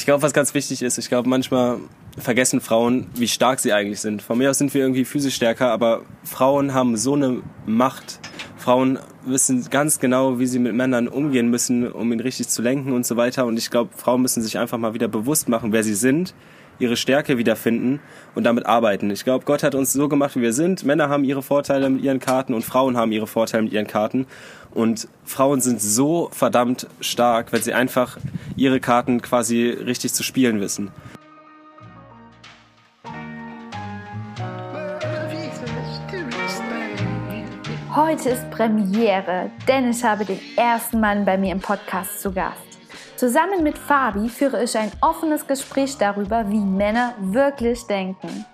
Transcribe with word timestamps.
ich 0.00 0.06
glaube, 0.06 0.22
was 0.22 0.32
ganz 0.32 0.54
wichtig 0.54 0.80
ist, 0.80 0.96
ich 0.96 1.10
glaube, 1.10 1.28
manchmal 1.28 1.76
vergessen 2.16 2.62
Frauen, 2.62 3.08
wie 3.14 3.28
stark 3.28 3.60
sie 3.60 3.74
eigentlich 3.74 4.00
sind. 4.00 4.22
Von 4.22 4.38
mir 4.38 4.48
aus 4.48 4.56
sind 4.56 4.72
wir 4.72 4.80
irgendwie 4.80 5.04
physisch 5.04 5.34
stärker, 5.34 5.70
aber 5.70 6.00
Frauen 6.24 6.72
haben 6.72 6.96
so 6.96 7.12
eine 7.12 7.42
Macht. 7.66 8.18
Frauen 8.56 8.98
wissen 9.26 9.68
ganz 9.68 9.98
genau, 9.98 10.38
wie 10.38 10.46
sie 10.46 10.58
mit 10.58 10.72
Männern 10.74 11.06
umgehen 11.06 11.50
müssen, 11.50 11.86
um 11.92 12.10
ihn 12.12 12.20
richtig 12.20 12.48
zu 12.48 12.62
lenken 12.62 12.92
und 12.92 13.04
so 13.04 13.18
weiter. 13.18 13.44
Und 13.44 13.58
ich 13.58 13.68
glaube, 13.68 13.90
Frauen 13.94 14.22
müssen 14.22 14.42
sich 14.42 14.56
einfach 14.56 14.78
mal 14.78 14.94
wieder 14.94 15.06
bewusst 15.06 15.50
machen, 15.50 15.70
wer 15.70 15.84
sie 15.84 15.94
sind, 15.94 16.34
ihre 16.80 16.96
Stärke 16.96 17.38
wiederfinden 17.38 18.00
und 18.34 18.44
damit 18.44 18.66
arbeiten. 18.66 19.10
Ich 19.10 19.24
glaube, 19.24 19.44
Gott 19.44 19.62
hat 19.62 19.74
uns 19.74 19.92
so 19.92 20.08
gemacht, 20.08 20.36
wie 20.36 20.42
wir 20.42 20.52
sind. 20.52 20.84
Männer 20.84 21.08
haben 21.08 21.24
ihre 21.24 21.42
Vorteile 21.42 21.90
mit 21.90 22.02
ihren 22.02 22.20
Karten 22.20 22.54
und 22.54 22.64
Frauen 22.64 22.96
haben 22.96 23.12
ihre 23.12 23.26
Vorteile 23.26 23.64
mit 23.64 23.72
ihren 23.72 23.86
Karten. 23.86 24.26
Und 24.72 25.08
Frauen 25.24 25.60
sind 25.60 25.80
so 25.80 26.28
verdammt 26.32 26.86
stark, 27.00 27.52
wenn 27.52 27.62
sie 27.62 27.74
einfach 27.74 28.18
ihre 28.56 28.80
Karten 28.80 29.20
quasi 29.20 29.68
richtig 29.68 30.12
zu 30.12 30.22
spielen 30.22 30.60
wissen. 30.60 30.90
Heute 37.94 38.28
ist 38.30 38.48
Premiere, 38.52 39.50
denn 39.66 39.90
ich 39.90 40.04
habe 40.04 40.24
den 40.24 40.38
ersten 40.56 41.00
Mann 41.00 41.24
bei 41.24 41.36
mir 41.36 41.50
im 41.50 41.60
Podcast 41.60 42.20
zu 42.20 42.30
Gast. 42.30 42.69
Zusammen 43.20 43.62
mit 43.62 43.76
Fabi 43.76 44.30
führe 44.30 44.64
ich 44.64 44.78
ein 44.78 44.90
offenes 45.02 45.46
Gespräch 45.46 45.98
darüber, 45.98 46.48
wie 46.48 46.58
Männer 46.58 47.12
wirklich 47.18 47.86
denken. 47.86 48.46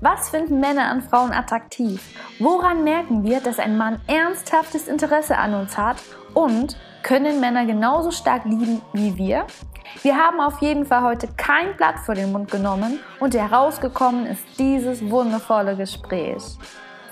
Was 0.00 0.30
finden 0.30 0.60
Männer 0.60 0.84
an 0.84 1.02
Frauen 1.02 1.32
attraktiv? 1.32 2.00
Woran 2.38 2.84
merken 2.84 3.24
wir, 3.24 3.40
dass 3.40 3.58
ein 3.58 3.76
Mann 3.76 4.00
ernsthaftes 4.06 4.86
Interesse 4.86 5.36
an 5.36 5.54
uns 5.54 5.76
hat? 5.76 5.96
Und 6.34 6.76
können 7.02 7.40
Männer 7.40 7.66
genauso 7.66 8.12
stark 8.12 8.44
lieben 8.44 8.80
wie 8.92 9.16
wir? 9.16 9.44
Wir 10.02 10.16
haben 10.16 10.40
auf 10.40 10.62
jeden 10.62 10.86
Fall 10.86 11.02
heute 11.02 11.26
kein 11.36 11.76
Blatt 11.76 11.98
vor 11.98 12.14
den 12.14 12.30
Mund 12.30 12.48
genommen 12.48 13.00
und 13.18 13.34
herausgekommen 13.34 14.26
ist 14.26 14.44
dieses 14.56 15.02
wundervolle 15.10 15.74
Gespräch. 15.74 16.44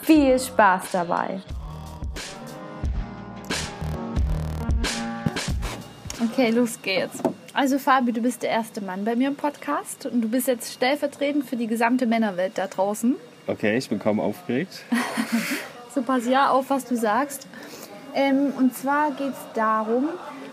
Viel 0.02 0.38
Spaß 0.38 0.92
dabei! 0.92 1.40
Okay, 6.22 6.50
los 6.50 6.82
geht's. 6.82 7.18
Also 7.54 7.78
Fabi, 7.78 8.12
du 8.12 8.20
bist 8.20 8.42
der 8.42 8.50
erste 8.50 8.82
Mann 8.82 9.06
bei 9.06 9.16
mir 9.16 9.28
im 9.28 9.36
Podcast 9.36 10.04
und 10.04 10.20
du 10.20 10.28
bist 10.28 10.48
jetzt 10.48 10.72
stellvertretend 10.72 11.46
für 11.46 11.56
die 11.56 11.66
gesamte 11.66 12.06
Männerwelt 12.06 12.58
da 12.58 12.66
draußen. 12.66 13.16
Okay, 13.46 13.78
ich 13.78 13.88
bin 13.88 13.98
kaum 13.98 14.20
aufgeregt. 14.20 14.84
so 15.94 16.02
pass 16.02 16.26
ja 16.26 16.50
auf, 16.50 16.68
was 16.68 16.84
du 16.84 16.96
sagst. 16.96 17.46
Ähm, 18.14 18.52
und 18.58 18.76
zwar 18.76 19.12
geht 19.12 19.30
es 19.30 19.54
darum, 19.54 20.08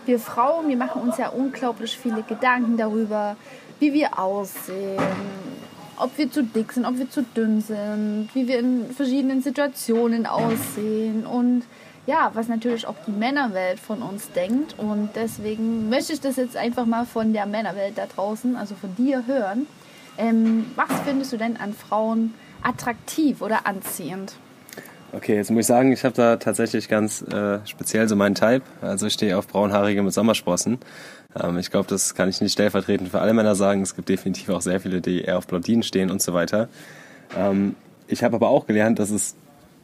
wir 0.06 0.18
Frauen, 0.18 0.68
wir 0.68 0.76
machen 0.76 1.02
uns 1.02 1.18
ja 1.18 1.28
unglaublich 1.28 1.98
viele 1.98 2.22
Gedanken 2.22 2.78
darüber, 2.78 3.36
wie 3.78 3.92
wir 3.92 4.18
aussehen, 4.18 5.02
ob 5.98 6.16
wir 6.16 6.30
zu 6.30 6.44
dick 6.44 6.72
sind, 6.72 6.86
ob 6.86 6.96
wir 6.98 7.10
zu 7.10 7.22
dünn 7.22 7.60
sind, 7.60 8.30
wie 8.32 8.48
wir 8.48 8.58
in 8.58 8.90
verschiedenen 8.90 9.42
Situationen 9.42 10.24
aussehen 10.24 11.26
und 11.26 11.64
ja, 12.08 12.30
was 12.32 12.48
natürlich 12.48 12.86
auch 12.86 12.94
die 13.06 13.10
Männerwelt 13.10 13.78
von 13.78 14.00
uns 14.00 14.32
denkt. 14.32 14.74
Und 14.78 15.10
deswegen 15.14 15.90
möchte 15.90 16.14
ich 16.14 16.22
das 16.22 16.36
jetzt 16.36 16.56
einfach 16.56 16.86
mal 16.86 17.04
von 17.04 17.34
der 17.34 17.44
Männerwelt 17.44 17.98
da 17.98 18.06
draußen, 18.06 18.56
also 18.56 18.74
von 18.74 18.96
dir 18.96 19.26
hören. 19.26 19.66
Ähm, 20.16 20.64
was 20.74 20.88
findest 21.04 21.34
du 21.34 21.36
denn 21.36 21.58
an 21.58 21.74
Frauen 21.74 22.32
attraktiv 22.62 23.42
oder 23.42 23.66
anziehend? 23.66 24.36
Okay, 25.12 25.36
jetzt 25.36 25.50
muss 25.50 25.60
ich 25.60 25.66
sagen, 25.66 25.92
ich 25.92 26.02
habe 26.02 26.14
da 26.14 26.36
tatsächlich 26.36 26.88
ganz 26.88 27.20
äh, 27.22 27.58
speziell 27.66 28.08
so 28.08 28.16
meinen 28.16 28.34
Type. 28.34 28.62
Also 28.80 29.06
ich 29.06 29.12
stehe 29.12 29.36
auf 29.36 29.46
braunhaarige 29.46 30.02
mit 30.02 30.14
Sommersprossen. 30.14 30.78
Ähm, 31.38 31.58
ich 31.58 31.70
glaube, 31.70 31.90
das 31.90 32.14
kann 32.14 32.30
ich 32.30 32.40
nicht 32.40 32.52
stellvertretend 32.52 33.10
für 33.10 33.20
alle 33.20 33.34
Männer 33.34 33.54
sagen. 33.54 33.82
Es 33.82 33.94
gibt 33.94 34.08
definitiv 34.08 34.48
auch 34.48 34.62
sehr 34.62 34.80
viele, 34.80 35.02
die 35.02 35.20
eher 35.24 35.36
auf 35.36 35.46
Blondinen 35.46 35.82
stehen 35.82 36.10
und 36.10 36.22
so 36.22 36.32
weiter. 36.32 36.70
Ähm, 37.36 37.74
ich 38.06 38.24
habe 38.24 38.36
aber 38.36 38.48
auch 38.48 38.66
gelernt, 38.66 38.98
dass 38.98 39.10
es 39.10 39.36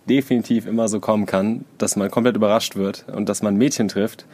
definitiv 0.09 0.67
immer 0.67 0.89
so 0.89 1.01
kommen 1.01 1.27
kann, 1.27 1.65
dass 1.79 1.97
man 1.97 2.11
komplett 2.11 2.37
überrascht 2.37 2.77
wird 2.77 3.05
und 3.13 3.29
dass 3.29 3.43
man 3.43 3.57
Mädchen 3.57 3.89
trifft, 3.89 4.27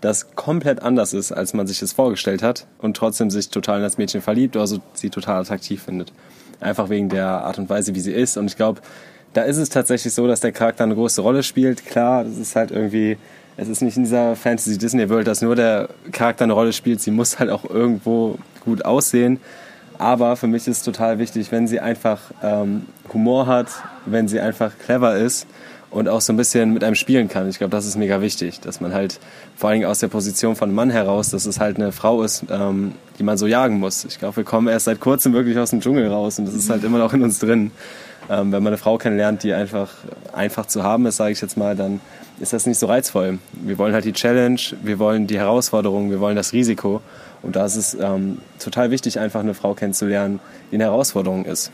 das 0.00 0.34
komplett 0.36 0.82
anders 0.82 1.14
ist, 1.14 1.32
als 1.32 1.54
man 1.54 1.66
sich 1.66 1.80
das 1.80 1.92
vorgestellt 1.92 2.42
hat 2.42 2.66
und 2.78 2.96
trotzdem 2.96 3.30
sich 3.30 3.48
total 3.48 3.78
in 3.78 3.82
das 3.82 3.98
Mädchen 3.98 4.20
verliebt 4.20 4.56
oder 4.56 4.66
so 4.66 4.78
sie 4.92 5.10
total 5.10 5.40
attraktiv 5.40 5.82
findet. 5.82 6.12
Einfach 6.60 6.88
wegen 6.88 7.08
der 7.08 7.26
Art 7.26 7.58
und 7.58 7.68
Weise, 7.68 7.94
wie 7.94 8.00
sie 8.00 8.12
ist. 8.12 8.36
Und 8.36 8.46
ich 8.46 8.56
glaube, 8.56 8.80
da 9.32 9.42
ist 9.42 9.56
es 9.56 9.68
tatsächlich 9.68 10.12
so, 10.14 10.26
dass 10.26 10.40
der 10.40 10.52
Charakter 10.52 10.84
eine 10.84 10.94
große 10.94 11.20
Rolle 11.20 11.42
spielt. 11.42 11.84
Klar, 11.84 12.24
das 12.24 12.36
ist 12.38 12.56
halt 12.56 12.70
irgendwie, 12.70 13.16
es 13.56 13.68
ist 13.68 13.82
nicht 13.82 13.96
in 13.96 14.04
dieser 14.04 14.36
Fantasy-Disney-World, 14.36 15.26
dass 15.26 15.42
nur 15.42 15.56
der 15.56 15.88
Charakter 16.12 16.44
eine 16.44 16.52
Rolle 16.52 16.72
spielt. 16.72 17.00
Sie 17.00 17.10
muss 17.10 17.38
halt 17.38 17.50
auch 17.50 17.64
irgendwo 17.64 18.38
gut 18.64 18.84
aussehen. 18.84 19.40
Aber 19.98 20.36
für 20.36 20.46
mich 20.46 20.68
ist 20.68 20.82
total 20.82 21.18
wichtig, 21.18 21.52
wenn 21.52 21.66
sie 21.66 21.80
einfach 21.80 22.20
ähm, 22.42 22.86
Humor 23.12 23.46
hat, 23.46 23.68
wenn 24.06 24.28
sie 24.28 24.40
einfach 24.40 24.72
clever 24.78 25.16
ist 25.16 25.46
und 25.90 26.08
auch 26.08 26.20
so 26.20 26.32
ein 26.32 26.36
bisschen 26.36 26.72
mit 26.72 26.84
einem 26.84 26.94
spielen 26.94 27.28
kann. 27.28 27.48
Ich 27.48 27.58
glaube, 27.58 27.70
das 27.70 27.86
ist 27.86 27.96
mega 27.96 28.20
wichtig, 28.20 28.60
dass 28.60 28.80
man 28.80 28.92
halt 28.92 29.18
vor 29.56 29.70
allen 29.70 29.80
Dingen 29.80 29.90
aus 29.90 30.00
der 30.00 30.08
Position 30.08 30.56
von 30.56 30.74
Mann 30.74 30.90
heraus, 30.90 31.30
dass 31.30 31.46
es 31.46 31.60
halt 31.60 31.76
eine 31.76 31.92
Frau 31.92 32.22
ist, 32.22 32.44
ähm, 32.50 32.92
die 33.18 33.22
man 33.22 33.38
so 33.38 33.46
jagen 33.46 33.78
muss. 33.78 34.04
Ich 34.04 34.18
glaube, 34.18 34.36
wir 34.36 34.44
kommen 34.44 34.68
erst 34.68 34.86
seit 34.86 35.00
kurzem 35.00 35.32
wirklich 35.32 35.58
aus 35.58 35.70
dem 35.70 35.80
Dschungel 35.80 36.08
raus 36.08 36.38
und 36.38 36.46
das 36.46 36.54
ist 36.54 36.70
halt 36.70 36.84
immer 36.84 36.98
noch 36.98 37.12
in 37.12 37.22
uns 37.22 37.38
drin. 37.38 37.70
Ähm, 38.28 38.50
wenn 38.50 38.62
man 38.62 38.68
eine 38.68 38.78
Frau 38.78 38.98
kennenlernt, 38.98 39.44
die 39.44 39.52
einfach 39.52 39.90
einfach 40.32 40.66
zu 40.66 40.82
haben 40.82 41.06
ist, 41.06 41.16
sage 41.16 41.32
ich 41.32 41.40
jetzt 41.40 41.56
mal, 41.56 41.76
dann 41.76 42.00
ist 42.40 42.52
das 42.52 42.66
nicht 42.66 42.78
so 42.78 42.86
reizvoll. 42.86 43.38
Wir 43.52 43.78
wollen 43.78 43.94
halt 43.94 44.04
die 44.04 44.12
Challenge, 44.12 44.60
wir 44.82 44.98
wollen 44.98 45.26
die 45.26 45.38
Herausforderung, 45.38 46.10
wir 46.10 46.20
wollen 46.20 46.36
das 46.36 46.52
Risiko. 46.52 47.00
Und 47.42 47.56
da 47.56 47.64
ist 47.64 47.76
es 47.76 47.94
ähm, 47.94 48.38
total 48.58 48.90
wichtig, 48.90 49.20
einfach 49.20 49.40
eine 49.40 49.54
Frau 49.54 49.74
kennenzulernen, 49.74 50.40
die 50.70 50.74
eine 50.74 50.84
Herausforderung 50.84 51.44
ist. 51.44 51.70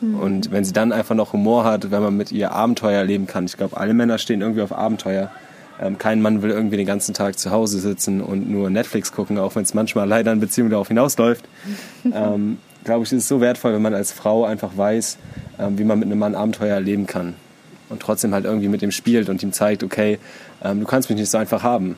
Mhm. 0.00 0.20
Und 0.20 0.52
wenn 0.52 0.64
sie 0.64 0.72
dann 0.72 0.92
einfach 0.92 1.14
noch 1.14 1.32
Humor 1.32 1.64
hat, 1.64 1.90
wenn 1.90 2.02
man 2.02 2.16
mit 2.16 2.32
ihr 2.32 2.52
Abenteuer 2.52 2.98
erleben 2.98 3.26
kann. 3.26 3.44
Ich 3.46 3.56
glaube, 3.56 3.76
alle 3.76 3.94
Männer 3.94 4.18
stehen 4.18 4.40
irgendwie 4.40 4.62
auf 4.62 4.72
Abenteuer. 4.72 5.30
Ähm, 5.80 5.98
kein 5.98 6.22
Mann 6.22 6.42
will 6.42 6.50
irgendwie 6.50 6.76
den 6.76 6.86
ganzen 6.86 7.14
Tag 7.14 7.38
zu 7.38 7.50
Hause 7.50 7.80
sitzen 7.80 8.20
und 8.20 8.48
nur 8.48 8.70
Netflix 8.70 9.12
gucken, 9.12 9.38
auch 9.38 9.56
wenn 9.56 9.64
es 9.64 9.74
manchmal 9.74 10.06
leider 10.06 10.32
in 10.32 10.40
Beziehung 10.40 10.70
darauf 10.70 10.88
hinausläuft. 10.88 11.44
ähm, 12.04 12.58
glaube 12.84 13.04
ich, 13.04 13.12
ist 13.12 13.22
es 13.22 13.28
so 13.28 13.40
wertvoll, 13.40 13.72
wenn 13.74 13.82
man 13.82 13.94
als 13.94 14.12
Frau 14.12 14.44
einfach 14.44 14.76
weiß, 14.76 15.18
ähm, 15.58 15.78
wie 15.78 15.84
man 15.84 15.98
mit 15.98 16.06
einem 16.06 16.18
Mann 16.18 16.34
Abenteuer 16.34 16.74
erleben 16.74 17.06
kann. 17.06 17.34
Und 17.88 18.00
trotzdem 18.00 18.32
halt 18.32 18.44
irgendwie 18.44 18.68
mit 18.68 18.82
ihm 18.82 18.90
spielt 18.90 19.28
und 19.28 19.42
ihm 19.42 19.52
zeigt, 19.52 19.82
okay, 19.82 20.18
ähm, 20.62 20.80
du 20.80 20.86
kannst 20.86 21.10
mich 21.10 21.18
nicht 21.18 21.30
so 21.30 21.38
einfach 21.38 21.62
haben. 21.62 21.96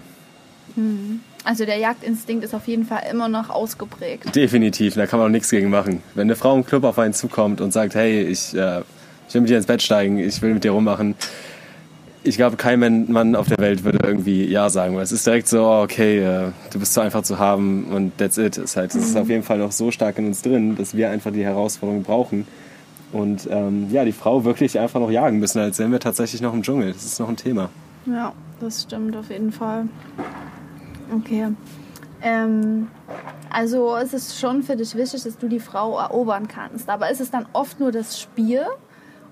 Mhm. 0.74 1.20
Also 1.46 1.64
der 1.64 1.76
Jagdinstinkt 1.76 2.42
ist 2.42 2.56
auf 2.56 2.66
jeden 2.66 2.84
Fall 2.84 3.02
immer 3.08 3.28
noch 3.28 3.50
ausgeprägt. 3.50 4.34
Definitiv, 4.34 4.96
da 4.96 5.06
kann 5.06 5.20
man 5.20 5.28
auch 5.28 5.32
nichts 5.32 5.48
gegen 5.48 5.70
machen. 5.70 6.02
Wenn 6.16 6.22
eine 6.22 6.34
Frau 6.34 6.56
im 6.56 6.66
Club 6.66 6.82
auf 6.82 6.98
einen 6.98 7.14
zukommt 7.14 7.60
und 7.60 7.72
sagt, 7.72 7.94
hey, 7.94 8.22
ich, 8.22 8.52
äh, 8.52 8.80
ich 9.28 9.34
will 9.34 9.42
mit 9.42 9.50
dir 9.50 9.56
ins 9.56 9.66
Bett 9.66 9.80
steigen, 9.80 10.18
ich 10.18 10.42
will 10.42 10.54
mit 10.54 10.64
dir 10.64 10.72
rummachen, 10.72 11.14
ich 12.24 12.36
glaube, 12.36 12.56
kein 12.56 12.80
Mann 13.12 13.36
auf 13.36 13.46
der 13.46 13.58
Welt 13.58 13.84
würde 13.84 14.00
irgendwie 14.02 14.44
Ja 14.46 14.68
sagen, 14.70 14.96
weil 14.96 15.04
es 15.04 15.12
ist 15.12 15.24
direkt 15.24 15.46
so, 15.46 15.62
oh, 15.62 15.82
okay, 15.84 16.18
äh, 16.18 16.50
du 16.72 16.80
bist 16.80 16.92
so 16.94 17.00
einfach 17.00 17.22
zu 17.22 17.38
haben 17.38 17.84
und 17.92 18.18
that's 18.18 18.38
it. 18.38 18.58
Es, 18.58 18.76
halt, 18.76 18.92
es 18.92 19.10
ist 19.10 19.16
auf 19.16 19.28
jeden 19.28 19.44
Fall 19.44 19.58
noch 19.58 19.70
so 19.70 19.92
stark 19.92 20.18
in 20.18 20.26
uns 20.26 20.42
drin, 20.42 20.76
dass 20.76 20.96
wir 20.96 21.10
einfach 21.10 21.30
die 21.30 21.44
Herausforderung 21.44 22.02
brauchen 22.02 22.48
und 23.12 23.46
ähm, 23.52 23.86
ja, 23.92 24.04
die 24.04 24.10
Frau 24.10 24.42
wirklich 24.42 24.80
einfach 24.80 24.98
noch 24.98 25.12
jagen 25.12 25.38
müssen, 25.38 25.60
als 25.60 25.78
wären 25.78 25.92
wir 25.92 26.00
tatsächlich 26.00 26.40
noch 26.40 26.52
im 26.52 26.64
Dschungel. 26.64 26.92
Das 26.92 27.04
ist 27.04 27.20
noch 27.20 27.28
ein 27.28 27.36
Thema. 27.36 27.70
Ja, 28.06 28.32
das 28.58 28.82
stimmt 28.82 29.16
auf 29.16 29.30
jeden 29.30 29.52
Fall. 29.52 29.84
Okay. 31.15 31.49
Ähm, 32.22 32.89
also 33.50 33.97
es 33.97 34.15
ist 34.15 34.39
schon 34.39 34.62
für 34.62 34.77
dich 34.77 34.94
wichtig, 34.94 35.22
dass 35.22 35.39
du 35.39 35.49
die 35.49 35.61
Frau 35.61 35.99
erobern 35.99 36.49
kannst. 36.49 36.89
Aber 36.89 37.11
ist 37.11 37.21
es 37.21 37.31
dann 37.31 37.47
oft 37.53 37.78
nur 37.81 37.93
das 37.93 38.19
Spiel? 38.21 38.65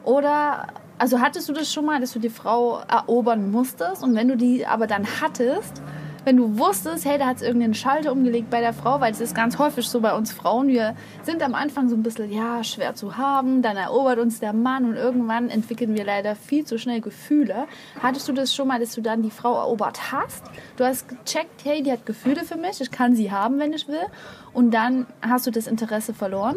Oder, 0.05 0.67
also 0.99 1.21
hattest 1.21 1.49
du 1.49 1.53
das 1.53 1.73
schon 1.73 1.87
mal, 1.87 2.01
dass 2.01 2.13
du 2.13 2.19
die 2.19 2.31
Frau 2.31 2.81
erobern 2.81 3.51
musstest? 3.51 4.03
Und 4.03 4.15
wenn 4.15 4.29
du 4.29 4.37
die 4.37 4.67
aber 4.67 4.87
dann 4.87 5.07
hattest, 5.21 5.83
wenn 6.25 6.37
du 6.37 6.59
wusstest, 6.59 7.05
hey, 7.05 7.19
da 7.19 7.27
hat 7.27 7.37
es 7.37 7.43
irgendeinen 7.43 7.75
Schalter 7.75 8.13
umgelegt 8.13 8.51
bei 8.51 8.61
der 8.61 8.73
Frau, 8.73 9.01
weil 9.01 9.13
es 9.13 9.21
ist 9.21 9.35
ganz 9.35 9.59
häufig 9.59 9.87
so 9.87 10.01
bei 10.01 10.15
uns 10.15 10.33
Frauen, 10.33 10.69
wir 10.69 10.95
sind 11.23 11.43
am 11.43 11.55
Anfang 11.55 11.89
so 11.89 11.97
ein 11.97 12.03
bisschen, 12.03 12.33
ja, 12.33 12.65
schwer 12.65 12.95
zu 12.95 13.17
haben, 13.17 13.63
dann 13.63 13.77
erobert 13.77 14.19
uns 14.19 14.41
der 14.41 14.53
Mann 14.53 14.85
und 14.85 14.97
irgendwann 14.97 15.51
entwickeln 15.51 15.95
wir 15.95 16.05
leider 16.05 16.35
viel 16.35 16.65
zu 16.65 16.79
schnell 16.79 17.01
Gefühle. 17.01 17.67
Hattest 18.03 18.29
du 18.29 18.33
das 18.33 18.55
schon 18.55 18.69
mal, 18.69 18.81
dass 18.81 18.95
du 18.95 19.01
dann 19.01 19.23
die 19.23 19.31
Frau 19.31 19.55
erobert 19.55 20.13
hast? 20.13 20.45
Du 20.77 20.85
hast 20.85 21.09
gecheckt, 21.09 21.65
hey, 21.65 21.83
die 21.83 21.93
hat 21.93 22.07
Gefühle 22.07 22.45
für 22.45 22.57
mich, 22.57 22.81
ich 22.81 22.91
kann 22.91 23.15
sie 23.15 23.31
haben, 23.31 23.59
wenn 23.59 23.73
ich 23.73 23.87
will. 23.89 24.07
Und 24.53 24.73
dann 24.73 25.07
hast 25.21 25.47
du 25.47 25.51
das 25.51 25.67
Interesse 25.67 26.15
verloren? 26.15 26.57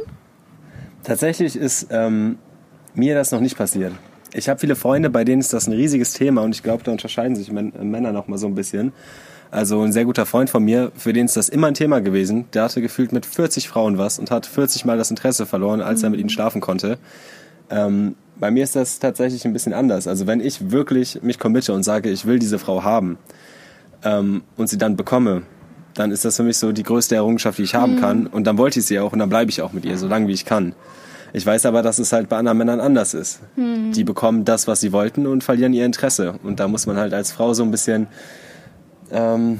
Tatsächlich 1.04 1.56
ist 1.56 1.88
ähm, 1.92 2.38
mir 2.94 3.16
das 3.16 3.32
noch 3.32 3.40
nicht 3.40 3.58
passiert. 3.58 3.94
Ich 4.34 4.50
habe 4.50 4.60
viele 4.60 4.76
Freunde, 4.76 5.10
bei 5.10 5.24
denen 5.24 5.40
ist 5.40 5.54
das 5.54 5.68
ein 5.68 5.74
riesiges 5.74 6.14
Thema 6.14 6.42
und 6.42 6.54
ich 6.54 6.62
glaube, 6.62 6.84
da 6.84 6.92
unterscheiden 6.92 7.36
sich 7.36 7.52
Männer 7.52 8.12
noch 8.12 8.28
mal 8.28 8.38
so 8.38 8.48
ein 8.48 8.56
bisschen. 8.56 8.92
Also 9.50 9.82
ein 9.82 9.92
sehr 9.94 10.06
guter 10.06 10.26
Freund 10.26 10.50
von 10.50 10.64
mir, 10.64 10.92
für 10.96 11.14
den 11.14 11.26
ist 11.26 11.38
das 11.38 11.50
immer 11.50 11.68
ein 11.68 11.74
Thema 11.74 12.02
gewesen. 12.02 12.46
Der 12.54 12.64
hatte 12.64 12.82
gefühlt 12.82 13.12
mit 13.14 13.26
40 13.26 13.70
Frauen 13.70 13.98
was 13.98 14.20
und 14.20 14.30
hat 14.32 14.46
40 14.46 14.86
Mal 14.86 14.98
das 14.98 15.10
Interesse 15.10 15.46
verloren, 15.46 15.82
als 15.82 16.04
er 16.04 16.10
mit 16.10 16.20
ihnen 16.20 16.30
schlafen 16.30 16.60
konnte. 16.62 16.98
Ähm, 17.70 18.16
bei 18.40 18.52
mir 18.52 18.64
ist 18.64 18.76
das 18.76 19.00
tatsächlich 19.00 19.46
ein 19.46 19.54
bisschen 19.54 19.74
anders. 19.74 20.08
Also 20.08 20.28
wenn 20.28 20.42
ich 20.42 20.72
wirklich 20.72 21.22
mich 21.24 21.40
committe 21.40 21.74
und 21.74 21.84
sage, 21.84 22.10
ich 22.10 22.26
will 22.26 22.40
diese 22.40 22.60
Frau 22.60 22.84
haben 22.84 23.18
ähm, 24.04 24.44
und 24.58 24.68
sie 24.70 24.78
dann 24.78 24.96
bekomme, 24.96 25.44
dann 25.96 26.12
ist 26.12 26.26
das 26.26 26.36
für 26.38 26.44
mich 26.44 26.58
so 26.58 26.72
die 26.72 26.84
größte 26.84 27.16
Errungenschaft, 27.16 27.58
die 27.58 27.64
ich 27.64 27.74
haben 27.74 27.96
Mhm. 27.96 28.00
kann. 28.00 28.28
Und 28.28 28.46
dann 28.46 28.58
wollte 28.58 28.80
ich 28.80 28.86
sie 28.86 29.00
auch 29.00 29.14
und 29.14 29.20
dann 29.20 29.30
bleibe 29.30 29.50
ich 29.50 29.62
auch 29.62 29.74
mit 29.74 29.86
ihr, 29.86 29.98
so 29.98 30.08
lange 30.08 30.28
wie 30.28 30.34
ich 30.34 30.46
kann. 30.46 30.74
Ich 31.34 31.46
weiß 31.46 31.66
aber, 31.66 31.82
dass 31.82 32.00
es 32.00 32.14
halt 32.14 32.30
bei 32.30 32.38
anderen 32.38 32.58
Männern 32.58 32.80
anders 32.80 33.14
ist. 33.14 33.40
Mhm. 33.56 33.92
Die 33.94 34.04
bekommen 34.04 34.46
das, 34.46 34.68
was 34.68 34.82
sie 34.82 34.92
wollten 34.92 35.26
und 35.26 35.44
verlieren 35.44 35.74
ihr 35.74 35.86
Interesse. 35.86 36.36
Und 36.44 36.60
da 36.60 36.68
muss 36.68 36.86
man 36.86 36.98
halt 36.98 37.14
als 37.14 37.32
Frau 37.32 37.54
so 37.54 37.64
ein 37.64 37.72
bisschen 37.72 38.08
ähm, 39.12 39.60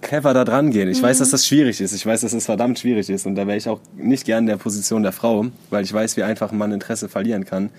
clever 0.00 0.34
da 0.34 0.44
dran 0.44 0.70
gehen. 0.70 0.88
Ich 0.88 1.02
weiß, 1.02 1.18
dass 1.18 1.30
das 1.30 1.46
schwierig 1.46 1.80
ist. 1.80 1.92
Ich 1.92 2.04
weiß, 2.04 2.20
dass 2.20 2.32
es 2.32 2.46
verdammt 2.46 2.78
schwierig 2.78 3.08
ist. 3.10 3.26
Und 3.26 3.34
da 3.34 3.46
wäre 3.46 3.56
ich 3.56 3.68
auch 3.68 3.80
nicht 3.96 4.24
gern 4.24 4.44
in 4.44 4.46
der 4.46 4.56
Position 4.56 5.02
der 5.02 5.12
Frau, 5.12 5.46
weil 5.70 5.84
ich 5.84 5.92
weiß, 5.92 6.16
wie 6.16 6.22
einfach 6.22 6.52
man 6.52 6.72
Interesse 6.72 7.08
verlieren 7.08 7.44
kann. 7.44 7.70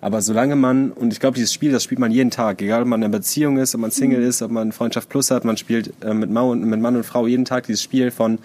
Aber 0.00 0.20
solange 0.20 0.54
man, 0.54 0.90
und 0.90 1.14
ich 1.14 1.20
glaube, 1.20 1.36
dieses 1.36 1.52
Spiel, 1.52 1.72
das 1.72 1.82
spielt 1.82 1.98
man 1.98 2.12
jeden 2.12 2.30
Tag, 2.30 2.60
egal 2.60 2.82
ob 2.82 2.88
man 2.88 3.00
in 3.00 3.04
einer 3.04 3.12
Beziehung 3.16 3.56
ist, 3.56 3.74
ob 3.74 3.80
man 3.80 3.90
Single 3.90 4.22
ist, 4.22 4.42
ob 4.42 4.50
man 4.50 4.72
Freundschaft 4.72 5.08
plus 5.08 5.30
hat, 5.30 5.46
man 5.46 5.56
spielt 5.56 5.94
äh, 6.02 6.12
mit, 6.12 6.30
Mann, 6.30 6.60
mit 6.60 6.78
Mann 6.78 6.96
und 6.96 7.04
Frau 7.04 7.26
jeden 7.26 7.46
Tag 7.46 7.64
dieses 7.66 7.82
Spiel 7.82 8.10
von, 8.10 8.38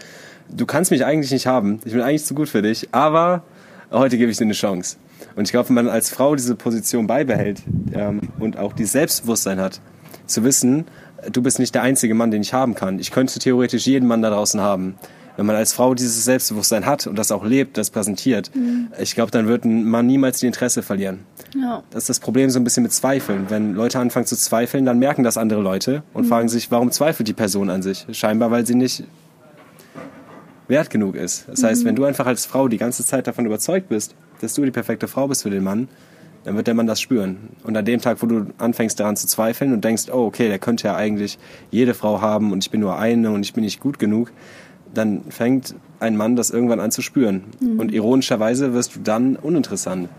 du 0.50 0.66
kannst 0.66 0.90
mich 0.90 1.04
eigentlich 1.04 1.32
nicht 1.32 1.48
haben, 1.48 1.82
ich 1.84 1.92
bin 1.92 2.02
eigentlich 2.02 2.24
zu 2.24 2.34
gut 2.34 2.48
für 2.48 2.62
dich, 2.62 2.88
aber 2.94 3.44
heute 3.92 4.18
gebe 4.18 4.32
ich 4.32 4.38
dir 4.38 4.46
eine 4.46 4.54
Chance. 4.54 4.96
Und 5.36 5.50
ich 5.50 5.52
glaube, 5.52 5.68
wenn 5.68 5.76
man 5.76 5.90
als 5.90 6.10
Frau 6.10 6.34
diese 6.34 6.56
Position 6.56 7.08
beibehält 7.08 7.62
ähm, 7.92 8.22
und 8.40 8.58
auch 8.58 8.72
dieses 8.72 8.94
Selbstbewusstsein 8.94 9.60
hat, 9.60 9.82
zu 10.30 10.44
wissen, 10.44 10.86
du 11.32 11.42
bist 11.42 11.60
nicht 11.60 11.76
der 11.76 11.82
einzige 11.82 12.14
Mann, 12.14 12.32
den 12.32 12.42
ich 12.42 12.54
haben 12.54 12.76
kann. 12.76 13.00
Ich 13.00 13.12
könnte 13.12 13.40
theoretisch 13.40 13.86
jeden 13.86 14.08
Mann 14.08 14.22
da 14.22 14.30
draußen 14.30 14.62
haben. 14.62 14.96
Wenn 15.38 15.46
man 15.46 15.56
als 15.56 15.72
Frau 15.72 15.94
dieses 15.94 16.26
Selbstbewusstsein 16.26 16.86
hat 16.86 17.08
und 17.08 17.18
das 17.18 17.32
auch 17.32 17.46
lebt, 17.46 17.78
das 17.78 17.92
präsentiert, 17.92 18.52
ich 19.00 19.16
glaube, 19.16 19.32
dann 19.32 19.48
wird 19.48 19.64
ein 19.64 19.86
Mann 19.86 20.06
niemals 20.06 20.40
die 20.40 20.48
Interesse 20.48 20.82
verlieren. 20.84 21.20
Ja. 21.56 21.82
Das 21.92 22.04
ist 22.04 22.10
das 22.10 22.20
Problem 22.20 22.50
so 22.50 22.60
ein 22.60 22.66
bisschen 22.66 22.84
mit 22.84 22.92
Zweifeln. 22.92 23.46
Wenn 23.48 23.74
Leute 23.74 24.00
anfangen 24.00 24.26
zu 24.26 24.36
zweifeln, 24.36 24.86
dann 24.86 25.00
merken 25.00 25.24
das 25.24 25.38
andere 25.38 25.62
Leute 25.62 26.04
und 26.14 26.26
fragen 26.26 26.50
sich, 26.50 26.72
warum 26.72 26.92
zweifelt 26.92 27.28
die 27.28 27.34
Person 27.34 27.70
an 27.70 27.82
sich? 27.82 28.06
Scheinbar, 28.12 28.52
weil 28.52 28.66
sie 28.66 28.76
nicht 28.76 29.06
wert 30.68 30.90
genug 30.90 31.16
ist. 31.16 31.48
Das 31.48 31.64
heißt, 31.64 31.86
wenn 31.86 31.96
du 31.96 32.04
einfach 32.04 32.26
als 32.26 32.46
Frau 32.46 32.68
die 32.68 32.78
ganze 32.78 33.06
Zeit 33.06 33.26
davon 33.26 33.46
überzeugt 33.46 33.88
bist, 33.88 34.16
dass 34.42 34.54
du 34.56 34.66
die 34.66 34.72
perfekte 34.72 35.08
Frau 35.08 35.28
bist 35.30 35.44
für 35.44 35.50
den 35.50 35.64
Mann, 35.64 35.88
dann 36.44 36.56
wird 36.56 36.68
der 36.68 36.74
Mann 36.74 36.88
das 36.88 37.02
spüren. 37.02 37.50
Und 37.64 37.76
an 37.76 37.86
dem 37.86 38.02
Tag, 38.02 38.22
wo 38.22 38.26
du 38.26 38.48
anfängst 38.58 39.00
daran 39.00 39.16
zu 39.16 39.28
zweifeln 39.28 39.74
und 39.74 39.84
denkst, 39.84 40.06
oh, 40.12 40.26
okay, 40.26 40.48
der 40.48 40.60
könnte 40.60 40.88
ja 40.88 40.96
eigentlich 40.96 41.38
jede 41.72 41.94
Frau 41.94 42.22
haben 42.22 42.52
und 42.52 42.64
ich 42.64 42.72
bin 42.72 42.80
nur 42.80 42.98
eine 42.98 43.32
und 43.32 43.44
ich 43.44 43.54
bin 43.54 43.64
nicht 43.64 43.80
gut 43.80 44.00
genug, 44.00 44.32
dann 44.94 45.24
fängt 45.30 45.76
ein 46.00 46.16
Mann 46.18 46.36
das 46.36 46.50
irgendwann 46.50 46.80
an 46.80 46.92
zu 46.92 47.02
spüren. 47.02 47.44
Und 47.78 47.92
ironischerweise 47.92 48.74
wirst 48.74 48.96
du 48.96 49.00
dann 49.02 49.36
uninteressant. 49.36 50.10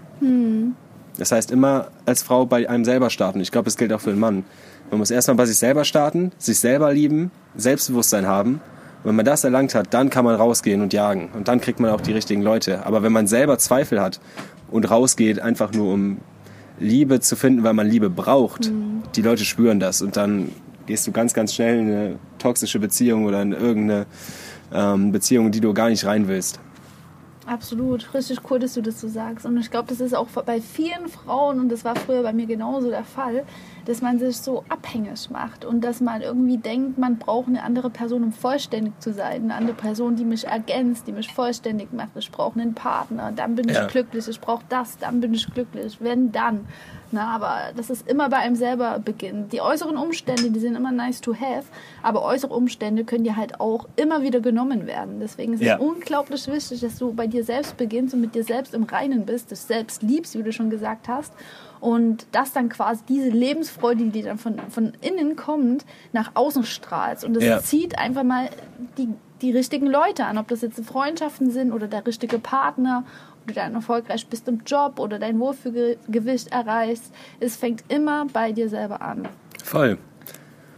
Das 1.19 1.33
heißt, 1.33 1.51
immer 1.51 1.89
als 2.07 2.23
Frau 2.23 2.47
bei 2.47 2.69
einem 2.69 2.85
selber 2.85 3.11
starten. 3.11 3.41
Ich 3.41 3.51
glaube, 3.51 3.65
das 3.65 3.77
gilt 3.77 3.93
auch 3.93 4.01
für 4.01 4.11
den 4.11 4.21
Mann. 4.21 4.45
Man 4.91 4.99
muss 4.99 5.11
erstmal 5.11 5.37
bei 5.37 5.47
sich 5.47 5.59
selber 5.59 5.85
starten, 5.85 6.33
sich 6.39 6.59
selber 6.59 6.93
lieben, 6.93 7.31
Selbstbewusstsein 7.57 8.27
haben. 8.27 8.61
Und 9.03 9.09
wenn 9.09 9.17
man 9.17 9.25
das 9.25 9.45
erlangt 9.45 9.75
hat, 9.75 9.93
dann 9.95 10.11
kann 10.11 10.25
man 10.25 10.35
rausgehen 10.35 10.83
und 10.83 10.93
jagen. 10.93 11.31
Und 11.33 11.49
dann 11.49 11.61
kriegt 11.61 11.81
man 11.81 11.91
auch 11.91 12.01
die 12.01 12.13
richtigen 12.13 12.43
Leute. 12.43 12.87
Aber 12.87 13.03
wenn 13.03 13.13
man 13.13 13.27
selber 13.27 13.59
Zweifel 13.59 14.01
hat 14.01 14.21
und 14.71 14.91
rausgeht, 14.91 15.41
einfach 15.41 15.73
nur 15.73 15.93
um 15.93 16.19
Liebe 16.79 17.21
zu 17.21 17.37
finden, 17.37 17.63
weil 17.63 17.75
man 17.75 17.87
Liebe 17.87 18.11
braucht, 18.11 18.73
die 19.15 19.23
Leute 19.23 19.45
spüren 19.45 19.81
das. 19.81 20.03
Und 20.03 20.17
dann 20.17 20.51
gehst 20.87 21.07
du 21.07 21.13
ganz, 21.13 21.35
ganz 21.35 21.55
schnell 21.55 21.79
in 21.79 21.87
eine 21.87 22.19
toxische 22.39 22.79
Beziehung 22.79 23.27
oder 23.27 23.43
in 23.43 23.53
irgendeine 23.53 24.07
ähm, 24.73 25.13
Beziehung, 25.13 25.51
die 25.51 25.61
du 25.61 25.75
gar 25.75 25.89
nicht 25.89 26.05
rein 26.05 26.27
willst. 26.27 26.59
Absolut, 27.47 28.15
richtig 28.15 28.39
cool, 28.49 28.61
dass 28.61 28.75
du 28.75 28.81
das 28.81 29.01
so 29.01 29.09
sagst. 29.09 29.45
Und 29.45 29.57
ich 29.59 29.71
glaube, 29.71 29.89
das 29.89 30.01
ist 30.01 30.15
auch 30.15 30.29
bei 30.29 30.61
vielen 30.61 31.09
Frauen, 31.09 31.59
und 31.59 31.69
das 31.69 31.85
war 31.85 31.97
früher 31.97 32.23
bei 32.23 32.33
mir 32.33 32.47
genauso 32.47 32.91
der 32.91 33.05
Fall, 33.05 33.45
dass 33.87 34.03
man 34.03 34.19
sich 34.19 34.37
so 34.37 34.65
abhängig 34.69 35.31
macht 35.31 35.65
und 35.65 35.83
dass 35.83 36.01
man 36.01 36.23
irgendwie 36.23 36.59
denkt, 36.59 36.99
man 36.99 37.17
braucht 37.19 37.49
eine 37.49 37.63
andere 37.63 37.91
Person, 37.91 38.25
um 38.25 38.33
vollständig 38.33 38.93
zu 39.01 39.13
sein. 39.13 39.45
Eine 39.45 39.55
andere 39.55 39.77
Person, 39.77 40.17
die 40.17 40.25
mich 40.25 40.47
ergänzt, 40.47 41.07
die 41.07 41.13
mich 41.13 41.33
vollständig 41.33 41.93
macht. 41.93 42.11
Ich 42.17 42.31
brauche 42.31 42.59
einen 42.61 42.75
Partner, 42.75 43.33
dann 43.35 43.55
bin 43.55 43.69
Ja. 43.69 43.83
ich 43.87 43.89
glücklich. 43.93 44.27
Ich 44.29 44.41
brauche 44.41 44.65
das, 44.69 44.99
dann 44.99 45.21
bin 45.21 45.35
ich 45.35 45.47
glücklich. 45.53 45.97
Wenn, 46.01 46.33
dann. 46.33 46.67
Na, 47.13 47.35
aber 47.35 47.73
das 47.77 47.91
ist 47.91 48.09
immer 48.09 48.29
bei 48.29 48.37
einem 48.37 48.55
selber 48.55 49.01
beginnt. 49.01 49.53
Die 49.53 49.61
äußeren 49.61 49.97
Umstände, 49.97 50.51
die 50.53 50.61
sind 50.61 50.77
immer 50.77 50.93
nice 50.93 51.21
to 51.21 51.35
have, 51.35 51.65
aber 52.05 52.23
äußere 52.23 52.55
Umstände 52.55 53.03
können 53.05 53.25
dir 53.25 53.35
halt 53.37 53.61
auch 53.61 53.89
immer 53.97 54.23
wieder 54.23 54.39
genommen 54.41 54.87
werden. 54.87 55.19
Deswegen 55.19 55.55
ist 55.55 55.61
Ja. 55.63 55.75
es 55.75 55.81
unglaublich 55.81 56.47
wichtig, 56.47 56.81
dass 56.83 56.99
du 56.99 57.13
bei 57.13 57.27
dir 57.27 57.43
selbst 57.43 57.77
beginnst 57.77 58.15
und 58.15 58.21
mit 58.21 58.37
dir 58.37 58.45
selbst 58.45 58.75
im 58.75 58.85
Reinen 58.85 59.27
bist, 59.27 59.51
dich 59.51 59.59
selbst 59.59 60.03
liebst, 60.05 60.39
wie 60.39 60.43
du 60.45 60.53
schon 60.53 60.71
gesagt 60.71 61.09
hast. 61.09 61.33
Und 61.81 62.27
das 62.33 62.53
dann 62.53 62.69
quasi 62.69 63.01
diese 63.09 63.31
Lebensfreude, 63.31 64.05
die 64.07 64.23
dann 64.23 64.37
von, 64.39 64.57
von 64.69 64.93
innen 65.01 65.35
kommt, 65.37 65.87
nach 66.13 66.33
außen 66.35 66.65
strahlst. 66.65 67.25
Und 67.25 67.35
das 67.35 67.45
Ja. 67.45 67.63
zieht 67.63 67.99
einfach 67.99 68.23
mal 68.23 68.51
die, 68.99 69.09
die 69.41 69.51
richtigen 69.53 69.87
Leute 69.87 70.27
an. 70.27 70.37
Ob 70.37 70.49
das 70.49 70.61
jetzt 70.61 70.85
Freundschaften 70.85 71.51
sind 71.51 71.73
oder 71.73 71.87
der 71.89 72.07
richtige 72.07 72.39
Partner, 72.39 73.05
ob 73.41 73.49
du 73.49 73.55
dann 73.55 73.75
erfolgreich 73.75 74.27
bist 74.27 74.47
im 74.49 74.61
Job 74.67 74.99
oder 74.99 75.19
dein 75.19 75.39
Wohlfühlgewicht 75.41 76.53
erreichst. 76.53 77.13
Es 77.41 77.57
fängt 77.57 77.83
immer 77.89 78.27
bei 78.31 78.53
dir 78.53 78.69
selber 78.69 79.01
an. 79.01 79.27
Voll. 79.65 79.97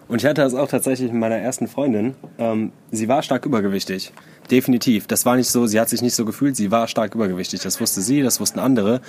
Und 0.08 0.20
ich 0.22 0.26
hatte 0.28 0.42
das 0.42 0.54
auch 0.54 0.68
tatsächlich 0.68 1.10
mit 1.10 1.20
meiner 1.20 1.36
ersten 1.38 1.66
Freundin. 1.68 2.14
Ähm, 2.38 2.70
sie 2.90 3.08
war 3.08 3.22
stark 3.22 3.46
übergewichtig. 3.46 4.12
Definitiv. 4.50 5.06
Das 5.06 5.24
war 5.24 5.36
nicht 5.36 5.48
so, 5.48 5.66
sie 5.66 5.80
hat 5.80 5.88
sich 5.88 6.02
nicht 6.02 6.14
so 6.14 6.24
gefühlt, 6.24 6.54
sie 6.54 6.70
war 6.70 6.86
stark 6.86 7.14
übergewichtig. 7.14 7.60
Das 7.62 7.80
wusste 7.80 8.02
sie, 8.02 8.22
das 8.22 8.38
wussten 8.38 8.58
andere. 8.58 9.00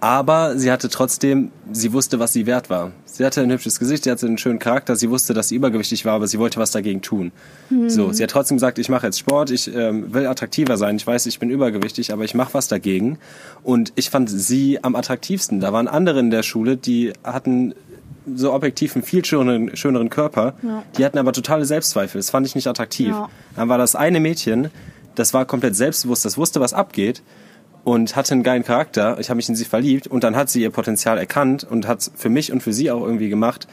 Aber 0.00 0.56
sie 0.56 0.70
hatte 0.70 0.88
trotzdem, 0.88 1.50
sie 1.72 1.92
wusste, 1.92 2.20
was 2.20 2.32
sie 2.32 2.46
wert 2.46 2.70
war. 2.70 2.92
Sie 3.04 3.24
hatte 3.24 3.40
ein 3.40 3.50
hübsches 3.50 3.80
Gesicht, 3.80 4.04
sie 4.04 4.10
hatte 4.12 4.26
einen 4.26 4.38
schönen 4.38 4.60
Charakter, 4.60 4.94
sie 4.94 5.10
wusste, 5.10 5.34
dass 5.34 5.48
sie 5.48 5.56
übergewichtig 5.56 6.04
war, 6.04 6.14
aber 6.14 6.28
sie 6.28 6.38
wollte 6.38 6.60
was 6.60 6.70
dagegen 6.70 7.02
tun. 7.02 7.32
So, 7.88 8.12
sie 8.12 8.22
hat 8.22 8.30
trotzdem 8.30 8.58
gesagt, 8.58 8.78
ich 8.78 8.88
mache 8.88 9.06
jetzt 9.06 9.18
Sport, 9.18 9.50
ich 9.50 9.74
ähm, 9.74 10.14
will 10.14 10.26
attraktiver 10.26 10.76
sein, 10.76 10.96
ich 10.96 11.06
weiß, 11.06 11.26
ich 11.26 11.40
bin 11.40 11.50
übergewichtig, 11.50 12.12
aber 12.12 12.24
ich 12.24 12.34
mache 12.34 12.54
was 12.54 12.68
dagegen. 12.68 13.18
Und 13.64 13.92
ich 13.96 14.10
fand 14.10 14.30
sie 14.30 14.84
am 14.84 14.94
attraktivsten. 14.94 15.58
Da 15.58 15.72
waren 15.72 15.88
andere 15.88 16.20
in 16.20 16.30
der 16.30 16.44
Schule, 16.44 16.76
die 16.76 17.12
hatten 17.24 17.74
so 18.32 18.52
objektiv 18.52 18.94
einen 18.94 19.02
viel 19.02 19.24
schöneren, 19.24 19.76
schöneren 19.76 20.10
Körper. 20.10 20.54
Ja. 20.62 20.84
Die 20.96 21.04
hatten 21.04 21.18
aber 21.18 21.32
totale 21.32 21.64
Selbstzweifel. 21.64 22.20
Das 22.20 22.30
fand 22.30 22.46
ich 22.46 22.54
nicht 22.54 22.68
attraktiv. 22.68 23.08
Ja. 23.08 23.28
Dann 23.56 23.68
war 23.68 23.78
das 23.78 23.96
eine 23.96 24.20
Mädchen, 24.20 24.70
das 25.16 25.34
war 25.34 25.44
komplett 25.44 25.74
selbstbewusst, 25.74 26.24
das 26.24 26.36
wusste, 26.36 26.60
was 26.60 26.72
abgeht 26.72 27.22
und 27.88 28.16
hatte 28.16 28.34
einen 28.34 28.42
geilen 28.42 28.64
Charakter. 28.64 29.18
Ich 29.18 29.30
habe 29.30 29.36
mich 29.36 29.48
in 29.48 29.54
sie 29.54 29.64
verliebt 29.64 30.06
und 30.06 30.22
dann 30.22 30.36
hat 30.36 30.50
sie 30.50 30.60
ihr 30.60 30.68
Potenzial 30.68 31.16
erkannt 31.16 31.64
und 31.64 31.88
hat 31.88 32.10
für 32.14 32.28
mich 32.28 32.52
und 32.52 32.62
für 32.62 32.74
sie 32.74 32.90
auch 32.90 33.02
irgendwie 33.02 33.30
gemacht, 33.30 33.66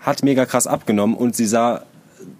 hat 0.00 0.22
mega 0.22 0.46
krass 0.46 0.66
abgenommen 0.66 1.14
und 1.14 1.36
sie 1.36 1.44
sah 1.44 1.82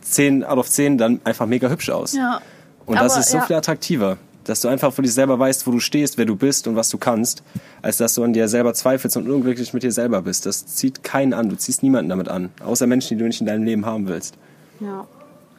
10 0.00 0.42
out 0.42 0.56
of 0.56 0.70
10 0.70 0.96
dann 0.96 1.20
einfach 1.24 1.44
mega 1.44 1.68
hübsch 1.68 1.90
aus. 1.90 2.14
Ja. 2.14 2.40
Und 2.86 2.98
das 2.98 3.12
Aber, 3.12 3.20
ist 3.20 3.28
so 3.28 3.36
ja. 3.36 3.44
viel 3.44 3.56
attraktiver, 3.56 4.16
dass 4.44 4.62
du 4.62 4.68
einfach 4.68 4.90
für 4.90 5.02
dich 5.02 5.12
selber 5.12 5.38
weißt, 5.38 5.66
wo 5.66 5.70
du 5.70 5.80
stehst, 5.80 6.16
wer 6.16 6.24
du 6.24 6.34
bist 6.34 6.66
und 6.66 6.76
was 6.76 6.88
du 6.88 6.96
kannst, 6.96 7.42
als 7.82 7.98
dass 7.98 8.14
du 8.14 8.24
an 8.24 8.32
dir 8.32 8.48
selber 8.48 8.72
zweifelst 8.72 9.18
und 9.18 9.28
unglücklich 9.28 9.74
mit 9.74 9.82
dir 9.82 9.92
selber 9.92 10.22
bist. 10.22 10.46
Das 10.46 10.64
zieht 10.64 11.04
keinen 11.04 11.34
an, 11.34 11.50
du 11.50 11.56
ziehst 11.56 11.82
niemanden 11.82 12.08
damit 12.08 12.30
an, 12.30 12.48
außer 12.64 12.86
Menschen, 12.86 13.18
die 13.18 13.22
du 13.22 13.26
nicht 13.26 13.42
in 13.42 13.46
deinem 13.46 13.64
Leben 13.64 13.84
haben 13.84 14.08
willst. 14.08 14.34
Ja, 14.80 15.06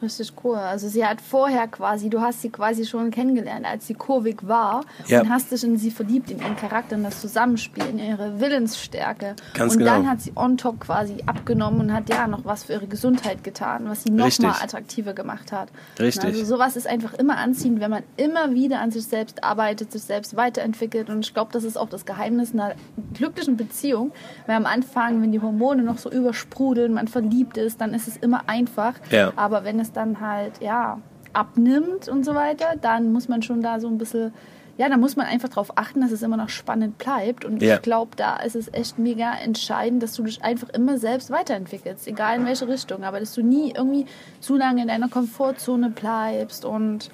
richtig 0.02 0.32
cool. 0.44 0.56
Also 0.56 0.88
sie 0.88 1.04
hat 1.04 1.20
vorher 1.20 1.68
quasi, 1.68 2.10
du 2.10 2.20
hast 2.20 2.42
sie 2.42 2.50
quasi 2.50 2.84
schon 2.86 3.10
kennengelernt, 3.10 3.66
als 3.66 3.86
sie 3.86 3.94
kurvig 3.94 4.38
war 4.46 4.82
Ja. 5.06 5.20
und 5.20 5.30
hast 5.30 5.50
dich 5.52 5.64
in 5.64 5.76
sie 5.76 5.90
verliebt, 5.90 6.30
in 6.30 6.40
ihren 6.40 6.56
Charakter, 6.56 6.96
in 6.96 7.02
das 7.04 7.20
Zusammenspiel, 7.20 7.84
in 7.86 7.98
ihre 7.98 8.40
Willensstärke. 8.40 9.36
Ganz 9.54 9.74
und 9.76 9.84
dann 9.84 10.02
genau. 10.02 10.10
hat 10.12 10.20
sie 10.20 10.32
on 10.36 10.56
top 10.56 10.80
quasi 10.80 11.16
abgenommen 11.26 11.80
und 11.80 11.92
hat 11.92 12.08
ja 12.08 12.26
noch 12.26 12.44
was 12.44 12.64
für 12.64 12.74
ihre 12.74 12.86
Gesundheit 12.86 13.44
getan, 13.44 13.84
was 13.88 14.02
sie 14.04 14.10
noch 14.10 14.26
Richtig. 14.26 14.46
mal 14.46 14.54
attraktiver 14.62 15.12
gemacht 15.12 15.52
hat. 15.52 15.68
Richtig. 15.98 16.24
Also 16.24 16.44
sowas 16.44 16.76
ist 16.76 16.86
einfach 16.86 17.14
immer 17.14 17.36
anziehend, 17.38 17.80
wenn 17.80 17.90
man 17.90 18.02
immer 18.16 18.52
wieder 18.54 18.80
an 18.80 18.90
sich 18.90 19.04
selbst 19.06 19.42
arbeitet, 19.44 19.92
sich 19.92 20.02
selbst 20.02 20.36
weiterentwickelt. 20.36 21.10
Und 21.10 21.24
ich 21.24 21.34
glaube, 21.34 21.52
das 21.52 21.64
ist 21.64 21.76
auch 21.76 21.88
das 21.88 22.04
Geheimnis 22.06 22.52
einer 22.52 22.74
glücklichen 23.14 23.56
Beziehung. 23.56 24.12
Weil 24.46 24.56
am 24.56 24.66
Anfang, 24.66 25.22
wenn 25.22 25.32
die 25.32 25.40
Hormone 25.40 25.82
noch 25.82 25.98
so 25.98 26.10
übersprudeln, 26.10 26.92
man 26.92 27.08
verliebt 27.08 27.56
ist, 27.56 27.80
dann 27.80 27.94
ist 27.94 28.08
es 28.08 28.16
immer 28.16 28.42
einfach. 28.48 28.94
Ja. 29.10 29.32
Aber 29.36 29.64
wenn 29.64 29.80
es 29.80 29.89
dann 29.92 30.20
halt, 30.20 30.60
ja, 30.60 30.98
abnimmt 31.32 32.08
und 32.08 32.24
so 32.24 32.34
weiter, 32.34 32.74
dann 32.80 33.12
muss 33.12 33.28
man 33.28 33.42
schon 33.42 33.62
da 33.62 33.78
so 33.80 33.86
ein 33.86 33.98
bisschen, 33.98 34.32
ja, 34.78 34.88
da 34.88 34.96
muss 34.96 35.14
man 35.14 35.26
einfach 35.26 35.48
darauf 35.48 35.76
achten, 35.78 36.00
dass 36.00 36.10
es 36.10 36.22
immer 36.22 36.36
noch 36.36 36.48
spannend 36.48 36.98
bleibt. 36.98 37.44
Und 37.44 37.62
Ja. 37.62 37.76
ich 37.76 37.82
glaube, 37.82 38.16
da 38.16 38.36
ist 38.38 38.56
es 38.56 38.72
echt 38.72 38.98
mega 38.98 39.32
entscheidend, 39.34 40.02
dass 40.02 40.14
du 40.14 40.24
dich 40.24 40.42
einfach 40.42 40.68
immer 40.70 40.98
selbst 40.98 41.30
weiterentwickelst, 41.30 42.08
egal 42.08 42.38
in 42.38 42.46
welche 42.46 42.66
Richtung, 42.66 43.04
aber 43.04 43.20
dass 43.20 43.32
du 43.34 43.42
nie 43.42 43.72
irgendwie 43.76 44.06
zu 44.40 44.56
lange 44.56 44.82
in 44.82 44.88
deiner 44.88 45.08
Komfortzone 45.08 45.90
bleibst 45.90 46.64
und 46.64 47.10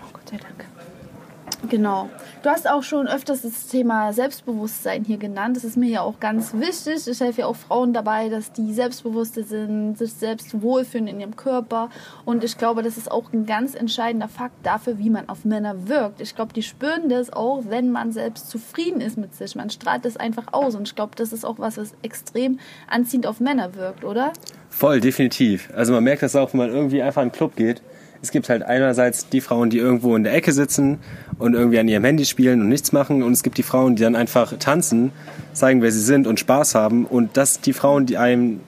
oh 0.00 0.08
Gott 0.12 0.28
sei 0.28 0.36
Dank. 0.36 0.66
Genau. 1.70 2.10
Du 2.42 2.50
hast 2.50 2.68
auch 2.68 2.82
schon 2.82 3.06
öfters 3.06 3.42
das 3.42 3.68
Thema 3.68 4.12
Selbstbewusstsein 4.12 5.04
hier 5.04 5.18
genannt. 5.18 5.56
Das 5.56 5.62
ist 5.62 5.76
mir 5.76 5.88
ja 5.88 6.00
auch 6.00 6.18
ganz 6.18 6.52
wichtig. 6.52 7.06
Ich 7.06 7.20
helfe 7.20 7.42
ja 7.42 7.46
auch 7.46 7.54
Frauen 7.54 7.92
dabei, 7.92 8.28
dass 8.28 8.52
die 8.52 8.74
selbstbewusste 8.74 9.44
sind, 9.44 9.96
sich 9.96 10.12
selbst 10.12 10.60
wohlfühlen 10.60 11.06
in 11.06 11.20
ihrem 11.20 11.36
Körper. 11.36 11.88
Und 12.24 12.42
ich 12.42 12.58
glaube, 12.58 12.82
das 12.82 12.96
ist 12.96 13.08
auch 13.08 13.32
ein 13.32 13.46
ganz 13.46 13.76
entscheidender 13.76 14.26
Fakt 14.26 14.66
dafür, 14.66 14.98
wie 14.98 15.10
man 15.10 15.28
auf 15.28 15.44
Männer 15.44 15.86
wirkt. 15.88 16.20
Ich 16.20 16.34
glaube, 16.34 16.52
die 16.52 16.64
spüren 16.64 17.08
das 17.08 17.32
auch, 17.32 17.62
wenn 17.68 17.92
man 17.92 18.10
selbst 18.10 18.50
zufrieden 18.50 19.00
ist 19.00 19.16
mit 19.16 19.36
sich. 19.36 19.54
Man 19.54 19.70
strahlt 19.70 20.04
das 20.04 20.16
einfach 20.16 20.52
aus. 20.52 20.74
Und 20.74 20.88
ich 20.88 20.96
glaube, 20.96 21.12
das 21.14 21.32
ist 21.32 21.44
auch 21.44 21.60
was, 21.60 21.78
was 21.78 21.94
extrem 22.02 22.58
anziehend 22.88 23.28
auf 23.28 23.38
Männer 23.38 23.76
wirkt, 23.76 24.02
oder? 24.02 24.32
Voll, 24.70 25.00
definitiv. 25.00 25.70
Also 25.72 25.92
man 25.92 26.02
merkt 26.02 26.24
das 26.24 26.34
auch, 26.34 26.52
wenn 26.52 26.58
man 26.58 26.70
irgendwie 26.70 27.00
einfach 27.00 27.22
in 27.22 27.28
einen 27.28 27.32
Club 27.32 27.54
geht 27.54 27.80
es 28.22 28.30
gibt 28.30 28.48
halt 28.48 28.62
einerseits 28.62 29.28
die 29.28 29.40
Frauen, 29.40 29.70
die 29.70 29.78
irgendwo 29.78 30.14
in 30.14 30.24
der 30.24 30.34
Ecke 30.34 30.52
sitzen 30.52 30.98
und 31.38 31.54
irgendwie 31.54 31.78
an 31.78 31.88
ihrem 31.88 32.04
Handy 32.04 32.26
spielen 32.26 32.60
und 32.60 32.68
nichts 32.68 32.92
machen. 32.92 33.22
Und 33.22 33.32
es 33.32 33.42
gibt 33.42 33.56
die 33.56 33.62
Frauen, 33.62 33.96
die 33.96 34.02
dann 34.02 34.14
einfach 34.14 34.52
tanzen, 34.58 35.12
zeigen, 35.52 35.80
wer 35.80 35.90
sie 35.90 36.02
sind 36.02 36.26
und 36.26 36.38
Spaß 36.38 36.74
haben. 36.74 37.06
Und 37.06 37.36
das 37.36 37.60
die 37.60 37.72
Frauen, 37.72 38.04
die 38.04 38.18
einem, 38.18 38.60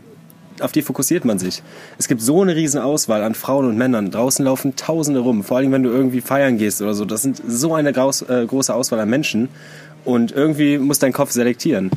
auf 0.61 0.73
die 0.73 0.81
fokussiert 0.81 1.25
man 1.25 1.39
sich. 1.39 1.63
Es 1.99 2.09
gibt 2.09 2.23
so 2.23 2.41
eine 2.41 2.57
riesen 2.57 2.81
Auswahl 2.81 3.23
an 3.23 3.35
Frauen 3.35 3.67
und 3.67 3.77
Männern. 3.77 4.11
Draußen 4.11 4.45
laufen 4.45 4.75
Tausende 4.77 5.21
rum. 5.21 5.45
Vor 5.45 5.59
allem, 5.59 5.73
wenn 5.73 5.83
du 5.83 5.91
irgendwie 5.91 6.23
feiern 6.23 6.57
gehst 6.57 6.81
oder 6.81 6.95
so. 6.95 7.05
Das 7.05 7.21
sind 7.23 7.43
so 7.47 7.75
eine 7.75 7.91
äh, 7.91 7.93
große 8.47 8.75
Auswahl 8.75 9.01
an 9.01 9.11
Menschen. 9.11 9.51
Und 10.05 10.33
irgendwie 10.33 10.79
muss 10.79 10.99
dein 10.99 11.13
Kopf 11.13 11.31
selektieren. 11.31 11.91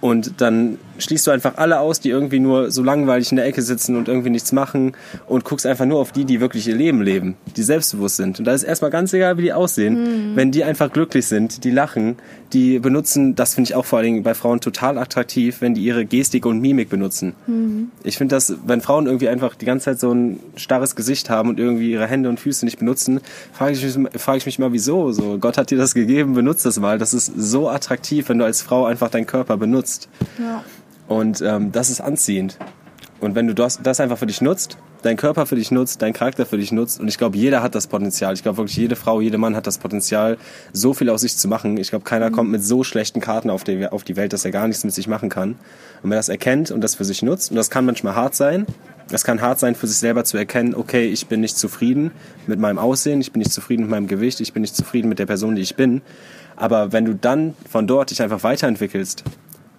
Und 0.00 0.40
dann 0.40 0.78
schließt 0.98 1.26
du 1.26 1.30
einfach 1.30 1.56
alle 1.56 1.80
aus, 1.80 2.00
die 2.00 2.10
irgendwie 2.10 2.40
nur 2.40 2.70
so 2.70 2.82
langweilig 2.82 3.30
in 3.30 3.36
der 3.36 3.46
Ecke 3.46 3.62
sitzen 3.62 3.96
und 3.96 4.08
irgendwie 4.08 4.30
nichts 4.30 4.52
machen 4.52 4.92
und 5.26 5.44
guckst 5.44 5.66
einfach 5.66 5.86
nur 5.86 5.98
auf 5.98 6.12
die, 6.12 6.24
die 6.24 6.40
wirklich 6.40 6.66
ihr 6.68 6.74
Leben 6.74 7.02
leben, 7.02 7.36
die 7.56 7.62
selbstbewusst 7.62 8.16
sind. 8.16 8.38
Und 8.38 8.44
da 8.44 8.52
ist 8.52 8.62
erstmal 8.62 8.90
ganz 8.90 9.12
egal, 9.12 9.36
wie 9.38 9.42
die 9.42 9.52
aussehen. 9.52 10.30
Mhm. 10.32 10.36
Wenn 10.36 10.52
die 10.52 10.64
einfach 10.64 10.92
glücklich 10.92 11.26
sind, 11.26 11.64
die 11.64 11.70
lachen, 11.70 12.16
die 12.52 12.78
benutzen, 12.78 13.34
das 13.34 13.54
finde 13.54 13.70
ich 13.70 13.74
auch 13.74 13.84
vor 13.84 13.98
allen 13.98 14.06
Dingen 14.06 14.22
bei 14.22 14.34
Frauen 14.34 14.60
total 14.60 14.98
attraktiv, 14.98 15.60
wenn 15.60 15.74
die 15.74 15.82
ihre 15.82 16.06
Gestik 16.06 16.46
und 16.46 16.60
Mimik 16.60 16.88
benutzen. 16.88 17.34
Mhm. 17.46 17.90
Ich 18.04 18.16
finde 18.16 18.34
das, 18.34 18.54
wenn 18.66 18.80
Frauen 18.80 19.06
irgendwie 19.06 19.28
einfach 19.28 19.54
die 19.54 19.66
ganze 19.66 19.86
Zeit 19.86 20.00
so 20.00 20.12
ein 20.12 20.40
starres 20.56 20.96
Gesicht 20.96 21.30
haben 21.30 21.48
und 21.48 21.58
irgendwie 21.58 21.90
ihre 21.90 22.06
Hände 22.06 22.28
und 22.28 22.40
Füße 22.40 22.64
nicht 22.64 22.78
benutzen, 22.78 23.20
frage 23.52 23.72
ich, 23.72 23.82
mich, 23.82 24.20
frage 24.20 24.38
ich 24.38 24.46
mich 24.46 24.58
mal, 24.58 24.72
wieso? 24.72 25.12
So, 25.12 25.38
Gott 25.38 25.58
hat 25.58 25.70
dir 25.70 25.78
das 25.78 25.94
gegeben, 25.94 26.34
benutzt 26.34 26.64
das 26.64 26.78
mal. 26.78 26.98
Das 26.98 27.14
ist 27.14 27.32
so 27.36 27.68
attraktiv, 27.68 28.28
wenn 28.28 28.38
du 28.38 28.44
als 28.44 28.62
Frau 28.62 28.86
einfach 28.86 29.10
deinen 29.10 29.26
Körper 29.26 29.56
benutzt. 29.56 29.85
Ja. 30.38 30.64
Und 31.08 31.40
ähm, 31.40 31.72
das 31.72 31.90
ist 31.90 32.00
anziehend. 32.00 32.58
Und 33.20 33.34
wenn 33.34 33.46
du 33.46 33.54
das, 33.54 33.80
das 33.82 34.00
einfach 34.00 34.18
für 34.18 34.26
dich 34.26 34.40
nutzt, 34.40 34.76
dein 35.02 35.16
Körper 35.16 35.46
für 35.46 35.54
dich 35.54 35.70
nutzt, 35.70 36.02
dein 36.02 36.12
Charakter 36.12 36.44
für 36.44 36.58
dich 36.58 36.72
nutzt, 36.72 37.00
und 37.00 37.08
ich 37.08 37.16
glaube, 37.16 37.36
jeder 37.36 37.62
hat 37.62 37.74
das 37.74 37.86
Potenzial. 37.86 38.34
Ich 38.34 38.42
glaube 38.42 38.58
wirklich, 38.58 38.76
jede 38.76 38.96
Frau, 38.96 39.20
jeder 39.20 39.38
Mann 39.38 39.56
hat 39.56 39.66
das 39.66 39.78
Potenzial, 39.78 40.36
so 40.72 40.92
viel 40.92 41.08
aus 41.08 41.22
sich 41.22 41.36
zu 41.36 41.48
machen. 41.48 41.76
Ich 41.78 41.90
glaube, 41.90 42.04
keiner 42.04 42.30
mhm. 42.30 42.34
kommt 42.34 42.50
mit 42.50 42.64
so 42.64 42.84
schlechten 42.84 43.20
Karten 43.20 43.48
auf 43.48 43.64
die, 43.64 43.86
auf 43.86 44.04
die 44.04 44.16
Welt, 44.16 44.32
dass 44.32 44.44
er 44.44 44.50
gar 44.50 44.66
nichts 44.66 44.84
mit 44.84 44.92
sich 44.92 45.08
machen 45.08 45.28
kann. 45.28 45.52
Und 46.02 46.10
wenn 46.10 46.12
er 46.12 46.18
das 46.18 46.28
erkennt 46.28 46.70
und 46.70 46.82
das 46.82 46.94
für 46.94 47.04
sich 47.04 47.22
nutzt, 47.22 47.50
und 47.50 47.56
das 47.56 47.70
kann 47.70 47.86
manchmal 47.86 48.14
hart 48.14 48.34
sein, 48.34 48.66
es 49.10 49.22
kann 49.22 49.40
hart 49.40 49.60
sein, 49.60 49.76
für 49.76 49.86
sich 49.86 49.98
selber 49.98 50.24
zu 50.24 50.36
erkennen, 50.36 50.74
okay, 50.74 51.06
ich 51.06 51.28
bin 51.28 51.40
nicht 51.40 51.56
zufrieden 51.56 52.10
mit 52.48 52.58
meinem 52.58 52.78
Aussehen, 52.78 53.20
ich 53.20 53.32
bin 53.32 53.38
nicht 53.38 53.52
zufrieden 53.52 53.82
mit 53.82 53.90
meinem 53.90 54.08
Gewicht, 54.08 54.40
ich 54.40 54.52
bin 54.52 54.62
nicht 54.62 54.74
zufrieden 54.74 55.08
mit 55.08 55.20
der 55.20 55.26
Person, 55.26 55.54
die 55.54 55.62
ich 55.62 55.76
bin. 55.76 56.02
Aber 56.56 56.92
wenn 56.92 57.04
du 57.04 57.14
dann 57.14 57.54
von 57.70 57.86
dort 57.86 58.10
dich 58.10 58.20
einfach 58.22 58.42
weiterentwickelst 58.42 59.22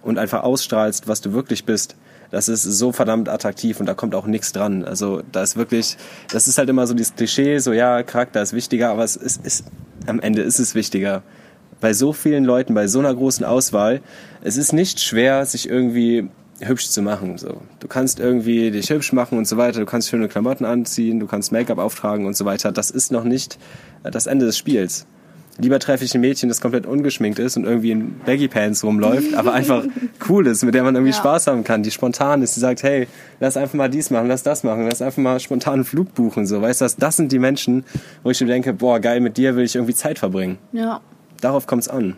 und 0.02 0.18
einfach 0.18 0.42
ausstrahlst, 0.42 1.08
was 1.08 1.20
du 1.20 1.32
wirklich 1.32 1.64
bist, 1.64 1.96
das 2.30 2.48
ist 2.48 2.62
so 2.62 2.92
verdammt 2.92 3.28
attraktiv 3.28 3.80
und 3.80 3.86
da 3.86 3.94
kommt 3.94 4.14
auch 4.14 4.26
nichts 4.26 4.52
dran. 4.52 4.84
Also 4.84 5.22
da 5.32 5.42
ist 5.42 5.56
wirklich, 5.56 5.96
das 6.30 6.46
ist 6.46 6.58
halt 6.58 6.68
immer 6.68 6.86
so 6.86 6.94
dieses 6.94 7.14
Klischee, 7.14 7.58
so 7.58 7.72
ja, 7.72 8.02
Charakter 8.02 8.42
ist 8.42 8.52
wichtiger, 8.52 8.90
aber 8.90 9.04
es 9.04 9.16
ist, 9.16 9.44
ist 9.46 9.64
am 10.06 10.20
Ende 10.20 10.42
ist 10.42 10.58
es 10.58 10.74
wichtiger. 10.74 11.22
Bei 11.80 11.94
so 11.94 12.12
vielen 12.12 12.44
Leuten, 12.44 12.74
bei 12.74 12.86
so 12.86 12.98
einer 12.98 13.14
großen 13.14 13.44
Auswahl, 13.44 14.02
es 14.42 14.56
ist 14.56 14.72
nicht 14.72 15.00
schwer, 15.00 15.46
sich 15.46 15.68
irgendwie 15.68 16.28
hübsch 16.60 16.88
zu 16.88 17.02
machen. 17.02 17.38
So, 17.38 17.62
du 17.78 17.88
kannst 17.88 18.18
irgendwie 18.18 18.70
dich 18.70 18.90
hübsch 18.90 19.12
machen 19.12 19.38
und 19.38 19.46
so 19.46 19.56
weiter. 19.56 19.80
Du 19.80 19.86
kannst 19.86 20.08
schöne 20.08 20.28
Klamotten 20.28 20.64
anziehen, 20.64 21.20
du 21.20 21.26
kannst 21.26 21.52
Make-up 21.52 21.78
auftragen 21.78 22.26
und 22.26 22.36
so 22.36 22.44
weiter. 22.44 22.72
Das 22.72 22.90
ist 22.90 23.12
noch 23.12 23.24
nicht 23.24 23.58
das 24.02 24.26
Ende 24.26 24.44
des 24.44 24.58
Spiels. 24.58 25.06
Lieber 25.60 25.80
treffe 25.80 26.04
ich 26.04 26.14
ein 26.14 26.20
Mädchen, 26.20 26.48
das 26.48 26.60
komplett 26.60 26.86
ungeschminkt 26.86 27.40
ist 27.40 27.56
und 27.56 27.64
irgendwie 27.64 27.90
in 27.90 28.20
Baggy 28.24 28.46
Pants 28.46 28.84
rumläuft, 28.84 29.34
aber 29.34 29.52
einfach 29.52 29.84
cool 30.28 30.46
ist, 30.46 30.64
mit 30.64 30.74
der 30.74 30.84
man 30.84 30.94
irgendwie 30.94 31.12
ja. 31.12 31.18
Spaß 31.18 31.48
haben 31.48 31.64
kann, 31.64 31.82
die 31.82 31.90
spontan 31.90 32.42
ist, 32.42 32.54
die 32.54 32.60
sagt, 32.60 32.84
hey, 32.84 33.08
lass 33.40 33.56
einfach 33.56 33.74
mal 33.74 33.90
dies 33.90 34.10
machen, 34.10 34.28
lass 34.28 34.44
das 34.44 34.62
machen, 34.62 34.86
lass 34.86 35.02
einfach 35.02 35.18
mal 35.20 35.40
spontan 35.40 35.74
einen 35.74 35.84
Flug 35.84 36.14
buchen, 36.14 36.46
so, 36.46 36.62
weißt 36.62 36.80
du, 36.80 36.84
das, 36.84 36.96
das 36.96 37.16
sind 37.16 37.32
die 37.32 37.40
Menschen, 37.40 37.84
wo 38.22 38.30
ich 38.30 38.40
mir 38.40 38.46
denke, 38.46 38.72
boah, 38.72 39.00
geil, 39.00 39.20
mit 39.20 39.36
dir 39.36 39.56
will 39.56 39.64
ich 39.64 39.74
irgendwie 39.74 39.94
Zeit 39.94 40.20
verbringen. 40.20 40.58
Ja. 40.72 41.00
Darauf 41.40 41.66
kommt 41.66 41.82
es 41.82 41.88
an. 41.88 42.14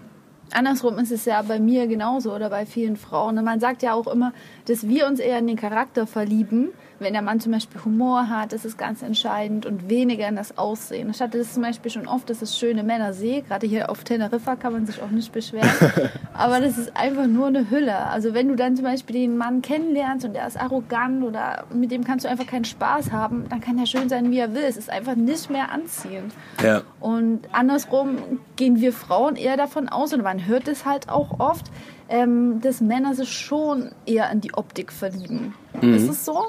Andersrum 0.53 0.99
ist 0.99 1.13
es 1.13 1.25
ja 1.25 1.43
bei 1.43 1.61
mir 1.61 1.87
genauso 1.87 2.35
oder 2.35 2.51
bei 2.51 2.67
vielen 2.67 2.97
Frauen. 2.97 3.39
Und 3.39 3.45
man 3.45 3.61
sagt 3.61 3.83
ja 3.83 3.95
auch 3.95 4.07
immer, 4.07 4.33
dass 4.67 4.89
wir 4.89 5.07
uns 5.07 5.21
eher 5.21 5.39
in 5.39 5.47
den 5.47 5.57
Charakter 5.57 6.07
verlieben 6.07 6.71
wenn 7.01 7.15
der 7.15 7.23
Mann 7.23 7.41
zum 7.41 7.53
Beispiel 7.53 7.83
Humor 7.85 8.29
hat, 8.29 8.53
das 8.53 8.65
ist 8.65 8.77
ganz 8.77 9.03
entscheidend 9.03 9.65
und 9.65 9.89
weniger 9.89 10.29
in 10.29 10.37
das 10.37 10.59
Aussehen. 10.59 11.11
Ich 11.11 11.21
hatte 11.21 11.39
das 11.39 11.55
zum 11.55 11.63
Beispiel 11.63 11.91
schon 11.91 12.07
oft, 12.07 12.29
dass 12.29 12.43
ich 12.43 12.51
schöne 12.51 12.83
Männer 12.83 13.15
sehe. 13.15 13.43
Gerade 13.43 13.67
hier 13.67 13.91
auf 13.91 14.05
Teneriffa 14.05 14.55
kann 14.57 14.75
man 14.75 14.87
sich 14.87 15.03
auch 15.03 15.11
nicht 15.11 15.33
beschweren. 15.33 15.69
Aber 16.35 16.61
das 16.61 16.77
ist 16.77 16.95
einfach 16.97 17.27
nur 17.27 17.47
eine 17.47 17.71
Hülle. 17.71 17.97
Also 17.97 18.35
wenn 18.35 18.49
du 18.49 18.55
dann 18.55 18.77
zum 18.77 18.85
Beispiel 18.85 19.17
den 19.17 19.37
Mann 19.37 19.63
kennenlernst 19.63 20.27
und 20.27 20.35
der 20.35 20.47
ist 20.47 20.61
arrogant 20.61 21.25
oder 21.25 21.65
mit 21.73 21.91
dem 21.91 22.05
kannst 22.05 22.27
du 22.27 22.29
einfach 22.29 22.47
keinen 22.47 22.67
Spaß 22.67 23.11
haben, 23.13 23.47
dann 23.49 23.61
kann 23.61 23.79
er 23.79 23.87
schön 23.87 24.11
sein, 24.11 24.31
wie 24.31 24.39
er 24.39 24.55
will. 24.55 24.65
Es 24.69 24.77
ist 24.77 24.91
einfach 24.91 25.17
nicht 25.17 25.49
mehr 25.51 25.73
anziehend. 25.73 26.35
Ja. 26.63 26.83
Und 27.01 27.49
andersrum 27.53 28.19
gehen 28.57 28.81
wir 28.81 28.93
Frauen 28.93 29.37
eher 29.37 29.57
davon 29.57 29.89
aus, 29.89 30.13
und 30.13 30.23
man 30.23 30.40
hört 30.47 30.69
es 30.69 30.85
halt 30.85 31.09
auch 31.09 31.41
oft, 31.41 31.71
ähm, 32.09 32.61
dass 32.61 32.81
Männer 32.81 33.15
sich 33.15 33.31
schon 33.31 33.91
eher 34.07 34.31
in 34.31 34.41
die 34.41 34.55
Optik 34.55 34.93
verlieben. 34.93 35.55
Mhm. 35.81 35.95
Ist 35.95 36.09
es 36.09 36.25
so? 36.25 36.47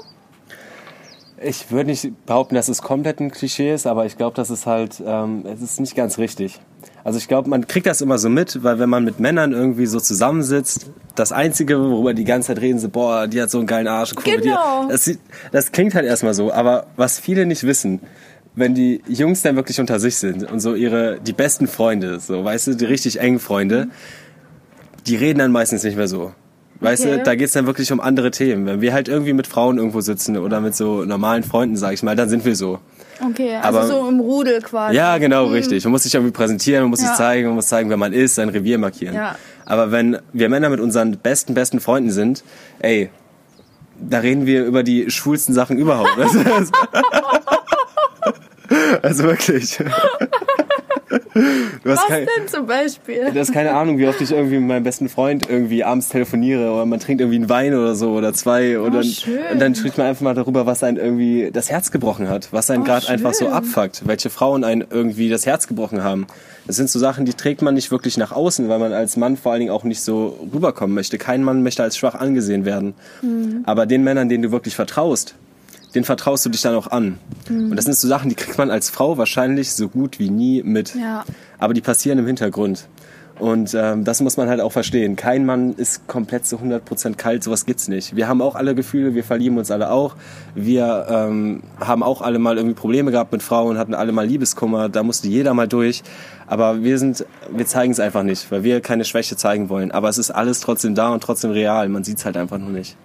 Ich 1.44 1.70
würde 1.70 1.90
nicht 1.90 2.26
behaupten, 2.26 2.54
dass 2.54 2.68
es 2.68 2.82
komplett 2.82 3.20
ein 3.20 3.30
Klischee 3.30 3.74
ist, 3.74 3.86
aber 3.86 4.06
ich 4.06 4.16
glaube, 4.16 4.36
das 4.36 4.50
ist 4.50 4.66
halt, 4.66 5.02
ähm, 5.04 5.44
es 5.44 5.60
ist 5.60 5.80
nicht 5.80 5.96
ganz 5.96 6.18
richtig. 6.18 6.60
Also 7.04 7.18
ich 7.18 7.26
glaube, 7.26 7.50
man 7.50 7.66
kriegt 7.66 7.86
das 7.86 8.00
immer 8.00 8.18
so 8.18 8.28
mit, 8.28 8.62
weil 8.62 8.78
wenn 8.78 8.88
man 8.88 9.04
mit 9.04 9.18
Männern 9.18 9.52
irgendwie 9.52 9.86
so 9.86 9.98
zusammensitzt, 9.98 10.90
das 11.16 11.32
Einzige, 11.32 11.80
worüber 11.80 12.14
die 12.14 12.24
ganze 12.24 12.48
Zeit 12.48 12.60
reden, 12.60 12.78
so, 12.78 12.88
boah, 12.88 13.26
die 13.26 13.42
hat 13.42 13.50
so 13.50 13.58
einen 13.58 13.66
geilen 13.66 13.88
Arsch. 13.88 14.14
Genau. 14.14 14.88
Das, 14.88 15.10
das 15.50 15.72
klingt 15.72 15.94
halt 15.94 16.06
erstmal 16.06 16.34
so, 16.34 16.52
aber 16.52 16.86
was 16.96 17.18
viele 17.18 17.44
nicht 17.44 17.64
wissen, 17.64 18.00
wenn 18.54 18.74
die 18.74 19.02
Jungs 19.08 19.42
dann 19.42 19.56
wirklich 19.56 19.80
unter 19.80 19.98
sich 19.98 20.16
sind 20.16 20.50
und 20.50 20.60
so 20.60 20.74
ihre, 20.74 21.18
die 21.20 21.32
besten 21.32 21.66
Freunde, 21.66 22.20
so, 22.20 22.44
weißt 22.44 22.68
du, 22.68 22.74
die 22.74 22.84
richtig 22.84 23.20
engen 23.20 23.38
Freunde, 23.38 23.88
die 25.06 25.16
reden 25.16 25.38
dann 25.38 25.52
meistens 25.52 25.82
nicht 25.84 25.96
mehr 25.96 26.08
so. 26.08 26.32
Weißt 26.80 27.06
okay. 27.06 27.18
du, 27.18 27.22
da 27.22 27.34
geht's 27.36 27.52
dann 27.52 27.66
wirklich 27.66 27.92
um 27.92 28.00
andere 28.00 28.32
Themen. 28.32 28.66
Wenn 28.66 28.80
wir 28.80 28.92
halt 28.92 29.06
irgendwie 29.06 29.32
mit 29.32 29.46
Frauen 29.46 29.78
irgendwo 29.78 30.00
sitzen 30.00 30.36
oder 30.36 30.60
mit 30.60 30.74
so 30.74 31.04
normalen 31.04 31.44
Freunden, 31.44 31.76
sag 31.76 31.94
ich 31.94 32.02
mal, 32.02 32.16
dann 32.16 32.28
sind 32.28 32.44
wir 32.44 32.56
so. 32.56 32.80
Okay, 33.24 33.54
also 33.54 33.78
Aber, 33.78 33.86
so 33.86 34.08
im 34.08 34.18
Rudel 34.18 34.60
quasi. 34.60 34.96
Ja, 34.96 35.16
genau, 35.18 35.46
mhm. 35.46 35.52
richtig. 35.52 35.84
Man 35.84 35.92
muss 35.92 36.02
sich 36.02 36.14
irgendwie 36.14 36.32
präsentieren, 36.32 36.82
man 36.82 36.90
muss 36.90 37.00
ja. 37.00 37.08
sich 37.08 37.16
zeigen, 37.16 37.46
man 37.46 37.54
muss 37.54 37.68
zeigen, 37.68 37.88
wer 37.88 37.96
man 37.96 38.12
ist, 38.12 38.34
sein 38.34 38.48
Revier 38.48 38.78
markieren. 38.78 39.14
Ja. 39.14 39.36
Aber 39.64 39.92
wenn 39.92 40.18
wir 40.32 40.48
Männer 40.48 40.70
mit 40.70 40.80
unseren 40.80 41.18
besten, 41.18 41.54
besten 41.54 41.78
Freunden 41.78 42.10
sind, 42.10 42.42
ey, 42.80 43.10
da 44.00 44.18
reden 44.18 44.46
wir 44.46 44.64
über 44.64 44.82
die 44.82 45.08
schwulsten 45.08 45.54
Sachen 45.54 45.78
überhaupt. 45.78 46.10
also 49.02 49.24
wirklich. 49.24 49.78
Was 51.84 52.06
kein, 52.06 52.26
denn 52.26 52.48
zum 52.48 52.66
Beispiel? 52.66 53.30
Du 53.32 53.38
hast 53.38 53.52
keine 53.52 53.72
Ahnung, 53.74 53.98
wie 53.98 54.06
oft 54.06 54.20
ich 54.20 54.30
irgendwie 54.30 54.58
mit 54.58 54.68
meinem 54.68 54.84
besten 54.84 55.08
Freund 55.08 55.48
irgendwie 55.48 55.82
abends 55.82 56.08
telefoniere 56.08 56.70
oder 56.70 56.86
man 56.86 57.00
trinkt 57.00 57.20
irgendwie 57.20 57.38
einen 57.38 57.48
Wein 57.48 57.74
oder 57.74 57.94
so 57.94 58.12
oder 58.12 58.32
zwei 58.34 58.78
oh, 58.78 58.84
und, 58.84 58.94
dann, 58.94 59.06
und 59.52 59.60
dann 59.60 59.74
spricht 59.74 59.98
man 59.98 60.06
einfach 60.06 60.22
mal 60.22 60.34
darüber, 60.34 60.66
was 60.66 60.82
einen 60.82 60.96
irgendwie 60.96 61.50
das 61.52 61.70
Herz 61.70 61.90
gebrochen 61.90 62.28
hat, 62.28 62.48
was 62.52 62.70
einen 62.70 62.82
oh, 62.82 62.86
gerade 62.86 63.08
einfach 63.08 63.34
so 63.34 63.48
abfuckt, 63.48 64.02
welche 64.06 64.30
Frauen 64.30 64.64
einen 64.64 64.84
irgendwie 64.88 65.28
das 65.28 65.46
Herz 65.46 65.66
gebrochen 65.66 66.04
haben. 66.04 66.26
Das 66.66 66.76
sind 66.76 66.88
so 66.88 66.98
Sachen, 66.98 67.24
die 67.24 67.34
trägt 67.34 67.62
man 67.62 67.74
nicht 67.74 67.90
wirklich 67.90 68.16
nach 68.16 68.30
außen, 68.30 68.68
weil 68.68 68.78
man 68.78 68.92
als 68.92 69.16
Mann 69.16 69.36
vor 69.36 69.52
allen 69.52 69.60
Dingen 69.60 69.72
auch 69.72 69.84
nicht 69.84 70.02
so 70.02 70.38
rüberkommen 70.52 70.94
möchte. 70.94 71.18
Kein 71.18 71.42
Mann 71.42 71.62
möchte 71.62 71.82
als 71.82 71.96
schwach 71.96 72.14
angesehen 72.14 72.64
werden. 72.64 72.94
Mhm. 73.20 73.62
Aber 73.64 73.86
den 73.86 74.04
Männern, 74.04 74.28
denen 74.28 74.44
du 74.44 74.52
wirklich 74.52 74.76
vertraust, 74.76 75.34
den 75.94 76.04
vertraust 76.04 76.44
du 76.44 76.50
dich 76.50 76.62
dann 76.62 76.74
auch 76.74 76.88
an. 76.88 77.18
Mhm. 77.48 77.70
Und 77.70 77.76
das 77.76 77.84
sind 77.84 77.96
so 77.96 78.08
Sachen, 78.08 78.28
die 78.28 78.34
kriegt 78.34 78.58
man 78.58 78.70
als 78.70 78.90
Frau 78.90 79.18
wahrscheinlich 79.18 79.72
so 79.72 79.88
gut 79.88 80.18
wie 80.18 80.30
nie 80.30 80.62
mit. 80.62 80.94
Ja. 80.94 81.24
Aber 81.58 81.74
die 81.74 81.80
passieren 81.80 82.18
im 82.18 82.26
Hintergrund. 82.26 82.88
Und 83.38 83.74
ähm, 83.74 84.04
das 84.04 84.20
muss 84.20 84.36
man 84.36 84.48
halt 84.48 84.60
auch 84.60 84.70
verstehen. 84.70 85.16
Kein 85.16 85.44
Mann 85.44 85.74
ist 85.74 86.06
komplett 86.06 86.46
zu 86.46 86.58
100% 86.58 87.16
kalt, 87.16 87.42
sowas 87.42 87.66
gibt's 87.66 87.88
nicht. 87.88 88.14
Wir 88.14 88.28
haben 88.28 88.42
auch 88.42 88.54
alle 88.54 88.74
Gefühle, 88.74 89.14
wir 89.14 89.24
verlieben 89.24 89.58
uns 89.58 89.70
alle 89.70 89.90
auch. 89.90 90.14
Wir 90.54 91.06
ähm, 91.08 91.62
haben 91.80 92.02
auch 92.02 92.22
alle 92.22 92.38
mal 92.38 92.56
irgendwie 92.56 92.74
Probleme 92.74 93.10
gehabt 93.10 93.32
mit 93.32 93.42
Frauen, 93.42 93.78
hatten 93.78 93.94
alle 93.94 94.12
mal 94.12 94.26
Liebeskummer, 94.26 94.88
da 94.88 95.02
musste 95.02 95.28
jeder 95.28 95.54
mal 95.54 95.66
durch. 95.66 96.02
Aber 96.46 96.84
wir 96.84 96.98
sind, 96.98 97.24
wir 97.50 97.66
zeigen 97.66 97.92
es 97.92 98.00
einfach 98.00 98.22
nicht, 98.22 98.50
weil 98.52 98.62
wir 98.62 98.80
keine 98.80 99.04
Schwäche 99.04 99.36
zeigen 99.36 99.70
wollen. 99.70 99.90
Aber 99.90 100.08
es 100.08 100.18
ist 100.18 100.30
alles 100.30 100.60
trotzdem 100.60 100.94
da 100.94 101.08
und 101.12 101.22
trotzdem 101.22 101.50
real. 101.50 101.88
Man 101.88 102.04
sieht's 102.04 102.24
halt 102.24 102.36
einfach 102.36 102.58
nur 102.58 102.70
nicht. 102.70 102.96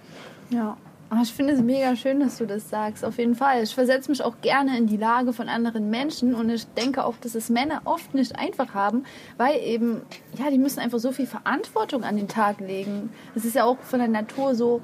Ja. 0.50 0.76
Ah, 1.10 1.20
ich 1.22 1.32
finde 1.32 1.54
es 1.54 1.62
mega 1.62 1.96
schön, 1.96 2.20
dass 2.20 2.36
du 2.36 2.46
das 2.46 2.68
sagst, 2.68 3.02
auf 3.02 3.16
jeden 3.16 3.34
Fall. 3.34 3.62
Ich 3.62 3.74
versetze 3.74 4.10
mich 4.10 4.22
auch 4.22 4.42
gerne 4.42 4.76
in 4.76 4.86
die 4.86 4.98
Lage 4.98 5.32
von 5.32 5.48
anderen 5.48 5.88
Menschen 5.88 6.34
und 6.34 6.50
ich 6.50 6.66
denke 6.74 7.04
auch, 7.04 7.14
dass 7.16 7.34
es 7.34 7.48
Männer 7.48 7.80
oft 7.86 8.14
nicht 8.14 8.38
einfach 8.38 8.74
haben, 8.74 9.04
weil 9.38 9.58
eben, 9.62 10.02
ja, 10.36 10.50
die 10.50 10.58
müssen 10.58 10.80
einfach 10.80 10.98
so 10.98 11.10
viel 11.10 11.26
Verantwortung 11.26 12.04
an 12.04 12.16
den 12.16 12.28
Tag 12.28 12.60
legen. 12.60 13.10
Es 13.34 13.46
ist 13.46 13.54
ja 13.54 13.64
auch 13.64 13.78
von 13.80 14.00
der 14.00 14.08
Natur 14.08 14.54
so, 14.54 14.82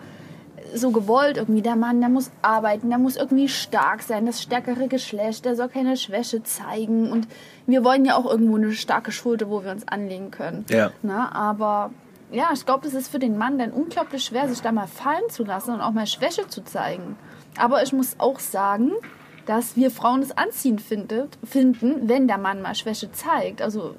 so 0.75 0.93
gewollt 0.93 1.37
irgendwie. 1.37 1.61
Der 1.61 1.77
Mann, 1.77 2.01
der 2.01 2.09
muss 2.09 2.31
arbeiten, 2.41 2.89
der 2.89 2.99
muss 2.99 3.17
irgendwie 3.17 3.49
stark 3.49 4.03
sein, 4.03 4.25
das 4.25 4.41
stärkere 4.41 4.89
Geschlecht, 4.89 5.45
der 5.45 5.57
soll 5.57 5.69
keine 5.69 5.99
Schwäche 5.99 6.43
zeigen 6.43 7.13
und 7.13 7.29
wir 7.67 7.85
wollen 7.85 8.07
ja 8.07 8.17
auch 8.17 8.25
irgendwo 8.25 8.57
eine 8.57 8.73
starke 8.73 9.13
Schulter, 9.13 9.51
wo 9.51 9.63
wir 9.63 9.71
uns 9.71 9.87
anlegen 9.87 10.31
können. 10.31 10.65
Ja. 10.71 10.91
Na, 11.03 11.33
aber 11.33 11.91
ja, 12.33 12.51
ich 12.53 12.65
glaube, 12.67 12.87
es 12.87 12.95
ist 12.95 13.09
für 13.09 13.19
den 13.19 13.39
Mann 13.39 13.59
dann 13.59 13.71
unglaublich 13.73 14.25
schwer, 14.25 14.49
sich 14.49 14.61
da 14.61 14.73
mal 14.73 14.87
fallen 14.87 15.29
zu 15.31 15.45
lassen 15.45 15.75
und 15.75 15.81
auch 15.81 15.93
mal 15.93 16.07
Schwäche 16.07 16.47
zu 16.49 16.63
zeigen. 16.65 17.17
Aber 17.59 17.83
ich 17.83 17.93
muss 17.93 18.17
auch 18.19 18.41
sagen, 18.41 18.91
dass 19.47 19.77
wir 19.77 19.91
Frauen 19.91 20.23
es 20.23 20.37
anziehend 20.37 20.81
findet, 20.81 21.39
finden, 21.45 22.09
wenn 22.09 22.27
der 22.27 22.39
Mann 22.39 22.63
mal 22.63 22.75
Schwäche 22.75 23.13
zeigt. 23.13 23.61
Also 23.61 23.95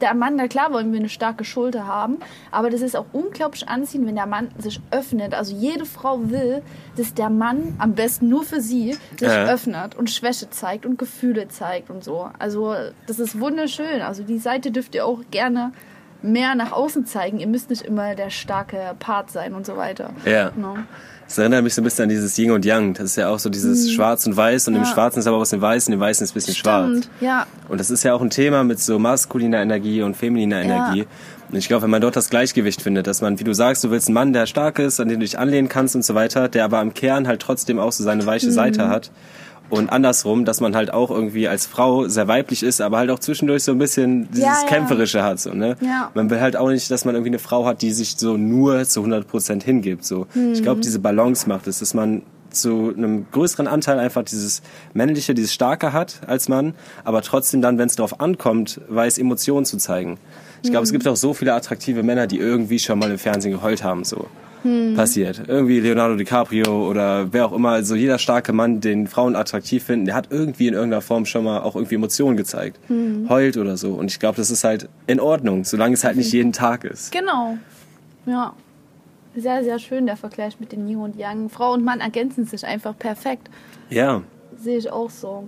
der 0.00 0.12
Mann, 0.14 0.34
na 0.36 0.46
klar 0.48 0.72
wollen 0.72 0.92
wir 0.92 0.98
eine 1.00 1.08
starke 1.08 1.44
Schulter 1.44 1.86
haben, 1.86 2.18
aber 2.50 2.68
das 2.70 2.82
ist 2.82 2.96
auch 2.96 3.06
unglaublich 3.12 3.68
anziehend, 3.68 4.06
wenn 4.06 4.14
der 4.16 4.26
Mann 4.26 4.50
sich 4.58 4.80
öffnet. 4.90 5.34
Also 5.34 5.54
jede 5.54 5.86
Frau 5.86 6.30
will, 6.30 6.62
dass 6.96 7.14
der 7.14 7.30
Mann 7.30 7.74
am 7.78 7.94
besten 7.94 8.28
nur 8.28 8.42
für 8.44 8.60
sie 8.60 8.96
sich 9.16 9.28
Ja. 9.28 9.44
öffnet 9.46 9.96
und 9.96 10.10
Schwäche 10.10 10.50
zeigt 10.50 10.84
und 10.84 10.98
Gefühle 10.98 11.48
zeigt 11.48 11.90
und 11.90 12.02
so. 12.04 12.28
Also 12.38 12.74
das 13.06 13.18
ist 13.20 13.40
wunderschön. 13.40 14.02
Also 14.02 14.22
die 14.24 14.38
Seite 14.38 14.70
dürft 14.72 14.94
ihr 14.96 15.06
auch 15.06 15.20
gerne 15.30 15.72
mehr 16.22 16.54
nach 16.54 16.72
außen 16.72 17.06
zeigen. 17.06 17.38
Ihr 17.38 17.46
müsst 17.46 17.70
nicht 17.70 17.82
immer 17.82 18.14
der 18.14 18.30
starke 18.30 18.94
Part 18.98 19.30
sein 19.30 19.54
und 19.54 19.64
so 19.66 19.76
weiter. 19.76 20.10
Ja. 20.24 20.50
No. 20.56 20.76
Das 21.26 21.36
erinnert 21.36 21.62
mich 21.62 21.74
so 21.74 21.82
ein 21.82 21.84
bisschen 21.84 22.04
an 22.04 22.08
dieses 22.08 22.38
Yin 22.38 22.50
und 22.52 22.64
Yang. 22.64 22.94
Das 22.94 23.04
ist 23.04 23.16
ja 23.16 23.28
auch 23.28 23.38
so 23.38 23.50
dieses 23.50 23.92
Schwarz 23.92 24.26
und 24.26 24.34
Weiß 24.36 24.66
und 24.68 24.74
im 24.74 24.80
Mhm. 24.80 24.86
Ja. 24.86 24.92
Schwarzen 24.94 25.18
ist 25.18 25.26
aber 25.26 25.38
was 25.38 25.52
im 25.52 25.60
Weißen, 25.60 25.92
im 25.92 26.00
Weißen 26.00 26.24
ist 26.24 26.30
ein 26.30 26.34
bisschen 26.34 26.54
schwarz. 26.54 26.88
Stimmt, 26.88 27.10
ja. 27.20 27.46
Und 27.68 27.78
das 27.80 27.90
ist 27.90 28.02
ja 28.02 28.14
auch 28.14 28.22
ein 28.22 28.30
Thema 28.30 28.64
mit 28.64 28.80
so 28.80 28.98
maskuliner 28.98 29.60
Energie 29.60 30.00
und 30.02 30.16
femininer 30.16 30.62
Energie. 30.62 31.06
Und 31.50 31.56
ich 31.56 31.68
glaube, 31.68 31.82
wenn 31.82 31.90
man 31.90 32.00
dort 32.00 32.16
das 32.16 32.30
Gleichgewicht 32.30 32.80
findet, 32.82 33.06
dass 33.06 33.20
man, 33.20 33.38
wie 33.38 33.44
du 33.44 33.52
sagst, 33.54 33.84
du 33.84 33.90
willst 33.90 34.08
einen 34.08 34.14
Mann, 34.14 34.32
der 34.32 34.46
stark 34.46 34.78
ist, 34.78 35.00
an 35.00 35.08
den 35.08 35.20
du 35.20 35.24
dich 35.26 35.38
anlehnen 35.38 35.68
kannst 35.68 35.94
und 35.94 36.04
so 36.04 36.14
weiter, 36.14 36.48
der 36.48 36.64
aber 36.64 36.80
im 36.80 36.94
Kern 36.94 37.28
halt 37.28 37.40
trotzdem 37.42 37.78
auch 37.78 37.92
so 37.92 38.04
seine 38.04 38.24
weiche 38.24 38.46
Mhm. 38.46 38.52
Seite 38.52 38.88
hat. 38.88 39.10
Und 39.70 39.90
andersrum, 39.90 40.44
dass 40.46 40.60
man 40.60 40.74
halt 40.74 40.92
auch 40.94 41.10
irgendwie 41.10 41.46
als 41.46 41.66
Frau 41.66 42.08
sehr 42.08 42.26
weiblich 42.26 42.62
ist, 42.62 42.80
aber 42.80 42.96
halt 42.98 43.10
auch 43.10 43.18
zwischendurch 43.18 43.64
so 43.64 43.72
ein 43.72 43.78
bisschen 43.78 44.28
dieses 44.30 44.44
Ja, 44.44 44.54
ja. 44.62 44.66
Kämpferische 44.68 45.22
hat. 45.22 45.40
So, 45.40 45.52
ne? 45.52 45.76
Ja. 45.82 46.10
Man 46.14 46.30
will 46.30 46.40
halt 46.40 46.56
auch 46.56 46.68
nicht, 46.70 46.90
dass 46.90 47.04
man 47.04 47.14
irgendwie 47.14 47.30
eine 47.30 47.38
Frau 47.38 47.66
hat, 47.66 47.82
die 47.82 47.92
sich 47.92 48.16
so 48.16 48.36
nur 48.38 48.84
zu 48.86 49.00
100 49.00 49.28
Prozent 49.28 49.62
hingibt. 49.64 50.04
So. 50.06 50.26
Ich 50.34 50.60
Mhm. 50.60 50.62
glaube, 50.62 50.80
diese 50.80 50.98
Balance 51.00 51.46
macht 51.48 51.66
es, 51.66 51.80
dass 51.80 51.92
man 51.92 52.22
zu 52.50 52.94
einem 52.96 53.26
größeren 53.30 53.66
Anteil 53.66 53.98
einfach 53.98 54.22
dieses 54.22 54.62
männliche, 54.94 55.34
dieses 55.34 55.52
starke 55.52 55.92
hat 55.92 56.20
als 56.26 56.48
Mann, 56.48 56.72
aber 57.04 57.20
trotzdem 57.20 57.60
dann, 57.60 57.76
wenn 57.76 57.88
es 57.88 57.96
darauf 57.96 58.20
ankommt, 58.22 58.80
weiß 58.88 59.18
Emotionen 59.18 59.66
zu 59.66 59.76
zeigen. 59.76 60.16
Ich 60.62 60.70
glaube, 60.70 60.84
es 60.84 60.92
gibt 60.92 61.06
auch 61.06 61.14
so 61.16 61.34
viele 61.34 61.52
attraktive 61.52 62.02
Männer, 62.02 62.26
die 62.26 62.38
irgendwie 62.38 62.78
schon 62.78 62.98
mal 62.98 63.10
im 63.10 63.18
Fernsehen 63.18 63.52
geheult 63.52 63.84
haben, 63.84 64.02
so. 64.04 64.26
Passiert. 64.94 65.42
Irgendwie 65.46 65.80
Leonardo 65.80 66.16
DiCaprio 66.16 66.88
oder 66.88 67.32
wer 67.32 67.46
auch 67.46 67.52
immer, 67.52 67.70
also 67.70 67.94
jeder 67.94 68.18
starke 68.18 68.52
Mann, 68.52 68.80
den 68.80 69.06
Frauen 69.06 69.36
attraktiv 69.36 69.84
finden, 69.84 70.06
der 70.06 70.14
hat 70.14 70.28
irgendwie 70.30 70.68
in 70.68 70.74
irgendeiner 70.74 71.02
Form 71.02 71.26
schon 71.26 71.44
mal 71.44 71.60
auch 71.60 71.76
irgendwie 71.76 71.94
Emotionen 71.96 72.36
gezeigt. 72.36 72.78
Heult 73.28 73.56
oder 73.56 73.76
so. 73.76 73.92
Und 73.94 74.10
ich 74.10 74.18
glaube, 74.18 74.36
das 74.36 74.50
ist 74.50 74.64
halt 74.64 74.88
in 75.06 75.20
Ordnung, 75.20 75.64
solange 75.64 75.94
es 75.94 76.04
halt 76.04 76.16
nicht 76.16 76.32
jeden 76.32 76.52
Tag 76.52 76.84
ist. 76.84 77.12
Genau. 77.12 77.58
Ja. 78.26 78.54
Sehr, 79.36 79.62
sehr 79.62 79.78
schön 79.78 80.06
der 80.06 80.16
Vergleich 80.16 80.58
mit 80.58 80.72
den 80.72 80.88
Yin 80.88 80.96
und 80.98 81.16
Yang. 81.16 81.48
Frau 81.48 81.74
und 81.74 81.84
Mann 81.84 82.00
ergänzen 82.00 82.44
sich 82.44 82.66
einfach 82.66 82.98
perfekt. 82.98 83.48
Ja. 83.90 84.22
Sehe 84.56 84.78
ich 84.78 84.90
auch 84.90 85.10
so. 85.10 85.46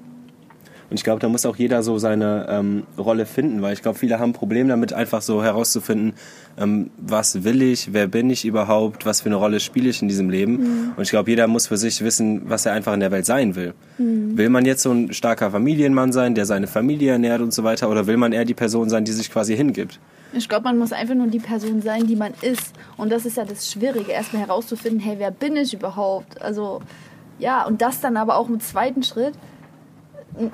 Und 0.91 0.97
ich 0.97 1.05
glaube, 1.05 1.21
da 1.21 1.29
muss 1.29 1.47
auch 1.47 1.55
jeder 1.55 1.85
so 1.85 1.99
seine 1.99 2.47
ähm, 2.51 2.83
Rolle 2.99 3.25
finden, 3.25 3.63
weil 3.63 3.73
ich 3.73 3.81
glaube, 3.81 3.97
viele 3.97 4.19
haben 4.19 4.31
ein 4.31 4.33
Problem 4.35 4.67
damit, 4.67 4.93
einfach 4.93 5.23
so 5.23 5.43
herauszufinden, 5.43 6.15
ähm, 6.59 6.91
was 6.99 7.45
will 7.45 7.63
ich, 7.63 7.93
wer 7.93 8.09
bin 8.09 8.29
ich 8.29 8.45
überhaupt, 8.45 9.07
was 9.07 9.21
für 9.21 9.29
eine 9.29 9.37
Rolle 9.37 9.61
spiele 9.61 9.89
ich 9.89 10.03
in 10.03 10.09
diesem 10.09 10.31
Leben. 10.31 10.93
Und 10.97 11.03
ich 11.03 11.11
glaube, 11.11 11.31
jeder 11.31 11.47
muss 11.47 11.69
für 11.69 11.77
sich 11.77 12.03
wissen, 12.03 12.43
was 12.51 12.67
er 12.67 12.73
einfach 12.73 12.93
in 12.93 13.01
der 13.01 13.13
Welt 13.13 13.25
sein 13.25 13.55
will. 13.55 13.73
Will 13.99 14.49
man 14.49 14.65
jetzt 14.65 14.83
so 14.83 14.91
ein 14.91 15.13
starker 15.13 15.53
Familienmann 15.53 16.13
sein, 16.13 16.35
der 16.35 16.45
seine 16.45 16.67
Familie 16.67 17.13
ernährt 17.13 17.41
und 17.41 17.55
so 17.55 17.63
weiter, 17.63 17.89
oder 17.89 18.09
will 18.09 18.17
man 18.17 18.33
eher 18.33 18.45
die 18.45 18.55
Person 18.55 18.89
sein, 18.89 19.05
die 19.05 19.13
sich 19.13 19.31
quasi 19.31 19.57
hingibt? 19.57 20.01
Ich 20.33 20.49
glaube, 20.49 20.65
man 20.65 20.79
muss 20.79 20.93
einfach 20.93 21.15
nur 21.15 21.27
die 21.27 21.39
Person 21.39 21.83
sein, 21.83 22.07
die 22.07 22.17
man 22.17 22.33
ist. 22.41 22.73
Und 22.97 23.11
das 23.11 23.27
ist 23.27 23.37
ja 23.37 23.45
das 23.45 23.71
Schwierige, 23.71 24.13
erstmal 24.13 24.43
herauszufinden, 24.43 25.01
hey, 25.01 25.17
wer 25.19 25.31
bin 25.31 25.57
ich 25.57 25.75
überhaupt? 25.75 26.41
Also, 26.41 26.81
ja, 27.39 27.65
und 27.65 27.81
das 27.81 28.01
dann 28.01 28.17
aber 28.17 28.37
auch 28.37 28.49
im 28.49 28.61
zweiten 28.61 29.03
Schritt 29.03 29.35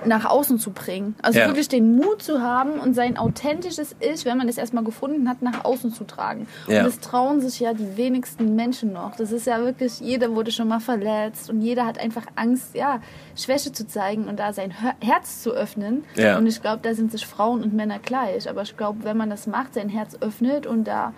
nach 0.04 0.24
außen 0.24 0.58
zu 0.58 0.70
bringen. 0.70 1.14
Also 1.22 1.38
Ja. 1.38 1.46
wirklich 1.48 1.68
den 1.68 1.96
Mut 1.96 2.22
zu 2.22 2.40
haben 2.40 2.80
und 2.80 2.94
sein 2.94 3.18
authentisches 3.18 3.94
Ich, 4.00 4.24
wenn 4.24 4.38
man 4.38 4.48
es 4.48 4.56
erstmal 4.58 4.82
gefunden 4.84 5.28
hat, 5.28 5.42
nach 5.42 5.64
außen 5.64 5.92
zu 5.92 6.04
tragen. 6.04 6.46
Ja. 6.66 6.78
Und 6.78 6.86
das 6.86 7.00
trauen 7.00 7.40
sich 7.40 7.60
ja 7.60 7.74
die 7.74 7.96
wenigsten 7.96 8.56
Menschen 8.56 8.92
noch. 8.92 9.16
Das 9.16 9.32
ist 9.32 9.46
ja 9.46 9.60
wirklich, 9.60 10.00
jeder 10.00 10.34
wurde 10.34 10.50
schon 10.50 10.68
mal 10.68 10.80
verletzt 10.80 11.50
und 11.50 11.60
jeder 11.60 11.84
hat 11.86 11.98
einfach 11.98 12.24
Angst, 12.36 12.74
ja, 12.74 13.00
Schwäche 13.36 13.70
zu 13.72 13.86
zeigen 13.86 14.28
und 14.28 14.38
da 14.40 14.52
sein 14.52 14.70
Her- 14.70 14.96
Herz 15.00 15.42
zu 15.42 15.50
öffnen. 15.52 16.04
Ja. 16.14 16.38
Und 16.38 16.46
ich 16.46 16.62
glaube, 16.62 16.80
da 16.82 16.94
sind 16.94 17.12
sich 17.12 17.26
Frauen 17.26 17.62
und 17.62 17.74
Männer 17.74 17.98
gleich. 17.98 18.48
Aber 18.48 18.62
ich 18.62 18.76
glaube, 18.76 19.04
wenn 19.04 19.16
man 19.16 19.28
das 19.30 19.46
macht, 19.46 19.74
sein 19.74 19.88
Herz 19.90 20.16
öffnet 20.20 20.66
und 20.66 20.84
da 20.84 21.12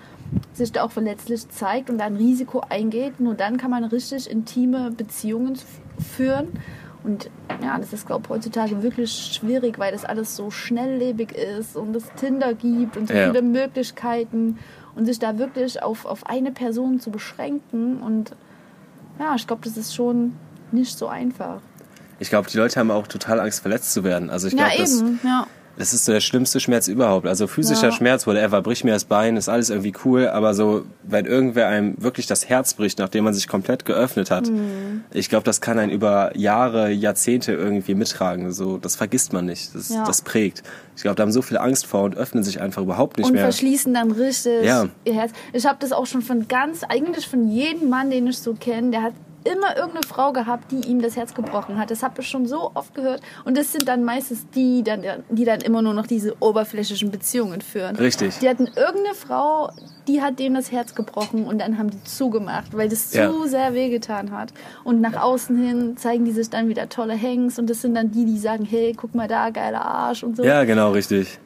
sich 0.53 0.73
da 0.73 0.83
auch 0.83 0.91
verletzlich 0.91 1.49
zeigt 1.49 1.89
und 1.89 1.99
da 1.99 2.05
ein 2.05 2.17
Risiko 2.17 2.61
eingeht, 2.69 3.19
nur 3.21 3.35
dann 3.35 3.57
kann 3.57 3.71
man 3.71 3.85
richtig 3.85 4.29
intime 4.31 4.91
Beziehungen 4.91 5.57
führen. 6.17 6.49
Und 7.05 7.31
ja, 7.63 7.79
das 7.79 7.93
ist, 7.93 8.07
glaube 8.07 8.23
ich, 8.25 8.31
heutzutage 8.31 8.83
wirklich 8.83 9.13
schwierig, 9.39 9.79
weil 9.79 9.93
das 9.93 10.05
alles 10.05 10.35
so 10.37 10.51
schnelllebig 10.51 11.33
ist 11.33 11.77
und 11.77 11.95
es 11.95 12.05
Tinder 12.17 12.55
gibt 12.55 12.97
und 12.97 13.09
so 13.09 13.15
Ja. 13.15 13.27
viele 13.29 13.43
Möglichkeiten 13.43 14.59
und 14.97 15.07
sich 15.07 15.19
da 15.19 15.39
wirklich 15.39 15.83
auf, 15.83 16.05
auf 16.05 16.27
eine 16.27 16.51
Person 16.51 16.99
zu 17.01 17.11
beschränken. 17.11 18.03
Und 18.03 18.33
ja, 19.19 19.35
ich 19.37 19.47
glaube, 19.47 19.63
das 19.65 19.77
ist 19.77 19.95
schon 19.95 20.35
nicht 20.73 20.97
so 20.99 21.07
einfach. 21.07 21.61
Ich 22.19 22.31
glaube, 22.31 22.51
die 22.51 22.57
Leute 22.59 22.81
haben 22.81 22.91
auch 22.91 23.07
total 23.07 23.39
Angst, 23.41 23.61
verletzt 23.61 23.93
zu 23.93 24.03
werden. 24.03 24.29
Also 24.29 24.49
ich 24.49 24.55
Ja, 24.55 24.67
glaube, 24.67 24.79
das, 24.79 25.01
eben, 25.01 25.21
ja. 25.23 25.47
Das 25.79 25.95
ist 25.95 26.05
so 26.05 26.13
der 26.13 26.21
schlimmste 26.21 26.61
Schmerz 26.61 26.89
überhaupt. 26.89 27.27
Also 27.27 27.47
physischer 27.47 27.87
Ja. 27.89 27.93
Schmerz, 27.93 28.27
whatever, 28.27 28.61
brich 28.63 28.85
mir 28.85 28.91
das 28.93 29.05
Bein, 29.05 29.37
ist 29.37 29.49
alles 29.49 29.71
irgendwie 29.71 29.93
cool, 30.05 30.29
aber 30.29 30.53
so, 30.55 30.85
wenn 31.05 31.25
irgendwer 31.25 31.69
einem 31.69 31.95
wirklich 32.03 32.27
das 32.27 32.49
Herz 32.49 32.75
bricht, 32.75 32.99
nachdem 32.99 33.25
man 33.25 33.33
sich 33.35 33.49
komplett 33.49 33.85
geöffnet 33.85 34.31
hat, 34.31 34.49
Mhm. 34.51 35.05
ich 35.13 35.29
glaube, 35.29 35.45
das 35.45 35.61
kann 35.61 35.79
einen 35.79 35.93
über 35.93 36.37
Jahre, 36.37 36.91
Jahrzehnte 36.91 37.53
irgendwie 37.53 37.95
mittragen. 37.95 38.53
So, 38.53 38.77
das 38.79 38.97
vergisst 38.97 39.33
man 39.33 39.47
nicht. 39.47 39.75
Das, 39.75 39.89
Ja. 39.89 40.05
das 40.05 40.23
prägt. 40.23 40.63
Ich 40.97 41.03
glaube, 41.03 41.15
da 41.15 41.23
haben 41.23 41.33
so 41.33 41.43
viele 41.43 41.61
Angst 41.61 41.87
vor 41.87 42.03
und 42.03 42.17
öffnen 42.17 42.43
sich 42.43 42.61
einfach 42.61 42.83
überhaupt 42.83 43.17
nicht 43.19 43.27
und 43.29 43.35
mehr. 43.35 43.43
verschließen 43.45 43.95
dann 43.95 44.11
richtig 44.11 44.65
Ja. 44.65 44.89
ihr 45.05 45.15
Herz. 45.15 45.31
Ich 45.53 45.65
habe 45.65 45.79
das 45.81 45.93
auch 45.93 46.07
schon 46.07 46.23
von 46.23 46.49
ganz, 46.49 46.83
eigentlich 46.83 47.27
von 47.29 47.49
jedem 47.49 47.89
Mann, 47.89 48.11
den 48.11 48.27
ich 48.27 48.39
so 48.39 48.55
kenne, 48.55 48.91
der 48.91 49.03
hat 49.03 49.13
immer 49.45 49.77
irgendeine 49.77 50.07
Frau 50.07 50.33
gehabt, 50.33 50.71
die 50.73 50.89
ihm 50.89 51.01
das 51.01 51.17
Herz 51.17 51.35
gebrochen 51.35 51.79
hat. 51.79 51.91
Das 51.91 52.03
habe 52.03 52.21
ich 52.21 52.29
schon 52.29 52.47
so 52.47 52.71
oft 52.75 52.95
gehört. 52.95 53.21
Und 53.45 53.57
das 53.57 53.73
sind 53.73 53.89
dann 53.89 54.05
meistens 54.05 54.47
die, 54.55 54.83
dann, 54.83 55.03
die 55.31 55.45
dann 55.45 55.61
immer 55.61 55.81
nur 55.83 55.95
noch 55.95 56.07
diese 56.07 56.35
oberflächlichen 56.41 57.11
Beziehungen 57.11 57.61
führen. 57.61 57.97
Richtig. 57.97 58.39
Die 58.41 58.49
hatten 58.49 58.67
irgendeine 58.67 59.15
Frau, 59.15 59.71
die 60.07 60.21
hat 60.23 60.39
dem 60.39 60.55
das 60.55 60.73
Herz 60.73 60.95
gebrochen 60.95 61.45
und 61.47 61.61
dann 61.61 61.79
haben 61.79 61.91
die 61.91 62.03
zugemacht, 62.05 62.77
weil 62.77 62.89
das 62.89 63.13
Ja. 63.15 63.31
zu 63.31 63.47
sehr 63.47 63.75
wehgetan 63.75 64.33
hat. 64.33 64.53
Und 64.85 65.01
nach 65.01 65.23
außen 65.23 65.57
hin 65.57 65.97
zeigen 65.97 66.25
die 66.25 66.33
sich 66.33 66.51
dann 66.51 66.69
wieder 66.69 66.89
tolle 66.89 67.21
Hangs 67.21 67.59
und 67.59 67.71
das 67.71 67.81
sind 67.83 67.95
dann 67.95 68.11
die, 68.11 68.25
die 68.25 68.39
sagen, 68.39 68.65
hey, 68.65 68.95
guck 68.97 69.15
mal 69.15 69.29
da, 69.29 69.51
geiler 69.51 69.83
Arsch 69.83 70.23
und 70.25 70.37
so. 70.37 70.43
Ja, 70.45 70.65
genau, 70.65 70.93
richtig. 70.93 71.39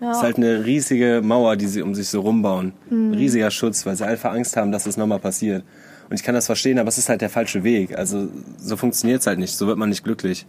Ja. 0.00 0.12
Es 0.12 0.16
ist 0.18 0.22
halt 0.22 0.36
eine 0.38 0.64
riesige 0.64 1.20
Mauer, 1.22 1.56
die 1.56 1.66
sie 1.66 1.82
um 1.82 1.94
sich 1.94 2.08
so 2.08 2.20
rumbauen. 2.22 2.72
Mhm. 2.88 3.10
Ein 3.12 3.14
riesiger 3.14 3.50
Schutz, 3.50 3.84
weil 3.84 3.96
sie 3.96 4.06
einfach 4.06 4.32
Angst 4.32 4.56
haben, 4.56 4.72
dass 4.72 4.84
das 4.84 4.96
nochmal 4.96 5.18
passiert. 5.18 5.62
Und 6.10 6.16
ich 6.16 6.24
kann 6.24 6.34
das 6.34 6.46
verstehen, 6.46 6.78
aber 6.78 6.88
es 6.88 6.98
ist 6.98 7.08
halt 7.08 7.20
der 7.20 7.30
falsche 7.30 7.62
Weg. 7.62 7.96
Also 7.96 8.28
so 8.58 8.76
funktioniert 8.76 9.20
es 9.20 9.26
halt 9.28 9.38
nicht, 9.38 9.56
so 9.56 9.68
wird 9.68 9.78
man 9.78 9.88
nicht 9.88 10.02
glücklich. 10.02 10.44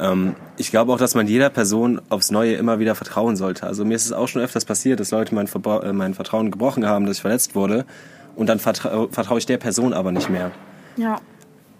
Ähm, 0.00 0.34
ich 0.56 0.70
glaube 0.70 0.92
auch, 0.92 0.98
dass 0.98 1.14
man 1.14 1.26
jeder 1.26 1.50
Person 1.50 2.00
aufs 2.08 2.30
Neue 2.30 2.54
immer 2.54 2.78
wieder 2.78 2.94
vertrauen 2.94 3.36
sollte. 3.36 3.66
Also 3.66 3.84
mir 3.84 3.94
ist 3.94 4.06
es 4.06 4.12
auch 4.12 4.28
schon 4.28 4.42
öfters 4.42 4.64
passiert, 4.64 5.00
dass 5.00 5.10
Leute 5.10 5.34
mein, 5.34 5.46
Verbra 5.46 5.82
äh, 5.82 5.92
mein 5.92 6.14
Vertrauen 6.14 6.50
gebrochen 6.50 6.86
haben, 6.86 7.06
dass 7.06 7.18
ich 7.18 7.22
verletzt 7.22 7.54
wurde. 7.54 7.84
Und 8.34 8.48
dann 8.48 8.58
vertra 8.58 9.06
vertraue 9.10 9.38
ich 9.38 9.46
der 9.46 9.58
Person 9.58 9.92
aber 9.92 10.10
nicht 10.10 10.28
mehr. 10.30 10.50
ja. 10.96 11.20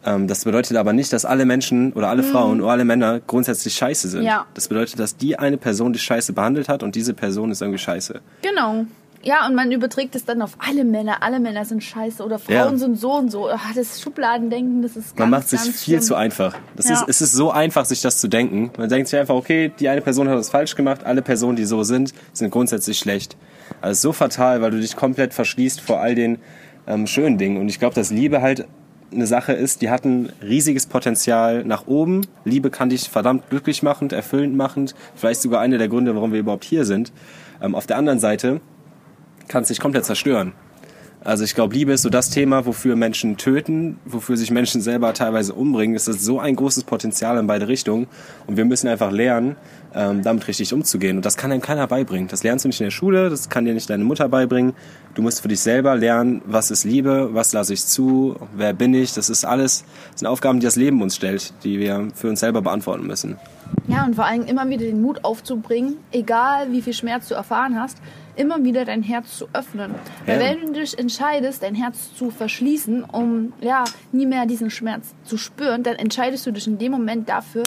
Ähm, 0.06 0.28
das 0.28 0.44
bedeutet 0.44 0.76
aber 0.76 0.92
nicht, 0.92 1.12
dass 1.14 1.24
alle 1.24 1.46
Menschen 1.46 1.94
oder 1.94 2.10
alle 2.10 2.22
Frauen 2.22 2.60
oder 2.60 2.72
alle 2.72 2.84
Männer 2.84 3.20
grundsätzlich 3.20 3.74
scheiße 3.74 4.08
sind. 4.08 4.20
Mhm. 4.20 4.26
Ja. 4.26 4.46
Das 4.52 4.68
bedeutet, 4.68 4.98
dass 4.98 5.16
die 5.16 5.38
eine 5.38 5.56
Person 5.56 5.94
dich 5.94 6.02
scheiße 6.02 6.34
behandelt 6.34 6.68
hat 6.68 6.82
und 6.82 6.94
diese 6.94 7.14
Person 7.14 7.50
ist 7.50 7.62
irgendwie 7.62 7.78
scheiße. 7.78 8.20
Genau. 8.42 8.84
Ja, 9.24 9.46
und 9.46 9.54
man 9.54 9.72
überträgt 9.72 10.14
es 10.16 10.24
dann 10.24 10.42
auf 10.42 10.56
alle 10.58 10.84
Männer. 10.84 11.22
Alle 11.22 11.40
Männer 11.40 11.64
sind 11.64 11.82
scheiße 11.82 12.22
oder 12.22 12.38
Frauen 12.38 12.54
Ja. 12.56 12.76
sind 12.76 12.98
so 12.98 13.12
und 13.14 13.30
so. 13.30 13.48
Ach, 13.50 13.74
das 13.74 14.00
Schubladendenken, 14.00 14.82
das 14.82 14.96
ist 14.96 15.16
ganz, 15.16 15.18
Man 15.18 15.30
macht 15.30 15.48
sich 15.48 15.60
viel 15.60 15.72
schlimm. 15.72 16.00
zu 16.02 16.14
einfach. 16.14 16.54
Das 16.76 16.88
Ja. 16.88 16.94
ist, 16.94 17.08
es 17.08 17.20
ist 17.22 17.32
so 17.32 17.50
einfach, 17.50 17.84
sich 17.86 18.02
das 18.02 18.18
zu 18.18 18.28
denken. 18.28 18.70
Man 18.76 18.88
denkt 18.88 19.08
sich 19.08 19.18
einfach, 19.18 19.34
okay, 19.34 19.72
die 19.80 19.88
eine 19.88 20.02
Person 20.02 20.28
hat 20.28 20.36
das 20.36 20.50
falsch 20.50 20.74
gemacht, 20.76 21.04
alle 21.04 21.22
Personen, 21.22 21.56
die 21.56 21.64
so 21.64 21.82
sind, 21.84 22.12
sind 22.34 22.50
grundsätzlich 22.50 22.98
schlecht. 22.98 23.36
Also 23.80 24.08
so 24.08 24.12
fatal, 24.12 24.60
weil 24.60 24.70
du 24.70 24.80
dich 24.80 24.94
komplett 24.94 25.32
verschließt 25.32 25.80
vor 25.80 26.00
all 26.00 26.14
den 26.14 26.38
ähm, 26.86 27.06
schönen 27.06 27.38
Dingen. 27.38 27.56
Und 27.56 27.68
ich 27.68 27.78
glaube, 27.78 27.94
dass 27.94 28.10
Liebe 28.10 28.42
halt 28.42 28.66
eine 29.10 29.26
Sache 29.26 29.52
ist, 29.52 29.80
die 29.80 29.90
hat 29.90 30.04
ein 30.04 30.30
riesiges 30.42 30.86
Potenzial 30.86 31.64
nach 31.64 31.86
oben. 31.86 32.26
Liebe 32.44 32.68
kann 32.68 32.88
dich 32.90 33.08
verdammt 33.08 33.48
glücklich 33.48 33.82
machend, 33.82 34.12
erfüllend 34.12 34.56
machend, 34.56 34.94
vielleicht 35.14 35.40
sogar 35.40 35.60
einer 35.60 35.78
der 35.78 35.88
Gründe, 35.88 36.14
warum 36.14 36.32
wir 36.32 36.40
überhaupt 36.40 36.64
hier 36.64 36.84
sind. 36.84 37.12
Ähm, 37.62 37.74
auf 37.74 37.86
der 37.86 37.96
anderen 37.96 38.18
Seite 38.18 38.60
kann 39.48 39.62
es 39.62 39.68
dich 39.68 39.80
komplett 39.80 40.04
zerstören. 40.04 40.52
Also 41.24 41.42
ich 41.42 41.54
glaube, 41.54 41.74
Liebe 41.74 41.92
ist 41.92 42.02
so 42.02 42.10
das 42.10 42.28
Thema, 42.28 42.66
wofür 42.66 42.96
Menschen 42.96 43.38
töten, 43.38 43.98
wofür 44.04 44.36
sich 44.36 44.50
Menschen 44.50 44.82
selber 44.82 45.14
teilweise 45.14 45.54
umbringen. 45.54 45.96
Es 45.96 46.06
ist 46.06 46.22
so 46.22 46.38
ein 46.38 46.54
großes 46.54 46.84
Potenzial 46.84 47.38
in 47.38 47.46
beide 47.46 47.66
Richtungen. 47.66 48.08
Und 48.46 48.58
wir 48.58 48.66
müssen 48.66 48.88
einfach 48.88 49.10
lernen, 49.10 49.56
ähm, 49.94 50.22
damit 50.22 50.46
richtig 50.48 50.74
umzugehen. 50.74 51.16
Und 51.16 51.24
das 51.24 51.38
kann 51.38 51.50
einem 51.50 51.62
keiner 51.62 51.86
beibringen. 51.86 52.28
Das 52.28 52.42
lernst 52.42 52.66
du 52.66 52.68
nicht 52.68 52.80
in 52.80 52.86
der 52.86 52.90
Schule, 52.90 53.30
das 53.30 53.48
kann 53.48 53.64
dir 53.64 53.72
nicht 53.72 53.88
deine 53.88 54.04
Mutter 54.04 54.28
beibringen. 54.28 54.74
Du 55.14 55.22
musst 55.22 55.40
für 55.40 55.48
dich 55.48 55.60
selber 55.60 55.96
lernen, 55.96 56.42
was 56.44 56.70
ist 56.70 56.84
Liebe, 56.84 57.30
was 57.32 57.54
lasse 57.54 57.72
ich 57.72 57.86
zu, 57.86 58.36
wer 58.54 58.74
bin 58.74 58.92
ich. 58.92 59.14
Das 59.14 59.30
ist 59.30 59.46
alles, 59.46 59.86
das 60.10 60.20
sind 60.20 60.28
Aufgaben, 60.28 60.60
die 60.60 60.66
das 60.66 60.76
Leben 60.76 61.00
uns 61.00 61.16
stellt, 61.16 61.54
die 61.64 61.78
wir 61.78 62.08
für 62.14 62.28
uns 62.28 62.40
selber 62.40 62.60
beantworten 62.60 63.06
müssen. 63.06 63.38
Ja, 63.88 64.04
und 64.04 64.14
vor 64.14 64.26
allem 64.26 64.44
immer 64.44 64.68
wieder 64.68 64.84
den 64.84 65.00
Mut 65.00 65.24
aufzubringen, 65.24 65.96
egal 66.12 66.70
wie 66.70 66.82
viel 66.82 66.92
Schmerz 66.92 67.28
du 67.28 67.34
erfahren 67.34 67.80
hast, 67.80 67.98
immer 68.36 68.62
wieder 68.64 68.84
dein 68.84 69.02
Herz 69.02 69.38
zu 69.38 69.46
öffnen. 69.52 69.94
Weil 70.26 70.40
Ja. 70.40 70.46
wenn 70.48 70.72
du 70.72 70.80
dich 70.80 70.98
entscheidest, 70.98 71.62
dein 71.62 71.74
Herz 71.74 72.14
zu 72.14 72.30
verschließen, 72.30 73.04
um 73.04 73.52
ja 73.60 73.84
nie 74.12 74.26
mehr 74.26 74.46
diesen 74.46 74.70
Schmerz 74.70 75.14
zu 75.24 75.36
spüren, 75.36 75.82
dann 75.82 75.96
entscheidest 75.96 76.46
du 76.46 76.50
dich 76.52 76.66
in 76.66 76.78
dem 76.78 76.92
Moment 76.92 77.28
dafür 77.28 77.62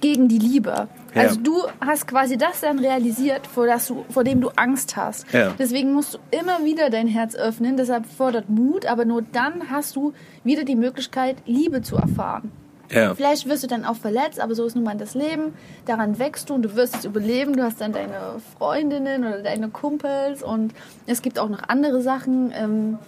gegen 0.00 0.28
die 0.28 0.38
Liebe. 0.38 0.88
Ja. 1.14 1.22
Also 1.22 1.40
du 1.40 1.62
hast 1.80 2.06
quasi 2.06 2.36
das 2.36 2.60
dann 2.60 2.78
realisiert, 2.78 3.46
vor, 3.46 3.66
das 3.66 3.86
du, 3.86 4.04
vor 4.10 4.22
dem 4.22 4.40
du 4.40 4.50
Angst 4.56 4.96
hast. 4.96 5.32
Ja. 5.32 5.54
Deswegen 5.58 5.92
musst 5.94 6.14
du 6.14 6.18
immer 6.30 6.64
wieder 6.64 6.90
dein 6.90 7.06
Herz 7.06 7.34
öffnen. 7.34 7.76
Deshalb 7.78 8.04
fordert 8.06 8.50
Mut, 8.50 8.84
aber 8.84 9.04
nur 9.06 9.22
dann 9.22 9.70
hast 9.70 9.96
du 9.96 10.12
wieder 10.42 10.64
die 10.64 10.76
Möglichkeit, 10.76 11.36
Liebe 11.46 11.80
zu 11.80 11.96
erfahren. 11.96 12.52
Ja. 12.90 13.14
Vielleicht 13.14 13.48
wirst 13.48 13.62
du 13.62 13.66
dann 13.66 13.84
auch 13.84 13.96
verletzt, 13.96 14.40
aber 14.40 14.54
so 14.54 14.64
ist 14.64 14.74
nun 14.74 14.84
mal 14.84 14.96
das 14.96 15.14
Leben. 15.14 15.54
Daran 15.86 16.18
wächst 16.18 16.50
du 16.50 16.54
und 16.54 16.62
du 16.62 16.76
wirst 16.76 16.96
es 16.96 17.04
überleben. 17.04 17.56
Du 17.56 17.62
hast 17.62 17.80
dann 17.80 17.92
deine 17.92 18.40
Freundinnen 18.58 19.24
oder 19.24 19.42
deine 19.42 19.68
Kumpels 19.68 20.42
und 20.42 20.74
es 21.06 21.22
gibt 21.22 21.38
auch 21.38 21.48
noch 21.48 21.68
andere 21.68 22.02
Sachen. 22.02 22.52
Ähm, 22.54 22.98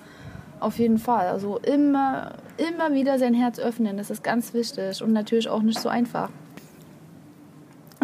auf 0.60 0.78
jeden 0.78 0.98
Fall. 0.98 1.28
Also 1.28 1.58
immer, 1.58 2.32
immer 2.56 2.92
wieder 2.94 3.18
sein 3.18 3.34
Herz 3.34 3.58
öffnen. 3.58 3.96
Das 3.96 4.10
ist 4.10 4.24
ganz 4.24 4.54
wichtig 4.54 5.02
und 5.02 5.12
natürlich 5.12 5.48
auch 5.48 5.62
nicht 5.62 5.78
so 5.78 5.88
einfach. 5.88 6.30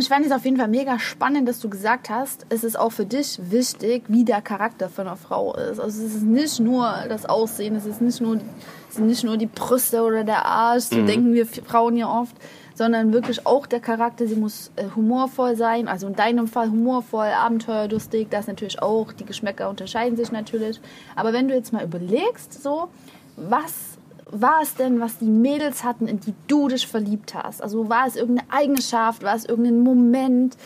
Ich 0.02 0.08
fand 0.08 0.26
es 0.26 0.32
auf 0.32 0.44
jeden 0.44 0.56
Fall 0.56 0.66
mega 0.66 0.98
spannend, 0.98 1.48
dass 1.48 1.60
du 1.60 1.70
gesagt 1.70 2.10
hast, 2.10 2.44
es 2.48 2.64
ist 2.64 2.76
auch 2.76 2.90
für 2.90 3.06
dich 3.06 3.38
wichtig, 3.40 4.02
wie 4.08 4.24
der 4.24 4.42
Charakter 4.42 4.88
von 4.88 5.06
einer 5.06 5.14
Frau 5.14 5.54
ist. 5.54 5.78
Also 5.78 6.04
es 6.04 6.16
ist 6.16 6.24
nicht 6.24 6.58
nur 6.58 6.92
das 7.08 7.24
Aussehen, 7.24 7.76
es 7.76 7.86
ist 7.86 8.00
nicht 8.00 8.20
nur, 8.20 8.40
es 8.88 8.96
sind 8.96 9.06
nicht 9.06 9.22
nur 9.22 9.36
die 9.36 9.46
Brüste 9.46 10.02
oder 10.02 10.24
der 10.24 10.44
Arsch, 10.44 10.86
so 10.86 11.06
denken 11.06 11.32
wir 11.32 11.46
Frauen 11.46 11.96
ja 11.96 12.08
oft, 12.08 12.34
sondern 12.74 13.12
wirklich 13.12 13.46
auch 13.46 13.64
der 13.64 13.78
Charakter. 13.78 14.26
Sie 14.26 14.34
muss 14.34 14.72
äh, 14.74 14.86
humorvoll 14.96 15.54
sein, 15.54 15.86
also 15.86 16.08
in 16.08 16.16
deinem 16.16 16.48
Fall 16.48 16.68
humorvoll, 16.68 17.28
abenteuerlustig, 17.28 18.26
das 18.28 18.48
natürlich 18.48 18.82
auch. 18.82 19.12
Die 19.12 19.24
Geschmäcker 19.24 19.70
unterscheiden 19.70 20.16
sich 20.16 20.32
natürlich. 20.32 20.80
Aber 21.14 21.32
wenn 21.32 21.46
du 21.46 21.54
jetzt 21.54 21.72
mal 21.72 21.84
überlegst, 21.84 22.60
so, 22.60 22.88
was 23.36 23.91
war 24.32 24.60
es 24.62 24.74
denn, 24.74 24.98
was 24.98 25.18
die 25.18 25.26
Mädels 25.26 25.84
hatten, 25.84 26.08
in 26.08 26.18
die 26.18 26.34
du 26.48 26.68
dich 26.68 26.86
verliebt 26.86 27.34
hast? 27.34 27.62
Also 27.62 27.88
war 27.88 28.06
es 28.06 28.16
irgendeine 28.16 28.50
Eigenschaft, 28.50 29.22
war 29.22 29.36
es 29.36 29.44
irgendein 29.44 29.80
Moment? 29.80 30.56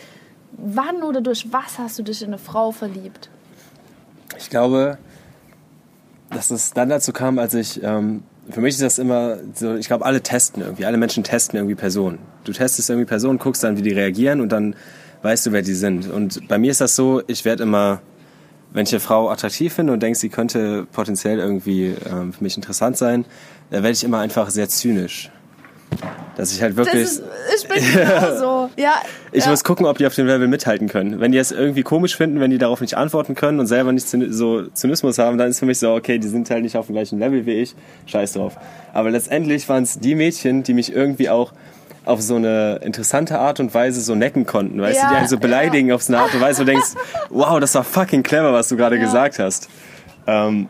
Wann 0.53 1.03
oder 1.03 1.21
durch 1.21 1.51
was 1.51 1.77
hast 1.77 1.99
du 1.99 2.03
dich 2.03 2.21
in 2.21 2.29
eine 2.29 2.37
Frau 2.37 2.71
verliebt? 2.71 3.29
Ich 4.37 4.49
glaube, 4.49 4.97
dass 6.29 6.49
es 6.49 6.71
dann 6.71 6.89
dazu 6.89 7.11
kam, 7.11 7.39
als 7.39 7.53
ich, 7.53 7.83
ähm, 7.83 8.23
für 8.49 8.61
mich 8.61 8.75
ist 8.75 8.81
das 8.81 8.99
immer 8.99 9.37
so, 9.53 9.75
ich 9.75 9.87
glaube, 9.87 10.05
alle 10.05 10.21
testen 10.21 10.63
irgendwie, 10.63 10.85
alle 10.85 10.97
Menschen 10.97 11.23
testen 11.23 11.57
irgendwie 11.57 11.75
Personen. 11.75 12.19
Du 12.45 12.53
testest 12.53 12.89
irgendwie 12.89 13.07
Personen, 13.07 13.37
guckst 13.37 13.63
dann, 13.63 13.77
wie 13.77 13.81
die 13.81 13.91
reagieren 13.91 14.39
und 14.39 14.51
dann 14.51 14.75
weißt 15.23 15.45
du, 15.45 15.51
wer 15.51 15.61
die 15.61 15.73
sind. 15.73 16.09
Und 16.09 16.47
bei 16.47 16.57
mir 16.57 16.71
ist 16.71 16.79
das 16.79 16.95
so, 16.95 17.21
ich 17.27 17.43
werde 17.43 17.63
immer, 17.63 18.01
wenn 18.71 18.83
ich 18.85 18.93
eine 18.93 18.99
Frau 18.99 19.29
attraktiv 19.29 19.73
finde 19.73 19.93
und 19.93 20.01
denke, 20.01 20.17
sie 20.17 20.29
könnte 20.29 20.87
potenziell 20.91 21.39
irgendwie 21.39 21.95
ähm, 22.09 22.31
für 22.33 22.43
mich 22.43 22.55
interessant 22.55 22.97
sein, 22.97 23.25
dann 23.69 23.83
werde 23.83 23.91
ich 23.93 24.03
immer 24.03 24.19
einfach 24.19 24.49
sehr 24.49 24.69
zynisch. 24.69 25.29
Dass 26.35 26.51
ich 26.53 26.61
halt 26.61 26.75
wirklich... 26.75 27.01
Ist, 27.03 27.23
ich 27.57 27.67
bin 27.67 27.81
genauso. 27.93 28.69
Ja, 28.77 28.95
Ich 29.31 29.45
ja. 29.45 29.49
muss 29.51 29.63
gucken, 29.63 29.85
ob 29.87 29.97
die 29.97 30.05
auf 30.05 30.13
dem 30.13 30.27
Level 30.27 30.47
mithalten 30.47 30.87
können. 30.87 31.19
Wenn 31.19 31.31
die 31.31 31.37
es 31.39 31.51
irgendwie 31.51 31.81
komisch 31.81 32.15
finden, 32.15 32.39
wenn 32.39 32.51
die 32.51 32.57
darauf 32.59 32.81
nicht 32.81 32.95
antworten 32.95 33.33
können 33.33 33.59
und 33.59 33.65
selber 33.67 33.91
nicht 33.91 34.07
so 34.07 34.63
Zynismus 34.67 35.17
haben, 35.17 35.37
dann 35.39 35.49
ist 35.49 35.59
für 35.59 35.65
mich 35.65 35.79
so, 35.79 35.93
okay, 35.95 36.19
die 36.19 36.27
sind 36.27 36.49
halt 36.51 36.61
nicht 36.63 36.77
auf 36.77 36.85
dem 36.87 36.93
gleichen 36.93 37.17
Level 37.17 37.45
wie 37.47 37.53
ich, 37.53 37.75
scheiß 38.05 38.33
drauf. 38.33 38.57
Aber 38.93 39.09
letztendlich 39.09 39.67
waren 39.69 39.83
es 39.83 39.97
die 39.99 40.13
Mädchen, 40.13 40.61
die 40.63 40.73
mich 40.75 40.93
irgendwie 40.93 41.29
auch 41.29 41.53
auf 42.05 42.21
so 42.21 42.35
eine 42.35 42.81
interessante 42.83 43.39
Art 43.39 43.59
und 43.59 43.73
Weise 43.73 43.99
so 44.01 44.13
necken 44.13 44.45
konnten, 44.45 44.79
weißt 44.79 44.97
Ja, 44.99 45.07
du, 45.07 45.13
die 45.13 45.17
einen 45.19 45.27
so 45.27 45.39
beleidigen 45.39 45.91
auf 45.91 46.03
so 46.03 46.13
eine 46.13 46.21
Art 46.21 46.33
und 46.33 46.39
Weise, 46.41 46.61
wo 46.61 46.65
du 46.65 46.71
denkst, 46.71 46.89
wow, 47.29 47.59
das 47.59 47.73
war 47.75 47.83
fucking 47.83 48.21
clever, 48.23 48.53
was 48.53 48.67
du 48.69 48.77
gerade 48.77 48.95
Ja. 48.97 49.01
gesagt 49.03 49.39
hast. 49.39 49.67
Ähm, 50.27 50.69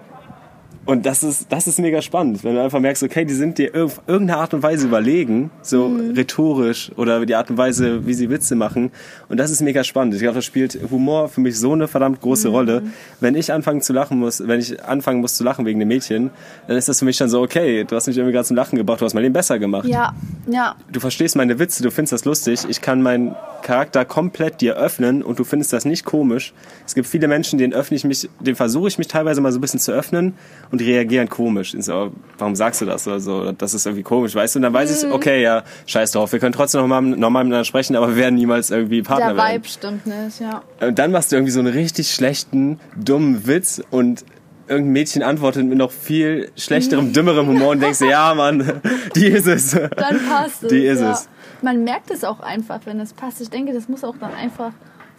und 0.87 1.05
das 1.05 1.21
ist, 1.21 1.51
das 1.51 1.67
ist 1.67 1.79
mega 1.79 2.01
spannend, 2.01 2.43
wenn 2.43 2.55
du 2.55 2.63
einfach 2.63 2.79
merkst, 2.79 3.03
okay, 3.03 3.25
die 3.25 3.33
sind 3.33 3.57
dir 3.57 3.71
auf 3.75 4.01
irgendeine 4.07 4.39
Art 4.39 4.53
und 4.53 4.63
Weise 4.63 4.87
überlegen, 4.87 5.51
so 5.61 5.95
rhetorisch 6.15 6.91
oder 6.95 7.25
die 7.25 7.35
Art 7.35 7.49
und 7.49 7.57
Weise, 7.57 8.07
wie 8.07 8.13
sie 8.13 8.29
Witze 8.29 8.55
machen. 8.55 8.91
Und 9.29 9.37
das 9.37 9.51
ist 9.51 9.61
mega 9.61 9.83
spannend. 9.83 10.15
Ich 10.15 10.21
glaube, 10.21 10.35
das 10.35 10.45
spielt 10.45 10.79
Humor 10.89 11.27
für 11.29 11.41
mich 11.41 11.59
so 11.59 11.73
eine 11.73 11.87
verdammt 11.87 12.21
große 12.21 12.47
Rolle. 12.47 12.83
Wenn 13.19 13.35
ich 13.35 13.51
anfangen 13.51 13.81
zu 13.81 13.93
lachen 13.93 14.17
muss, 14.17 14.47
wenn 14.47 14.59
ich 14.59 14.83
anfangen 14.83 15.21
muss 15.21 15.35
zu 15.35 15.43
lachen 15.43 15.65
wegen 15.65 15.79
dem 15.79 15.89
Mädchen, 15.89 16.31
dann 16.67 16.77
ist 16.77 16.87
das 16.87 16.99
für 16.99 17.05
mich 17.05 17.17
dann 17.17 17.29
so, 17.29 17.41
okay, 17.41 17.83
du 17.83 17.95
hast 17.95 18.07
mich 18.07 18.17
irgendwie 18.17 18.33
gerade 18.33 18.47
zum 18.47 18.55
Lachen 18.55 18.77
gebracht, 18.77 19.01
du 19.01 19.05
hast 19.05 19.13
mein 19.13 19.23
Leben 19.23 19.33
besser 19.33 19.59
gemacht. 19.59 19.85
ja, 19.85 20.13
ja, 20.49 20.75
Du 20.91 20.99
verstehst 21.01 21.35
meine 21.35 21.59
Witze, 21.59 21.83
du 21.83 21.91
findest 21.91 22.13
das 22.13 22.25
lustig. 22.25 22.61
Ich 22.69 22.81
kann 22.81 23.01
meinen 23.01 23.35
Charakter 23.61 24.05
komplett 24.05 24.61
dir 24.61 24.75
öffnen 24.75 25.21
und 25.21 25.39
du 25.39 25.43
findest 25.43 25.73
das 25.73 25.83
nicht 25.83 26.05
komisch. 26.05 26.53
Es 26.85 26.95
gibt 26.95 27.07
viele 27.07 27.27
Menschen, 27.27 27.59
denen 27.59 27.73
öffne 27.73 27.97
ich 27.97 28.05
mich, 28.05 28.29
denen 28.39 28.55
versuche 28.55 28.87
ich 28.87 28.97
mich 28.97 29.07
teilweise 29.07 29.41
mal 29.41 29.51
so 29.51 29.57
ein 29.57 29.61
bisschen 29.61 29.79
zu 29.79 29.91
öffnen 29.91 30.35
und 30.71 30.76
die 30.77 30.91
reagieren 30.91 31.29
komisch. 31.29 31.73
Und 31.73 31.83
so, 31.83 32.11
warum 32.37 32.55
sagst 32.55 32.81
du 32.81 32.85
das 32.85 33.07
oder 33.07 33.19
so? 33.19 33.51
Das 33.51 33.73
ist 33.73 33.85
irgendwie 33.85 34.03
komisch, 34.03 34.35
weißt 34.35 34.55
du? 34.55 34.59
Und 34.59 34.63
dann 34.63 34.73
weiß 34.73 35.03
Mhm. 35.03 35.09
ich, 35.09 35.13
okay, 35.13 35.41
ja, 35.41 35.63
scheiß 35.85 36.11
drauf. 36.11 36.31
Wir 36.31 36.39
können 36.39 36.53
trotzdem 36.53 36.81
noch 36.81 36.87
mal 36.87 37.01
miteinander 37.01 37.63
sprechen, 37.63 37.95
aber 37.95 38.09
wir 38.09 38.17
werden 38.17 38.35
niemals 38.35 38.71
irgendwie 38.71 39.01
Partner 39.01 39.33
der 39.33 39.37
werden. 39.37 39.55
Vibe 39.55 39.67
stimmt 39.67 40.05
nicht, 40.07 40.39
ja. 40.39 40.61
Und 40.85 40.97
dann 40.99 41.11
machst 41.11 41.31
du 41.31 41.35
irgendwie 41.35 41.51
so 41.51 41.59
einen 41.59 41.73
richtig 41.73 42.11
schlechten, 42.11 42.79
dummen 42.95 43.47
Witz 43.47 43.81
und 43.91 44.23
irgendein 44.67 44.91
Mädchen 44.93 45.23
antwortet 45.23 45.65
mit 45.65 45.77
noch 45.77 45.91
viel 45.91 46.51
schlechterem, 46.57 47.13
dümmerem 47.13 47.47
Humor 47.47 47.69
und 47.69 47.81
denkst 47.81 48.01
ja, 48.01 48.33
Mann, 48.35 48.81
die 49.15 49.27
ist 49.27 49.47
es. 49.47 49.71
Dann 49.71 50.19
passt 50.27 50.63
es. 50.63 50.69
Die 50.69 50.85
ist 50.85 50.99
ja. 51.01 51.11
es. 51.11 51.29
Man 51.61 51.83
merkt 51.85 52.11
es 52.11 52.23
auch 52.23 52.39
einfach, 52.41 52.81
wenn 52.85 52.99
es 52.99 53.13
passt. 53.13 53.39
Ich 53.41 53.49
denke, 53.49 53.73
das 53.73 53.87
muss 53.87 54.03
auch 54.03 54.15
dann 54.19 54.33
einfach 54.33 54.71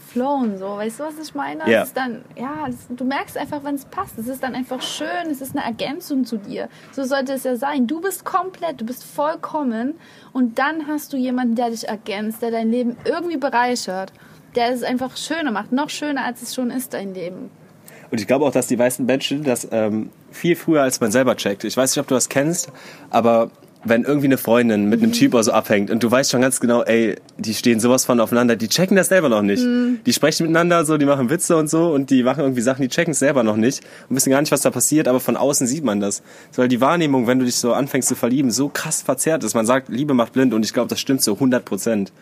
flowen, 0.08 0.58
so. 0.58 0.76
Weißt 0.76 1.00
du, 1.00 1.04
was 1.04 1.14
ich 1.22 1.34
meine? 1.34 1.70
Ja. 1.70 1.82
Es 1.82 1.88
ist 1.88 1.96
dann, 1.96 2.24
ja, 2.36 2.66
es, 2.68 2.86
du 2.88 3.04
merkst 3.04 3.36
einfach, 3.36 3.62
wenn 3.64 3.74
es 3.74 3.84
passt. 3.84 4.18
Es 4.18 4.26
ist 4.26 4.42
dann 4.42 4.54
einfach 4.54 4.82
schön, 4.82 5.30
es 5.30 5.40
ist 5.40 5.56
eine 5.56 5.64
Ergänzung 5.64 6.24
zu 6.24 6.36
dir. 6.36 6.68
So 6.92 7.04
sollte 7.04 7.32
es 7.34 7.44
ja 7.44 7.56
sein. 7.56 7.86
Du 7.86 8.00
bist 8.00 8.24
komplett, 8.24 8.80
du 8.80 8.86
bist 8.86 9.04
vollkommen 9.04 9.94
und 10.32 10.58
dann 10.58 10.86
hast 10.86 11.12
du 11.12 11.16
jemanden, 11.16 11.54
der 11.54 11.70
dich 11.70 11.88
ergänzt, 11.88 12.42
der 12.42 12.50
dein 12.50 12.70
Leben 12.70 12.96
irgendwie 13.04 13.36
bereichert, 13.36 14.12
der 14.54 14.72
es 14.72 14.82
einfach 14.82 15.16
schöner 15.16 15.52
macht. 15.52 15.72
Noch 15.72 15.90
schöner, 15.90 16.24
als 16.24 16.42
es 16.42 16.54
schon 16.54 16.70
ist, 16.70 16.94
dein 16.94 17.14
Leben. 17.14 17.50
Und 18.10 18.20
ich 18.20 18.26
glaube 18.26 18.44
auch, 18.46 18.52
dass 18.52 18.66
die 18.66 18.76
meisten 18.76 19.04
Menschen 19.04 19.44
das 19.44 19.68
ähm, 19.70 20.10
viel 20.30 20.56
früher 20.56 20.82
als 20.82 21.00
man 21.00 21.10
selber 21.10 21.36
checkt. 21.36 21.64
Ich 21.64 21.76
weiß 21.76 21.94
nicht, 21.94 22.00
ob 22.00 22.08
du 22.08 22.14
das 22.14 22.28
kennst, 22.28 22.72
aber 23.10 23.50
wenn 23.84 24.04
irgendwie 24.04 24.26
eine 24.26 24.38
Freundin 24.38 24.88
mit 24.88 25.02
einem 25.02 25.12
Typ 25.12 25.34
oder 25.34 25.44
so 25.44 25.52
abhängt 25.52 25.90
und 25.90 26.02
du 26.02 26.10
weißt 26.10 26.30
schon 26.30 26.40
ganz 26.40 26.60
genau, 26.60 26.82
ey, 26.82 27.16
die 27.36 27.54
stehen 27.54 27.80
sowas 27.80 28.04
von 28.04 28.20
aufeinander, 28.20 28.56
die 28.56 28.68
checken 28.68 28.96
das 28.96 29.08
selber 29.08 29.28
noch 29.28 29.42
nicht. 29.42 29.62
Die 30.04 30.12
sprechen 30.12 30.44
miteinander 30.44 30.84
so, 30.84 30.98
die 30.98 31.06
machen 31.06 31.30
Witze 31.30 31.56
und 31.56 31.70
so 31.70 31.92
und 31.92 32.10
die 32.10 32.22
machen 32.22 32.40
irgendwie 32.40 32.62
Sachen, 32.62 32.82
die 32.82 32.88
checken 32.88 33.12
es 33.12 33.18
selber 33.18 33.42
noch 33.42 33.56
nicht 33.56 33.82
und 34.08 34.16
wissen 34.16 34.30
gar 34.30 34.40
nicht, 34.40 34.52
was 34.52 34.62
da 34.62 34.70
passiert, 34.70 35.06
aber 35.08 35.20
von 35.20 35.36
außen 35.36 35.66
sieht 35.66 35.84
man 35.84 36.00
das. 36.00 36.22
So, 36.50 36.62
weil 36.62 36.68
die 36.68 36.80
Wahrnehmung, 36.80 37.26
wenn 37.26 37.38
du 37.38 37.44
dich 37.44 37.56
so 37.56 37.72
anfängst 37.72 38.08
zu 38.08 38.14
verlieben, 38.14 38.50
so 38.50 38.68
krass 38.68 39.02
verzerrt 39.02 39.44
ist. 39.44 39.54
Man 39.54 39.66
sagt, 39.66 39.88
Liebe 39.88 40.14
macht 40.14 40.32
blind 40.32 40.54
und 40.54 40.64
ich 40.64 40.72
glaube, 40.72 40.88
das 40.88 41.00
stimmt 41.00 41.22
so 41.22 41.34
100 41.34 41.64
Prozent 41.64 42.12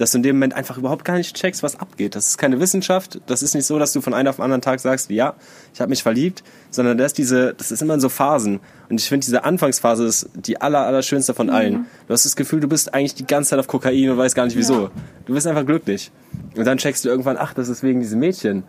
dass 0.00 0.12
du 0.12 0.16
in 0.16 0.22
dem 0.22 0.36
Moment 0.36 0.54
einfach 0.54 0.78
überhaupt 0.78 1.04
gar 1.04 1.18
nicht 1.18 1.36
checkst, 1.36 1.62
was 1.62 1.78
abgeht. 1.78 2.14
Das 2.14 2.28
ist 2.28 2.38
keine 2.38 2.58
Wissenschaft. 2.58 3.20
Das 3.26 3.42
ist 3.42 3.54
nicht 3.54 3.66
so, 3.66 3.78
dass 3.78 3.92
du 3.92 4.00
von 4.00 4.14
einem 4.14 4.28
auf 4.28 4.36
den 4.36 4.44
anderen 4.44 4.62
Tag 4.62 4.80
sagst, 4.80 5.10
ja, 5.10 5.34
ich 5.74 5.80
habe 5.82 5.90
mich 5.90 6.02
verliebt, 6.02 6.42
sondern 6.70 6.96
das 6.96 7.08
ist 7.08 7.18
diese, 7.18 7.52
das 7.52 7.70
ist 7.70 7.82
immer 7.82 7.92
in 7.92 8.00
so 8.00 8.08
Phasen. 8.08 8.60
Und 8.88 8.98
ich 8.98 9.06
finde, 9.06 9.26
diese 9.26 9.44
Anfangsphase 9.44 10.06
ist 10.06 10.30
die 10.34 10.58
aller, 10.58 10.86
aller 10.86 11.02
schönste 11.02 11.34
von 11.34 11.50
allen. 11.50 11.84
Du 12.06 12.14
hast 12.14 12.24
das 12.24 12.34
Gefühl, 12.34 12.60
du 12.60 12.68
bist 12.68 12.94
eigentlich 12.94 13.14
die 13.14 13.26
ganze 13.26 13.50
Zeit 13.50 13.58
auf 13.58 13.66
Kokain 13.66 14.08
und 14.08 14.16
weißt 14.16 14.34
gar 14.34 14.46
nicht 14.46 14.56
wieso. 14.56 14.84
Ja. 14.84 14.90
Du 15.26 15.34
bist 15.34 15.46
einfach 15.46 15.66
glücklich. 15.66 16.10
Und 16.56 16.64
dann 16.64 16.78
checkst 16.78 17.04
du 17.04 17.10
irgendwann, 17.10 17.36
ach, 17.38 17.52
das 17.52 17.68
ist 17.68 17.82
wegen 17.82 18.00
diesem 18.00 18.20
Mädchen. 18.20 18.64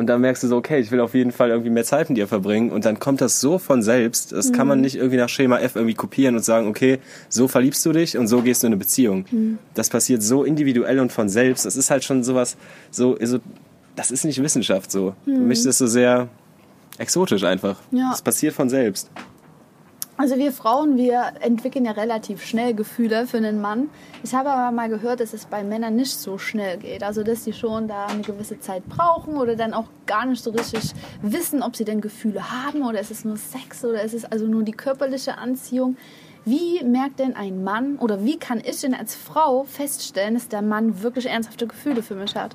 Und 0.00 0.06
dann 0.06 0.22
merkst 0.22 0.42
du 0.42 0.48
so, 0.48 0.56
okay, 0.56 0.80
ich 0.80 0.90
will 0.90 1.00
auf 1.00 1.12
jeden 1.12 1.30
Fall 1.30 1.50
irgendwie 1.50 1.68
mehr 1.68 1.84
Zeit 1.84 2.08
mit 2.08 2.16
dir 2.16 2.26
verbringen. 2.26 2.70
Und 2.70 2.86
dann 2.86 2.98
kommt 2.98 3.20
das 3.20 3.38
so 3.38 3.58
von 3.58 3.82
selbst. 3.82 4.32
Das 4.32 4.50
kann 4.50 4.66
man 4.66 4.80
nicht 4.80 4.96
irgendwie 4.96 5.18
nach 5.18 5.28
Schema 5.28 5.58
F 5.58 5.76
irgendwie 5.76 5.92
kopieren 5.92 6.36
und 6.36 6.42
sagen, 6.42 6.68
okay, 6.68 7.00
so 7.28 7.48
verliebst 7.48 7.84
du 7.84 7.92
dich 7.92 8.16
und 8.16 8.26
so 8.26 8.40
gehst 8.40 8.62
du 8.62 8.68
in 8.68 8.72
eine 8.72 8.78
Beziehung. 8.78 9.26
Das 9.74 9.90
passiert 9.90 10.22
so 10.22 10.42
individuell 10.44 11.00
und 11.00 11.12
von 11.12 11.28
selbst. 11.28 11.66
Das 11.66 11.76
ist 11.76 11.90
halt 11.90 12.02
schon 12.02 12.24
sowas, 12.24 12.56
so, 12.90 13.18
so 13.22 13.40
das 13.94 14.10
ist 14.10 14.24
nicht 14.24 14.42
Wissenschaft 14.42 14.90
so. 14.90 15.14
Für 15.26 15.32
mich 15.32 15.58
ist 15.58 15.66
das 15.66 15.76
so 15.76 15.86
sehr 15.86 16.28
exotisch 16.96 17.44
einfach. 17.44 17.76
Ja. 17.90 18.08
Das 18.08 18.22
passiert 18.22 18.54
von 18.54 18.70
selbst. 18.70 19.10
Also 20.20 20.36
wir 20.36 20.52
Frauen, 20.52 20.98
wir 20.98 21.32
entwickeln 21.40 21.86
ja 21.86 21.92
relativ 21.92 22.44
schnell 22.44 22.74
Gefühle 22.74 23.26
für 23.26 23.38
einen 23.38 23.58
Mann. 23.58 23.88
Ich 24.22 24.34
habe 24.34 24.50
aber 24.50 24.70
mal 24.70 24.90
gehört, 24.90 25.20
dass 25.20 25.32
es 25.32 25.46
bei 25.46 25.64
Männern 25.64 25.96
nicht 25.96 26.12
so 26.12 26.36
schnell 26.36 26.76
geht. 26.76 27.02
Also 27.02 27.22
dass 27.22 27.44
sie 27.44 27.54
schon 27.54 27.88
da 27.88 28.04
eine 28.04 28.20
gewisse 28.20 28.60
Zeit 28.60 28.86
brauchen 28.86 29.38
oder 29.38 29.56
dann 29.56 29.72
auch 29.72 29.86
gar 30.04 30.26
nicht 30.26 30.44
so 30.44 30.50
richtig 30.50 30.92
wissen, 31.22 31.62
ob 31.62 31.74
sie 31.74 31.86
denn 31.86 32.02
Gefühle 32.02 32.52
haben 32.52 32.82
oder 32.82 33.00
ist 33.00 33.10
es 33.10 33.24
nur 33.24 33.38
Sex 33.38 33.82
oder 33.82 34.02
ist 34.02 34.12
es 34.12 34.26
also 34.26 34.46
nur 34.46 34.62
die 34.62 34.72
körperliche 34.72 35.38
Anziehung. 35.38 35.96
Wie 36.44 36.84
merkt 36.84 37.18
denn 37.18 37.34
ein 37.34 37.64
Mann 37.64 37.96
oder 37.96 38.22
wie 38.22 38.38
kann 38.38 38.60
ich 38.62 38.78
denn 38.82 38.92
als 38.92 39.14
Frau 39.14 39.64
feststellen, 39.64 40.34
dass 40.34 40.48
der 40.48 40.60
Mann 40.60 41.02
wirklich 41.02 41.30
ernsthafte 41.30 41.66
Gefühle 41.66 42.02
für 42.02 42.14
mich 42.14 42.36
hat? 42.36 42.54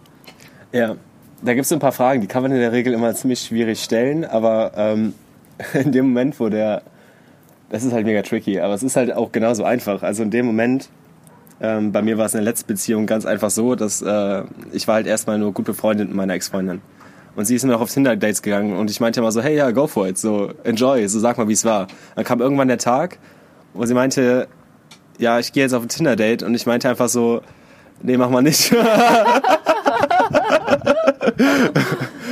Ja, 0.71 0.97
da 1.41 1.53
gibt 1.55 1.65
es 1.65 1.71
ein 1.71 1.79
paar 1.79 1.93
Fragen, 1.93 2.21
die 2.21 2.27
kann 2.27 2.43
man 2.43 2.51
in 2.51 2.59
der 2.59 2.73
Regel 2.73 2.93
immer 2.93 3.15
ziemlich 3.15 3.39
schwierig 3.39 3.83
stellen, 3.83 4.23
aber 4.23 4.73
ähm, 4.75 5.15
in 5.73 5.91
dem 5.91 6.09
Moment, 6.09 6.39
wo 6.39 6.49
der 6.49 6.83
das 7.69 7.83
ist 7.83 7.93
halt 7.93 8.05
mega 8.05 8.21
tricky, 8.21 8.59
aber 8.59 8.73
es 8.73 8.83
ist 8.83 8.95
halt 8.95 9.13
auch 9.13 9.31
genauso 9.31 9.63
einfach. 9.63 10.03
Also 10.03 10.23
in 10.23 10.31
dem 10.31 10.45
Moment, 10.45 10.89
ähm, 11.61 11.91
bei 11.91 12.01
mir 12.01 12.17
war 12.17 12.25
es 12.25 12.33
in 12.33 12.39
der 12.39 12.45
letzten 12.45 12.67
Beziehung 12.67 13.05
ganz 13.05 13.25
einfach 13.25 13.49
so, 13.49 13.75
dass 13.75 14.01
äh, 14.01 14.43
ich 14.71 14.87
war 14.87 14.95
halt 14.95 15.07
erstmal 15.07 15.37
nur 15.37 15.53
gut 15.53 15.65
befreundet 15.65 16.07
mit 16.07 16.15
meiner 16.17 16.33
Ex-Freundin. 16.33 16.81
Und 17.35 17.45
sie 17.45 17.55
ist 17.55 17.65
mir 17.65 17.71
noch 17.73 17.81
auf 17.81 17.91
Tinder-Dates 17.91 18.41
gegangen 18.41 18.77
und 18.77 18.89
ich 18.89 19.01
meinte 19.01 19.19
immer 19.19 19.31
so, 19.31 19.41
hey, 19.41 19.55
ja, 19.57 19.71
go 19.71 19.87
for 19.87 20.07
it, 20.07 20.17
so, 20.17 20.51
enjoy, 20.63 21.05
so 21.07 21.19
sag 21.19 21.37
mal, 21.37 21.49
wie 21.49 21.53
es 21.53 21.65
war. 21.65 21.87
Dann 22.15 22.23
kam 22.23 22.39
irgendwann 22.39 22.69
der 22.69 22.77
Tag, 22.77 23.19
wo 23.73 23.85
sie 23.85 23.93
meinte, 23.93 24.47
ja, 25.17 25.39
ich 25.39 25.51
gehe 25.51 25.63
jetzt 25.63 25.73
auf 25.73 25.83
ein 25.83 25.89
Tinder-Date 25.89 26.43
und 26.43 26.55
ich 26.55 26.65
meinte 26.65 26.87
einfach 26.89 27.09
so, 27.09 27.41
nee, 28.01 28.15
mach 28.15 28.29
mal 28.29 28.41
nicht. 28.41 28.73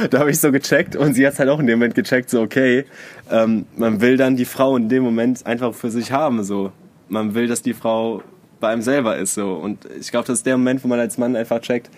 da 0.09 0.19
habe 0.19 0.31
ich 0.31 0.39
so 0.39 0.51
gecheckt 0.51 0.95
und 0.95 1.13
sie 1.13 1.25
hat 1.25 1.37
halt 1.39 1.49
auch 1.49 1.59
in 1.59 1.67
dem 1.67 1.79
Moment 1.79 1.95
gecheckt, 1.95 2.29
so 2.29 2.41
okay, 2.41 2.85
ähm, 3.31 3.65
man 3.75 4.01
will 4.01 4.17
dann 4.17 4.35
die 4.35 4.45
Frau 4.45 4.75
in 4.75 4.89
dem 4.89 5.03
Moment 5.03 5.45
einfach 5.45 5.73
für 5.73 5.91
sich 5.91 6.11
haben, 6.11 6.43
so. 6.43 6.71
Man 7.09 7.35
will, 7.35 7.47
dass 7.47 7.61
die 7.61 7.73
Frau 7.73 8.21
bei 8.59 8.69
einem 8.69 8.81
selber 8.81 9.17
ist, 9.17 9.33
so. 9.33 9.53
Und 9.53 9.87
ich 9.99 10.09
glaube, 10.11 10.25
das 10.27 10.39
ist 10.39 10.45
der 10.45 10.57
Moment, 10.57 10.83
wo 10.83 10.87
man 10.87 10.99
als 10.99 11.17
Mann 11.17 11.35
einfach 11.35 11.59
checkt, 11.59 11.89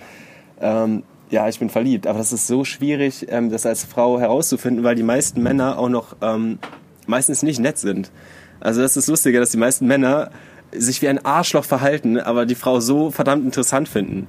ähm, 0.60 1.04
ja, 1.30 1.48
ich 1.48 1.60
bin 1.60 1.70
verliebt. 1.70 2.08
Aber 2.08 2.20
das 2.20 2.34
ist 2.34 2.48
so 2.48 2.64
schwierig, 2.64 3.28
ähm, 3.30 3.50
das 3.50 3.66
als 3.66 3.84
Frau 3.84 4.20
herauszufinden, 4.20 4.84
weil 4.84 4.96
die 4.96 5.04
meisten 5.04 5.42
Männer 5.42 5.78
auch 5.78 5.90
noch 5.90 6.16
ähm, 6.22 6.60
meistens 7.08 7.44
nicht 7.44 7.60
nett 7.60 7.78
sind. 7.78 8.12
Also 8.60 8.82
das 8.82 8.98
ist 8.98 9.08
lustiger, 9.08 9.40
dass 9.40 9.52
die 9.52 9.58
meisten 9.58 9.86
Männer 9.86 10.32
sich 10.72 11.02
wie 11.02 11.08
ein 11.08 11.24
Arschloch 11.24 11.66
verhalten, 11.66 12.20
aber 12.20 12.46
die 12.46 12.56
Frau 12.56 12.80
so 12.80 13.12
verdammt 13.12 13.46
interessant 13.46 13.88
finden. 13.88 14.28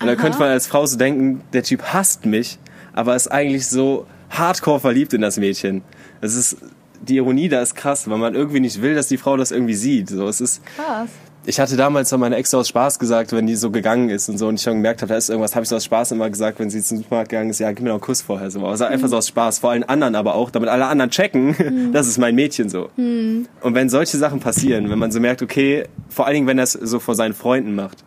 Und 0.00 0.06
da 0.06 0.14
könnte 0.14 0.38
man 0.38 0.50
als 0.50 0.66
Frau 0.66 0.84
so 0.86 0.98
denken, 0.98 1.42
der 1.52 1.62
Typ 1.62 1.82
hasst 1.82 2.26
mich, 2.26 2.58
aber 2.96 3.14
ist 3.14 3.28
eigentlich 3.28 3.68
so 3.68 4.06
hardcore 4.30 4.80
verliebt 4.80 5.12
in 5.12 5.20
das 5.20 5.36
Mädchen. 5.36 5.82
Das 6.20 6.34
ist, 6.34 6.56
die 7.00 7.16
Ironie 7.16 7.48
da 7.48 7.60
ist 7.60 7.76
krass, 7.76 8.10
weil 8.10 8.18
man 8.18 8.34
irgendwie 8.34 8.58
nicht 8.58 8.82
will, 8.82 8.94
dass 8.94 9.06
die 9.06 9.18
Frau 9.18 9.36
das 9.36 9.52
irgendwie 9.52 9.74
sieht. 9.74 10.08
So, 10.08 10.26
es 10.26 10.40
ist, 10.40 10.62
Krass. 10.64 11.10
ich 11.44 11.60
hatte 11.60 11.76
damals 11.76 12.08
zu 12.08 12.16
meiner 12.18 12.38
Ex 12.38 12.52
aus 12.54 12.68
Spaß 12.68 12.98
gesagt, 12.98 13.32
wenn 13.32 13.46
die 13.46 13.54
so 13.54 13.70
gegangen 13.70 14.08
ist 14.08 14.30
und 14.30 14.38
so 14.38 14.48
und 14.48 14.54
ich 14.54 14.62
schon 14.62 14.74
gemerkt 14.74 15.02
habe, 15.02 15.10
da 15.10 15.18
ist 15.18 15.28
irgendwas, 15.28 15.54
habe 15.54 15.64
ich 15.64 15.68
so 15.68 15.76
aus 15.76 15.84
Spaß 15.84 16.12
immer 16.12 16.30
gesagt, 16.30 16.58
wenn 16.58 16.70
sie 16.70 16.82
zum 16.82 16.96
Supermarkt 16.96 17.28
gegangen 17.28 17.50
ist, 17.50 17.60
ja, 17.60 17.70
gib 17.70 17.80
mir 17.80 17.90
noch 17.90 17.96
einen 17.96 18.00
Kuss 18.00 18.22
vorher. 18.22 18.50
So. 18.50 18.66
Also 18.66 18.86
einfach 18.86 19.08
so 19.08 19.18
aus 19.18 19.28
Spaß, 19.28 19.58
vor 19.58 19.70
allen 19.70 19.84
anderen 19.84 20.14
aber 20.14 20.34
auch, 20.34 20.50
damit 20.50 20.70
alle 20.70 20.86
anderen 20.86 21.10
checken, 21.10 21.90
das 21.92 22.08
ist 22.08 22.16
mein 22.16 22.34
Mädchen 22.34 22.70
so. 22.70 22.88
Und 22.96 23.46
wenn 23.62 23.90
solche 23.90 24.16
Sachen 24.16 24.40
passieren, 24.40 24.88
wenn 24.90 24.98
man 24.98 25.12
so 25.12 25.20
merkt, 25.20 25.42
okay, 25.42 25.84
vor 26.08 26.26
allen 26.26 26.34
Dingen, 26.34 26.46
wenn 26.46 26.58
er 26.58 26.64
es 26.64 26.72
so 26.72 26.98
vor 26.98 27.14
seinen 27.14 27.34
Freunden 27.34 27.74
macht, 27.74 28.04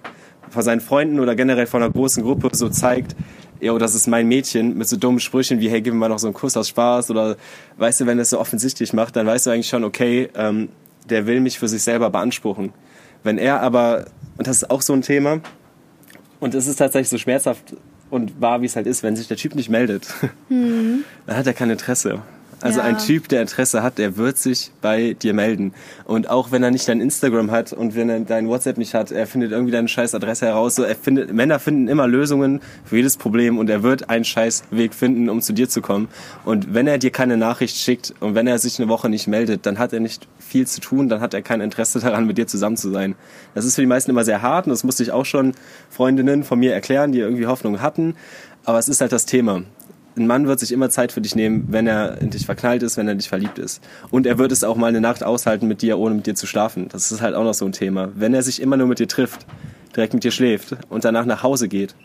vor 0.49 0.63
seinen 0.63 0.81
Freunden 0.81 1.19
oder 1.19 1.35
generell 1.35 1.67
vor 1.67 1.79
einer 1.79 1.91
großen 1.91 2.23
Gruppe 2.23 2.49
so 2.53 2.69
zeigt, 2.69 3.15
jo, 3.59 3.77
das 3.77 3.95
ist 3.95 4.07
mein 4.07 4.27
Mädchen, 4.27 4.77
mit 4.77 4.87
so 4.87 4.97
dummen 4.97 5.19
Sprüchen 5.19 5.59
wie, 5.59 5.69
hey, 5.69 5.81
gib 5.81 5.93
mir 5.93 5.99
mal 5.99 6.09
noch 6.09 6.19
so 6.19 6.27
einen 6.27 6.33
Kuss 6.33 6.55
aus 6.57 6.69
Spaß 6.69 7.11
oder, 7.11 7.37
weißt 7.77 8.01
du, 8.01 8.05
wenn 8.05 8.17
er 8.17 8.23
es 8.23 8.29
so 8.29 8.39
offensichtlich 8.39 8.93
macht, 8.93 9.15
dann 9.15 9.27
weißt 9.27 9.47
du 9.47 9.51
eigentlich 9.51 9.69
schon, 9.69 9.83
okay, 9.83 10.29
ähm, 10.35 10.69
der 11.09 11.25
will 11.25 11.39
mich 11.39 11.59
für 11.59 11.67
sich 11.67 11.81
selber 11.81 12.09
beanspruchen. 12.09 12.71
Wenn 13.23 13.37
er 13.37 13.61
aber, 13.61 14.05
und 14.37 14.47
das 14.47 14.57
ist 14.57 14.69
auch 14.69 14.81
so 14.81 14.93
ein 14.93 15.01
Thema, 15.01 15.41
und 16.39 16.55
es 16.55 16.67
ist 16.67 16.77
tatsächlich 16.77 17.09
so 17.09 17.17
schmerzhaft 17.17 17.75
und 18.09 18.39
wahr, 18.41 18.61
wie 18.61 18.65
es 18.65 18.75
halt 18.75 18.87
ist, 18.87 19.03
wenn 19.03 19.15
sich 19.15 19.27
der 19.27 19.37
Typ 19.37 19.55
nicht 19.55 19.69
meldet, 19.69 20.07
dann 20.49 21.03
hat 21.27 21.47
er 21.47 21.53
kein 21.53 21.69
Interesse. 21.69 22.21
Also 22.61 22.79
Ja. 22.79 22.85
ein 22.85 22.97
Typ, 22.97 23.27
der 23.29 23.41
Interesse 23.41 23.83
hat, 23.83 23.97
der 23.97 24.17
wird 24.17 24.37
sich 24.37 24.71
bei 24.81 25.13
dir 25.13 25.33
melden. 25.33 25.73
Und 26.05 26.29
auch 26.29 26.51
wenn 26.51 26.61
er 26.63 26.71
nicht 26.71 26.87
dein 26.87 26.99
Instagram 27.01 27.51
hat 27.51 27.71
und 27.73 27.95
wenn 27.95 28.09
er 28.09 28.19
dein 28.19 28.47
WhatsApp 28.49 28.77
nicht 28.77 28.93
hat, 28.93 29.11
er 29.11 29.27
findet 29.27 29.51
irgendwie 29.51 29.71
deine 29.71 29.87
scheiß 29.87 30.13
Adresse 30.15 30.45
heraus. 30.47 30.75
So, 30.75 30.83
er 30.83 30.95
findet, 30.95 31.33
Männer 31.33 31.59
finden 31.59 31.87
immer 31.87 32.07
Lösungen 32.07 32.59
für 32.83 32.97
jedes 32.97 33.17
Problem 33.17 33.57
und 33.57 33.69
er 33.69 33.83
wird 33.83 34.09
einen 34.09 34.25
scheiß 34.25 34.63
Weg 34.71 34.93
finden, 34.93 35.29
um 35.29 35.41
zu 35.41 35.53
dir 35.53 35.69
zu 35.69 35.81
kommen. 35.81 36.09
Und 36.43 36.73
wenn 36.73 36.87
er 36.87 36.97
dir 36.97 37.11
keine 37.11 37.37
Nachricht 37.37 37.77
schickt 37.77 38.13
und 38.19 38.35
wenn 38.35 38.47
er 38.47 38.59
sich 38.59 38.79
eine 38.79 38.89
Woche 38.89 39.09
nicht 39.09 39.27
meldet, 39.27 39.65
dann 39.65 39.79
hat 39.79 39.93
er 39.93 39.99
nicht 40.01 40.27
viel 40.39 40.67
zu 40.67 40.81
tun, 40.81 41.07
dann 41.09 41.21
hat 41.21 41.33
er 41.33 41.41
kein 41.41 41.61
Interesse 41.61 41.99
daran, 42.01 42.25
mit 42.27 42.37
dir 42.37 42.47
zusammen 42.47 42.75
zu 42.77 42.91
sein. 42.91 43.15
Das 43.55 43.65
ist 43.65 43.75
für 43.75 43.81
die 43.81 43.87
meisten 43.87 44.11
immer 44.11 44.25
sehr 44.25 44.41
hart 44.41 44.65
und 44.67 44.71
das 44.71 44.83
musste 44.83 45.03
ich 45.03 45.11
auch 45.11 45.25
schon 45.25 45.53
Freundinnen 45.89 46.43
von 46.43 46.59
mir 46.59 46.73
erklären, 46.73 47.11
die 47.11 47.19
irgendwie 47.19 47.47
Hoffnung 47.47 47.81
hatten. 47.81 48.15
Aber 48.65 48.77
es 48.79 48.89
ist 48.89 48.99
halt 49.01 49.11
das 49.11 49.25
Thema 49.25 49.63
ein 50.19 50.27
Mann 50.27 50.47
wird 50.47 50.59
sich 50.59 50.71
immer 50.71 50.89
Zeit 50.89 51.11
für 51.11 51.21
dich 51.21 51.35
nehmen, 51.35 51.67
wenn 51.69 51.87
er 51.87 52.21
in 52.21 52.29
dich 52.29 52.45
verknallt 52.45 52.83
ist, 52.83 52.97
wenn 52.97 53.07
er 53.07 53.13
in 53.13 53.17
dich 53.17 53.29
verliebt 53.29 53.57
ist. 53.57 53.81
Und 54.11 54.27
er 54.27 54.37
wird 54.37 54.51
es 54.51 54.63
auch 54.63 54.75
mal 54.75 54.87
eine 54.87 55.01
Nacht 55.01 55.23
aushalten 55.23 55.67
mit 55.67 55.81
dir, 55.81 55.97
ohne 55.97 56.15
mit 56.15 56.27
dir 56.27 56.35
zu 56.35 56.45
schlafen. 56.45 56.87
Das 56.89 57.11
ist 57.11 57.21
halt 57.21 57.35
auch 57.35 57.43
noch 57.43 57.53
so 57.53 57.65
ein 57.65 57.71
Thema. 57.71 58.09
Wenn 58.15 58.33
er 58.33 58.43
sich 58.43 58.61
immer 58.61 58.77
nur 58.77 58.87
mit 58.87 58.99
dir 58.99 59.07
trifft, 59.07 59.45
direkt 59.95 60.13
mit 60.13 60.23
dir 60.23 60.31
schläft 60.31 60.75
und 60.89 61.05
danach 61.05 61.25
nach 61.25 61.41
Hause 61.41 61.67
geht, 61.67 61.95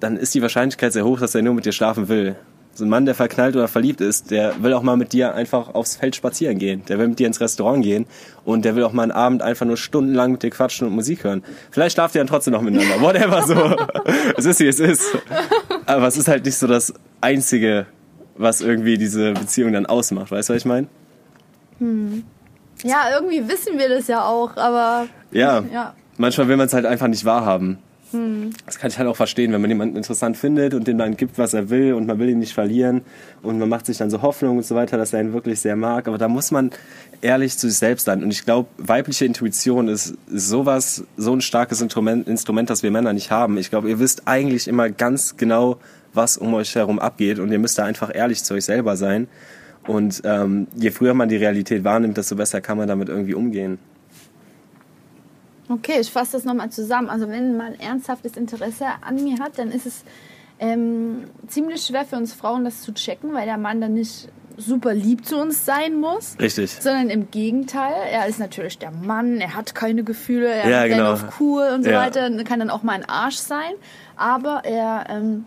dann 0.00 0.16
ist 0.16 0.34
die 0.34 0.42
Wahrscheinlichkeit 0.42 0.92
sehr 0.92 1.04
hoch, 1.04 1.20
dass 1.20 1.34
er 1.34 1.42
nur 1.42 1.54
mit 1.54 1.66
dir 1.66 1.72
schlafen 1.72 2.08
will. 2.08 2.36
So 2.76 2.84
ein 2.84 2.88
Mann, 2.88 3.06
der 3.06 3.14
verknallt 3.14 3.54
oder 3.54 3.68
verliebt 3.68 4.00
ist, 4.00 4.32
der 4.32 4.62
will 4.62 4.72
auch 4.72 4.82
mal 4.82 4.96
mit 4.96 5.12
dir 5.12 5.34
einfach 5.34 5.74
aufs 5.74 5.94
Feld 5.96 6.16
spazieren 6.16 6.58
gehen. 6.58 6.82
Der 6.88 6.98
will 6.98 7.06
mit 7.06 7.20
dir 7.20 7.28
ins 7.28 7.40
Restaurant 7.40 7.84
gehen 7.84 8.06
und 8.44 8.64
der 8.64 8.74
will 8.74 8.82
auch 8.82 8.92
mal 8.92 9.04
einen 9.04 9.12
Abend 9.12 9.42
einfach 9.42 9.64
nur 9.64 9.76
stundenlang 9.76 10.32
mit 10.32 10.42
dir 10.42 10.50
quatschen 10.50 10.88
und 10.88 10.94
Musik 10.94 11.22
hören. 11.22 11.44
Vielleicht 11.70 11.94
schlaft 11.94 12.16
ihr 12.16 12.20
dann 12.20 12.26
trotzdem 12.26 12.52
noch 12.52 12.62
miteinander. 12.62 13.00
Whatever 13.00 13.42
so. 13.46 13.76
es 14.36 14.44
ist 14.44 14.58
wie 14.58 14.66
es 14.66 14.80
ist. 14.80 15.16
Aber 15.86 16.08
es 16.08 16.16
ist 16.16 16.26
halt 16.26 16.44
nicht 16.44 16.56
so 16.56 16.66
das 16.66 16.92
Einzige, 17.20 17.86
was 18.36 18.60
irgendwie 18.60 18.98
diese 18.98 19.32
Beziehung 19.34 19.72
dann 19.72 19.86
ausmacht. 19.86 20.32
Weißt 20.32 20.48
du, 20.48 20.54
was 20.54 20.62
ich 20.62 20.66
meine? 20.66 20.88
Ja, 22.82 23.10
irgendwie 23.14 23.48
wissen 23.48 23.78
wir 23.78 23.88
das 23.88 24.08
ja 24.08 24.24
auch, 24.24 24.56
aber 24.56 25.06
Ja. 25.30 25.62
ja. 25.72 25.94
Manchmal 26.16 26.48
will 26.48 26.56
man 26.56 26.66
es 26.66 26.74
halt 26.74 26.86
einfach 26.86 27.08
nicht 27.08 27.24
wahrhaben. 27.24 27.78
Das 28.66 28.78
kann 28.78 28.90
ich 28.90 28.98
halt 28.98 29.08
auch 29.08 29.16
verstehen, 29.16 29.52
wenn 29.52 29.60
man 29.60 29.70
jemanden 29.70 29.96
interessant 29.96 30.36
findet 30.36 30.74
und 30.74 30.86
dem 30.86 30.98
dann 30.98 31.16
gibt, 31.16 31.38
was 31.38 31.54
er 31.54 31.70
will 31.70 31.94
und 31.94 32.06
man 32.06 32.18
will 32.18 32.28
ihn 32.28 32.38
nicht 32.38 32.54
verlieren 32.54 33.02
und 33.42 33.58
man 33.58 33.68
macht 33.68 33.86
sich 33.86 33.98
dann 33.98 34.10
so 34.10 34.22
Hoffnung 34.22 34.58
und 34.58 34.66
so 34.66 34.74
weiter, 34.74 34.96
dass 34.96 35.12
er 35.12 35.20
ihn 35.20 35.32
wirklich 35.32 35.60
sehr 35.60 35.76
mag. 35.76 36.08
Aber 36.08 36.18
da 36.18 36.28
muss 36.28 36.50
man 36.50 36.70
ehrlich 37.20 37.58
zu 37.58 37.68
sich 37.68 37.78
selbst 37.78 38.04
sein. 38.04 38.22
Und 38.22 38.30
ich 38.30 38.44
glaube, 38.44 38.68
weibliche 38.78 39.24
Intuition 39.24 39.88
ist 39.88 40.14
sowas, 40.28 41.04
so 41.16 41.34
ein 41.34 41.40
starkes 41.40 41.80
Instrument, 41.80 42.28
Instrument, 42.28 42.70
das 42.70 42.82
wir 42.82 42.90
Männer 42.90 43.12
nicht 43.12 43.30
haben. 43.30 43.58
Ich 43.58 43.70
glaube, 43.70 43.88
ihr 43.88 43.98
wisst 43.98 44.22
eigentlich 44.26 44.68
immer 44.68 44.90
ganz 44.90 45.36
genau, 45.36 45.78
was 46.12 46.36
um 46.36 46.54
euch 46.54 46.74
herum 46.74 46.98
abgeht 46.98 47.38
und 47.38 47.50
ihr 47.50 47.58
müsst 47.58 47.78
da 47.78 47.84
einfach 47.84 48.14
ehrlich 48.14 48.44
zu 48.44 48.54
euch 48.54 48.64
selber 48.64 48.96
sein. 48.96 49.28
Und 49.86 50.22
ähm, 50.24 50.66
je 50.74 50.90
früher 50.90 51.14
man 51.14 51.28
die 51.28 51.36
Realität 51.36 51.84
wahrnimmt, 51.84 52.16
desto 52.16 52.36
besser 52.36 52.60
kann 52.60 52.78
man 52.78 52.88
damit 52.88 53.08
irgendwie 53.08 53.34
umgehen. 53.34 53.78
Okay, 55.68 55.98
ich 56.00 56.10
fasse 56.10 56.32
das 56.32 56.44
nochmal 56.44 56.70
zusammen. 56.70 57.08
Also 57.08 57.28
wenn 57.28 57.56
man 57.56 57.74
ernsthaftes 57.74 58.36
Interesse 58.36 58.86
an 59.00 59.22
mir 59.22 59.38
hat, 59.38 59.58
dann 59.58 59.70
ist 59.70 59.86
es 59.86 60.04
ähm, 60.58 61.24
ziemlich 61.48 61.82
schwer 61.84 62.04
für 62.04 62.16
uns 62.16 62.32
Frauen, 62.34 62.64
das 62.64 62.82
zu 62.82 62.92
checken, 62.92 63.32
weil 63.34 63.46
der 63.46 63.58
Mann 63.58 63.80
dann 63.80 63.94
nicht 63.94 64.28
super 64.56 64.94
lieb 64.94 65.26
zu 65.26 65.36
uns 65.36 65.64
sein 65.64 65.98
muss. 65.98 66.36
Richtig. 66.38 66.70
Sondern 66.70 67.10
im 67.10 67.30
Gegenteil, 67.30 67.94
er 68.12 68.26
ist 68.26 68.38
natürlich 68.38 68.78
der 68.78 68.92
Mann, 68.92 69.40
er 69.40 69.54
hat 69.56 69.74
keine 69.74 70.04
Gefühle, 70.04 70.46
er 70.48 70.70
Ja, 70.70 70.84
ist 70.84 70.90
genau. 70.96 71.12
auf 71.14 71.40
cool 71.40 71.66
und 71.74 71.82
so 71.82 71.90
Ja. 71.90 72.00
weiter, 72.02 72.30
kann 72.44 72.60
dann 72.60 72.70
auch 72.70 72.82
mal 72.84 72.92
ein 72.92 73.04
Arsch 73.08 73.36
sein. 73.36 73.72
Aber 74.16 74.64
er, 74.64 75.06
ähm, 75.08 75.44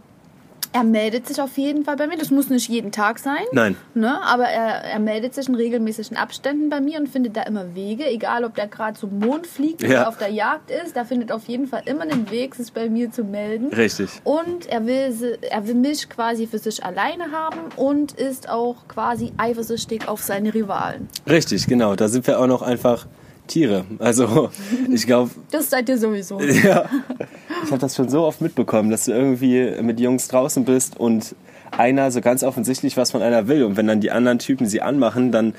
er 0.78 0.84
meldet 0.84 1.26
sich 1.26 1.42
auf 1.42 1.58
jeden 1.58 1.86
Fall 1.86 1.96
bei 1.96 2.06
mir. 2.06 2.18
Das 2.18 2.30
muss 2.30 2.52
nicht 2.52 2.70
jeden 2.70 2.92
Tag 2.92 3.18
sein. 3.18 3.44
Nein. 3.52 3.76
Ne? 3.96 4.22
Aber 4.22 4.44
er, 4.44 4.84
er 4.84 5.00
meldet 5.00 5.34
sich 5.34 5.50
in 5.50 5.56
regelmäßigen 5.56 6.16
Abständen 6.18 6.70
bei 6.70 6.80
mir 6.82 7.00
und 7.00 7.10
findet 7.10 7.36
da 7.36 7.42
immer 7.44 7.74
Wege, 7.74 8.06
egal 8.06 8.44
ob 8.44 8.54
der 8.54 8.68
gerade 8.68 8.96
zum 8.96 9.18
Mond 9.18 9.48
fliegt 9.48 9.82
Ja. 9.82 9.90
oder 10.02 10.08
auf 10.10 10.18
der 10.20 10.30
Jagd 10.30 10.70
ist, 10.70 10.96
da 10.96 11.04
findet 11.04 11.32
auf 11.32 11.48
jeden 11.48 11.66
Fall 11.66 11.82
immer 11.86 12.04
einen 12.04 12.30
Weg, 12.30 12.54
sich 12.54 12.72
bei 12.72 12.90
mir 12.90 13.12
zu 13.12 13.24
melden. 13.24 13.74
Richtig. 13.74 14.22
Und 14.24 14.68
er 14.68 14.86
will, 14.86 15.40
er 15.50 15.68
will 15.68 15.74
mich 15.74 16.10
quasi 16.10 16.46
für 16.46 16.60
sich 16.60 16.86
alleine 16.86 17.32
haben 17.32 17.58
und 17.76 18.12
ist 18.12 18.48
auch 18.48 18.76
quasi 18.88 19.32
eifersüchtig 19.38 20.08
auf 20.08 20.22
seine 20.22 20.54
Rivalen. 20.54 21.10
Richtig, 21.28 21.66
genau. 21.66 21.96
Da 21.96 22.08
sind 22.08 22.28
wir 22.28 22.40
auch 22.40 22.46
noch 22.46 22.62
einfach 22.62 23.08
Tiere. 23.48 23.86
Also 24.00 24.50
ich 24.92 25.06
glaube, 25.06 25.32
Das 25.52 25.70
seid 25.70 25.90
ihr 25.90 25.98
sowieso. 25.98 26.40
ja, 26.64 26.86
ich 27.64 27.72
habe 27.72 27.80
das 27.80 27.96
schon 27.96 28.10
so 28.10 28.24
oft 28.24 28.42
mitbekommen, 28.42 28.90
dass 28.90 29.06
du 29.06 29.12
irgendwie 29.12 29.82
mit 29.82 30.00
Jungs 30.00 30.28
draußen 30.28 30.66
bist 30.66 30.98
und 30.98 31.36
einer 31.72 32.12
so 32.12 32.22
ganz 32.22 32.44
offensichtlich 32.44 32.96
was 32.98 33.12
von 33.12 33.22
einer 33.22 33.48
will 33.48 33.64
und 33.64 33.78
wenn 33.78 33.88
dann 33.88 34.00
die 34.00 34.12
anderen 34.12 34.40
Typen 34.40 34.68
sie 34.68 34.82
anmachen, 34.82 35.32
dann 35.32 35.54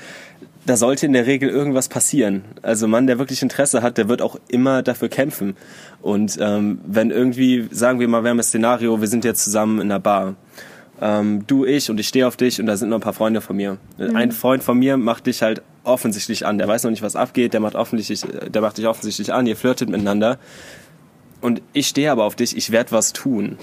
da 0.65 0.77
sollte 0.77 1.05
in 1.05 1.13
der 1.13 1.25
Regel 1.25 1.49
irgendwas 1.49 1.89
passieren. 1.89 2.43
Also 2.61 2.85
ein 2.85 2.91
Mann, 2.91 3.07
der 3.07 3.17
wirklich 3.17 3.41
Interesse 3.41 3.81
hat, 3.81 3.97
der 3.97 4.07
wird 4.07 4.21
auch 4.21 4.37
immer 4.49 4.83
dafür 4.83 5.09
kämpfen. 5.09 5.55
Und 6.01 6.37
ähm, 6.39 6.79
wenn 6.85 7.09
irgendwie, 7.09 7.67
sagen 7.71 7.99
wir 7.99 8.07
mal, 8.07 8.23
wir 8.23 8.29
haben 8.29 8.37
das 8.37 8.49
Szenario, 8.49 9.01
wir 9.01 9.07
sind 9.07 9.25
jetzt 9.25 9.43
zusammen 9.43 9.81
in 9.81 9.89
einer 9.89 9.99
Bar. 9.99 10.35
Ähm, 11.01 11.45
du, 11.47 11.65
ich 11.65 11.89
und 11.89 11.99
ich 11.99 12.07
stehe 12.07 12.27
auf 12.27 12.37
dich 12.37 12.59
und 12.59 12.67
da 12.67 12.77
sind 12.77 12.89
noch 12.89 12.97
ein 12.97 13.01
paar 13.01 13.13
Freunde 13.13 13.41
von 13.41 13.55
mir. 13.55 13.77
Ein 13.97 14.31
Freund 14.31 14.63
von 14.63 14.77
mir 14.77 14.97
macht 14.97 15.27
dich 15.27 15.41
halt 15.41 15.61
offensichtlich 15.83 16.45
an. 16.45 16.57
Der 16.57 16.67
weiß 16.67 16.83
noch 16.83 16.91
nicht, 16.91 17.01
was 17.01 17.15
abgeht, 17.15 17.53
der 17.53 17.59
macht, 17.59 17.75
offensichtlich, 17.75 18.23
der 18.47 18.61
macht 18.61 18.77
dich 18.77 18.87
offensichtlich 18.87 19.33
an, 19.33 19.47
ihr 19.47 19.55
flirtet 19.55 19.89
miteinander. 19.89 20.37
Und 21.41 21.61
ich 21.73 21.87
stehe 21.87 22.11
aber 22.11 22.25
auf 22.25 22.35
dich, 22.35 22.55
ich 22.57 22.71
werde 22.71 22.91
was 22.91 23.13
tun. 23.13 23.57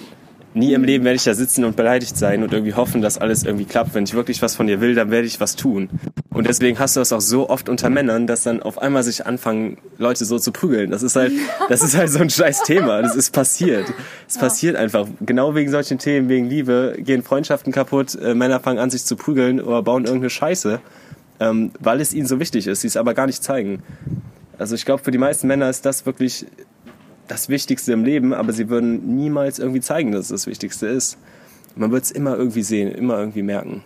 Nie 0.56 0.72
im 0.72 0.84
Leben 0.84 1.04
werde 1.04 1.16
ich 1.16 1.24
da 1.24 1.34
sitzen 1.34 1.64
und 1.64 1.76
beleidigt 1.76 2.16
sein 2.16 2.42
und 2.42 2.50
irgendwie 2.50 2.72
hoffen, 2.72 3.02
dass 3.02 3.18
alles 3.18 3.44
irgendwie 3.44 3.66
klappt. 3.66 3.92
Wenn 3.92 4.04
ich 4.04 4.14
wirklich 4.14 4.40
was 4.40 4.56
von 4.56 4.66
dir 4.66 4.80
will, 4.80 4.94
dann 4.94 5.10
werde 5.10 5.26
ich 5.26 5.38
was 5.38 5.54
tun. 5.54 5.90
Und 6.32 6.46
deswegen 6.46 6.78
hast 6.78 6.96
du 6.96 7.00
das 7.00 7.12
auch 7.12 7.20
so 7.20 7.50
oft 7.50 7.68
unter 7.68 7.90
Männern, 7.90 8.26
dass 8.26 8.44
dann 8.44 8.62
auf 8.62 8.78
einmal 8.78 9.02
sich 9.02 9.26
anfangen, 9.26 9.76
Leute 9.98 10.24
so 10.24 10.38
zu 10.38 10.52
prügeln. 10.52 10.90
Das 10.90 11.02
ist 11.02 11.14
halt, 11.14 11.32
das 11.68 11.82
ist 11.82 11.94
halt 11.94 12.08
so 12.08 12.20
ein 12.20 12.30
scheiß 12.30 12.62
Thema. 12.62 13.02
Das 13.02 13.14
ist 13.14 13.34
passiert. 13.34 13.92
Es 14.26 14.36
ja. 14.36 14.40
passiert 14.40 14.76
einfach. 14.76 15.06
Genau 15.20 15.54
wegen 15.54 15.70
solchen 15.70 15.98
Themen, 15.98 16.30
wegen 16.30 16.48
Liebe, 16.48 16.96
gehen 17.00 17.22
Freundschaften 17.22 17.70
kaputt, 17.70 18.14
äh, 18.14 18.34
Männer 18.34 18.58
fangen 18.58 18.78
an, 18.78 18.88
sich 18.88 19.04
zu 19.04 19.16
prügeln 19.16 19.60
oder 19.60 19.82
bauen 19.82 20.04
irgendeine 20.04 20.30
Scheiße, 20.30 20.80
ähm, 21.40 21.72
weil 21.80 22.00
es 22.00 22.14
ihnen 22.14 22.26
so 22.26 22.40
wichtig 22.40 22.66
ist, 22.66 22.80
sie 22.80 22.88
es 22.88 22.96
aber 22.96 23.14
gar 23.14 23.26
nicht 23.26 23.42
zeigen. 23.42 23.82
Also 24.58 24.74
ich 24.74 24.84
glaube, 24.84 25.02
für 25.02 25.10
die 25.10 25.18
meisten 25.18 25.46
Männer 25.46 25.68
ist 25.68 25.84
das 25.84 26.06
wirklich 26.06 26.46
das 27.28 27.48
Wichtigste 27.48 27.92
im 27.92 28.04
Leben, 28.04 28.32
aber 28.32 28.52
sie 28.52 28.68
würden 28.68 29.16
niemals 29.16 29.58
irgendwie 29.58 29.80
zeigen, 29.80 30.12
dass 30.12 30.26
es 30.26 30.28
das 30.28 30.46
Wichtigste 30.46 30.86
ist. 30.86 31.18
Man 31.74 31.90
wird 31.90 32.04
es 32.04 32.10
immer 32.10 32.36
irgendwie 32.36 32.62
sehen, 32.62 32.92
immer 32.92 33.18
irgendwie 33.18 33.42
merken. 33.42 33.82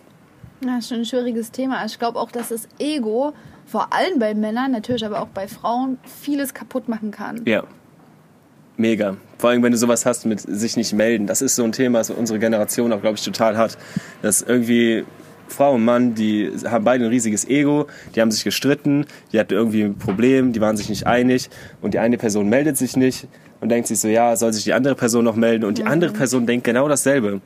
Ja, 0.63 0.77
ist 0.77 0.89
schon 0.89 0.99
ein 0.99 1.05
schwieriges 1.05 1.51
Thema. 1.51 1.83
Ich 1.85 1.97
glaube 1.97 2.19
auch, 2.19 2.31
dass 2.31 2.49
das 2.49 2.67
Ego, 2.77 3.33
vor 3.65 3.91
allem 3.93 4.19
bei 4.19 4.33
Männern, 4.35 4.71
natürlich 4.71 5.03
aber 5.03 5.21
auch 5.21 5.27
bei 5.27 5.47
Frauen, 5.47 5.97
vieles 6.21 6.53
kaputt 6.53 6.87
machen 6.87 7.11
kann. 7.11 7.41
Ja. 7.45 7.63
Mega. 8.77 9.17
Vor 9.37 9.49
allem, 9.49 9.63
wenn 9.63 9.71
du 9.71 9.77
sowas 9.77 10.05
hast 10.05 10.25
mit 10.25 10.39
sich 10.39 10.77
nicht 10.77 10.93
melden. 10.93 11.27
Das 11.27 11.41
ist 11.41 11.55
so 11.55 11.63
ein 11.63 11.71
Thema, 11.71 11.99
das 11.99 12.11
unsere 12.11 12.39
Generation 12.39 12.93
auch, 12.93 13.01
glaube 13.01 13.17
ich, 13.17 13.23
total 13.23 13.57
hat. 13.57 13.77
Dass 14.21 14.41
irgendwie 14.41 15.03
Frau 15.51 15.75
und 15.75 15.85
Mann, 15.85 16.15
die 16.15 16.51
haben 16.65 16.83
beide 16.83 17.05
ein 17.05 17.09
riesiges 17.09 17.47
Ego, 17.47 17.87
die 18.15 18.21
haben 18.21 18.31
sich 18.31 18.43
gestritten, 18.43 19.05
die 19.31 19.39
hatten 19.39 19.53
irgendwie 19.53 19.83
ein 19.83 19.97
Problem, 19.97 20.53
die 20.53 20.61
waren 20.61 20.77
sich 20.77 20.89
nicht 20.89 21.05
einig 21.05 21.49
und 21.81 21.93
die 21.93 21.99
eine 21.99 22.17
Person 22.17 22.49
meldet 22.49 22.77
sich 22.77 22.95
nicht 22.95 23.27
und 23.59 23.69
denkt 23.69 23.87
sich 23.87 23.99
so, 23.99 24.07
ja, 24.07 24.35
soll 24.35 24.53
sich 24.53 24.63
die 24.63 24.73
andere 24.73 24.95
Person 24.95 25.25
noch 25.25 25.35
melden 25.35 25.65
und 25.65 25.77
die 25.77 25.83
andere 25.83 26.11
Person 26.11 26.45
denkt 26.45 26.63
genau 26.63 26.87
dasselbe. 26.87 27.41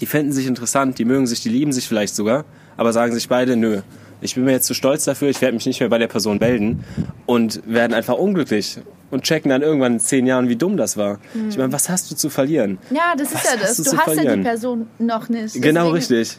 Die 0.00 0.06
finden 0.06 0.32
sich 0.32 0.46
interessant, 0.46 0.98
die 0.98 1.04
mögen 1.04 1.26
sich, 1.26 1.42
die 1.42 1.48
lieben 1.48 1.72
sich 1.72 1.88
vielleicht 1.88 2.14
sogar, 2.14 2.44
aber 2.76 2.92
sagen 2.92 3.12
sich 3.12 3.28
beide, 3.28 3.56
nö, 3.56 3.80
ich 4.20 4.34
bin 4.34 4.44
mir 4.44 4.52
jetzt 4.52 4.66
zu 4.66 4.74
stolz 4.74 5.04
dafür, 5.04 5.28
ich 5.28 5.40
werde 5.40 5.54
mich 5.54 5.66
nicht 5.66 5.80
mehr 5.80 5.88
bei 5.88 5.98
der 5.98 6.06
Person 6.06 6.38
melden 6.38 6.84
und 7.26 7.62
werden 7.66 7.92
einfach 7.92 8.14
unglücklich 8.14 8.78
und 9.10 9.22
checken 9.22 9.50
dann 9.50 9.62
irgendwann 9.62 9.94
in 9.94 10.00
zehn 10.00 10.26
Jahren, 10.26 10.48
wie 10.48 10.56
dumm 10.56 10.76
das 10.76 10.96
war. 10.96 11.18
Mhm. 11.34 11.48
Ich 11.50 11.58
meine, 11.58 11.72
was 11.72 11.88
hast 11.88 12.10
du 12.10 12.16
zu 12.16 12.30
verlieren? 12.30 12.78
Ja, 12.90 13.14
das 13.16 13.34
was 13.34 13.44
ist 13.44 13.50
ja 13.50 13.56
das. 13.60 13.76
Du, 13.76 13.82
du 13.84 13.96
hast 13.96 14.04
verlieren? 14.04 14.26
ja 14.26 14.36
die 14.36 14.42
Person 14.42 14.86
noch 14.98 15.28
nicht. 15.28 15.60
Genau 15.60 15.90
richtig 15.90 16.38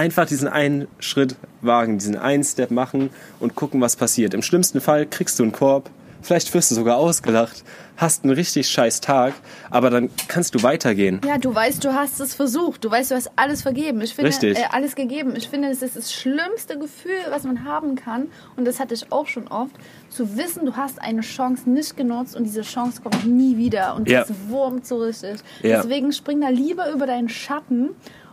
einfach 0.00 0.24
diesen 0.24 0.48
einen 0.48 0.88
Schritt 0.98 1.36
wagen, 1.60 1.98
diesen 1.98 2.16
einen 2.16 2.42
Step 2.42 2.70
machen 2.70 3.10
und 3.38 3.54
gucken, 3.54 3.82
was 3.82 3.96
passiert. 3.96 4.32
Im 4.32 4.40
schlimmsten 4.40 4.80
Fall 4.80 5.04
kriegst 5.04 5.38
du 5.38 5.42
einen 5.42 5.52
Korb, 5.52 5.90
vielleicht 6.22 6.54
wirst 6.54 6.70
du 6.70 6.74
sogar 6.74 6.96
ausgelacht, 6.96 7.62
hast 7.98 8.24
einen 8.24 8.32
richtig 8.32 8.66
scheiß 8.70 9.02
Tag, 9.02 9.34
aber 9.68 9.90
dann 9.90 10.08
kannst 10.26 10.54
du 10.54 10.62
weitergehen. 10.62 11.20
Ja, 11.26 11.36
du 11.36 11.54
weißt, 11.54 11.84
du 11.84 11.92
hast 11.92 12.18
es 12.18 12.32
versucht, 12.32 12.82
du 12.82 12.90
weißt, 12.90 13.10
du 13.10 13.14
hast 13.14 13.30
alles 13.36 13.60
vergeben. 13.60 14.00
Ich 14.00 14.14
finde, 14.14 14.30
richtig. 14.30 14.56
Äh, 14.56 14.64
alles 14.70 14.94
gegeben. 14.94 15.34
Ich 15.36 15.50
finde, 15.50 15.68
es 15.68 15.82
ist 15.82 15.96
das 15.96 16.10
schlimmste 16.10 16.78
Gefühl, 16.78 17.20
was 17.28 17.44
man 17.44 17.66
haben 17.66 17.94
kann 17.94 18.28
und 18.56 18.64
das 18.64 18.80
hatte 18.80 18.94
ich 18.94 19.12
auch 19.12 19.26
schon 19.26 19.48
oft, 19.48 19.72
zu 20.08 20.38
wissen, 20.38 20.64
du 20.64 20.76
hast 20.76 20.98
eine 20.98 21.20
Chance 21.20 21.68
nicht 21.68 21.94
genutzt 21.98 22.34
und 22.34 22.44
diese 22.44 22.62
Chance 22.62 23.02
kommt 23.02 23.26
nie 23.26 23.58
wieder 23.58 23.94
und 23.96 24.08
ja. 24.08 24.20
das 24.20 24.32
wurmt 24.48 24.86
so 24.86 24.96
richtig. 24.96 25.40
Ja. 25.62 25.82
Deswegen 25.82 26.10
spring 26.14 26.40
da 26.40 26.48
lieber 26.48 26.90
über 26.90 27.06
deinen 27.06 27.28
Schatten 27.28 27.90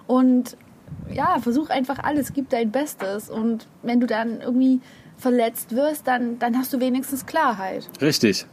und 0.08 0.56
ja, 1.14 1.40
versuch 1.40 1.70
einfach 1.70 2.00
alles, 2.00 2.34
gib 2.34 2.50
dein 2.50 2.72
Bestes. 2.72 3.30
Und 3.30 3.68
wenn 3.84 4.00
du 4.00 4.08
dann 4.08 4.42
irgendwie 4.42 4.82
verletzt 5.18 5.76
wirst, 5.76 6.08
dann, 6.08 6.40
dann 6.40 6.58
hast 6.58 6.74
du 6.74 6.80
wenigstens 6.80 7.26
Klarheit. 7.26 7.88
Richtig. 8.02 8.46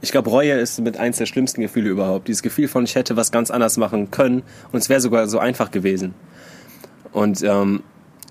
Ich 0.00 0.12
glaube, 0.12 0.30
Reue 0.30 0.52
ist 0.52 0.80
mit 0.80 0.96
eins 0.96 1.18
der 1.18 1.26
schlimmsten 1.26 1.60
Gefühle 1.60 1.90
überhaupt. 1.90 2.28
Dieses 2.28 2.42
Gefühl 2.42 2.68
von, 2.68 2.84
ich 2.84 2.94
hätte 2.94 3.16
was 3.16 3.32
ganz 3.32 3.50
anders 3.50 3.76
machen 3.76 4.10
können 4.10 4.42
und 4.72 4.78
es 4.78 4.88
wäre 4.88 5.00
sogar 5.00 5.26
so 5.28 5.38
einfach 5.38 5.70
gewesen. 5.70 6.14
Und 7.12 7.42
ähm, 7.42 7.82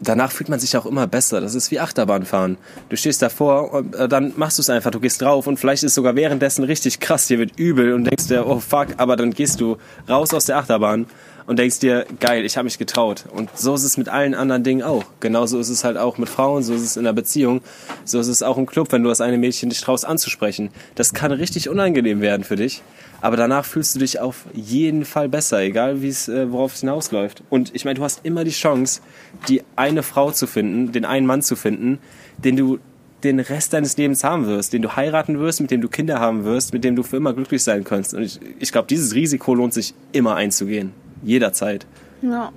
danach 0.01 0.31
fühlt 0.31 0.49
man 0.49 0.59
sich 0.59 0.75
auch 0.77 0.85
immer 0.85 1.05
besser. 1.05 1.41
Das 1.41 1.55
ist 1.55 1.69
wie 1.71 1.79
Achterbahnfahren. 1.79 2.57
Du 2.87 2.95
stehst 2.95 3.21
davor 3.21 3.73
und 3.73 3.95
äh, 3.95 4.07
dann 4.07 4.33
machst 4.35 4.57
du 4.57 4.61
es 4.61 4.69
einfach. 4.69 4.91
Du 4.91 4.99
gehst 4.99 5.21
drauf 5.21 5.47
und 5.47 5.57
vielleicht 5.57 5.83
ist 5.83 5.95
sogar 5.95 6.15
währenddessen 6.15 6.63
richtig 6.63 6.99
krass. 6.99 7.27
Dir 7.27 7.39
wird 7.39 7.59
übel 7.59 7.93
und 7.93 8.05
denkst 8.05 8.27
dir, 8.27 8.47
oh 8.47 8.59
fuck, 8.59 8.87
aber 8.97 9.15
dann 9.15 9.31
gehst 9.31 9.61
du 9.61 9.77
raus 10.07 10.33
aus 10.33 10.45
der 10.45 10.57
Achterbahn 10.57 11.05
und 11.49 11.57
denkst 11.57 11.79
dir, 11.79 12.05
geil, 12.19 12.45
ich 12.45 12.57
habe 12.57 12.65
mich 12.65 12.77
getraut. 12.77 13.25
Und 13.33 13.49
so 13.57 13.73
ist 13.73 13.83
es 13.83 13.97
mit 13.97 14.07
allen 14.07 14.35
anderen 14.35 14.63
Dingen 14.63 14.83
auch. 14.83 15.03
Genauso 15.19 15.57
ist 15.57 15.69
es 15.69 15.83
halt 15.83 15.97
auch 15.97 16.19
mit 16.19 16.29
Frauen, 16.29 16.61
so 16.61 16.75
ist 16.75 16.83
es 16.83 16.95
in 16.95 17.07
einer 17.07 17.13
Beziehung, 17.13 17.61
so 18.05 18.19
ist 18.19 18.27
es 18.27 18.43
auch 18.43 18.59
im 18.59 18.67
Club, 18.67 18.91
wenn 18.91 19.01
du 19.01 19.09
das 19.09 19.19
eine 19.19 19.39
Mädchen 19.39 19.71
dich 19.71 19.81
traust 19.81 20.05
anzusprechen. 20.05 20.69
Das 20.93 21.15
kann 21.15 21.31
richtig 21.31 21.67
unangenehm 21.67 22.21
werden 22.21 22.43
für 22.43 22.55
dich, 22.55 22.83
aber 23.19 23.35
danach 23.35 23.65
fühlst 23.65 23.95
du 23.95 23.99
dich 23.99 24.19
auf 24.19 24.45
jeden 24.53 25.05
Fall 25.05 25.27
besser, 25.27 25.61
egal 25.61 26.03
wie 26.03 26.09
es, 26.09 26.27
äh, 26.27 26.51
worauf 26.51 26.75
es 26.75 26.81
hinausläuft. 26.81 27.41
Und 27.49 27.73
ich 27.73 27.83
meine, 27.83 27.95
du 27.95 28.03
hast 28.03 28.19
immer 28.21 28.43
die 28.43 28.51
Chance, 28.51 29.01
die 29.47 29.63
eine 29.75 30.03
Frau 30.03 30.29
zu 30.29 30.45
finden, 30.45 30.91
den 30.91 31.03
einen 31.03 31.25
Mann 31.25 31.41
zu 31.41 31.55
finden, 31.55 31.97
den 32.37 32.57
du 32.57 32.77
den 33.23 33.39
Rest 33.39 33.73
deines 33.73 33.97
Lebens 33.97 34.23
haben 34.23 34.45
wirst, 34.45 34.71
den 34.71 34.83
du 34.83 34.95
heiraten 34.95 35.39
wirst, 35.39 35.61
mit 35.61 35.71
dem 35.71 35.81
du 35.81 35.89
Kinder 35.89 36.19
haben 36.19 36.45
wirst, 36.45 36.73
mit 36.73 36.83
dem 36.83 36.95
du 36.95 37.01
für 37.01 37.17
immer 37.17 37.33
glücklich 37.33 37.63
sein 37.63 37.83
kannst. 37.83 38.13
Und 38.13 38.21
ich, 38.21 38.39
ich 38.59 38.71
glaube, 38.71 38.87
dieses 38.87 39.15
Risiko 39.15 39.55
lohnt 39.55 39.73
sich 39.73 39.95
immer 40.11 40.35
einzugehen 40.35 40.93
jederzeit. 41.23 41.85
Ja. 42.21 42.51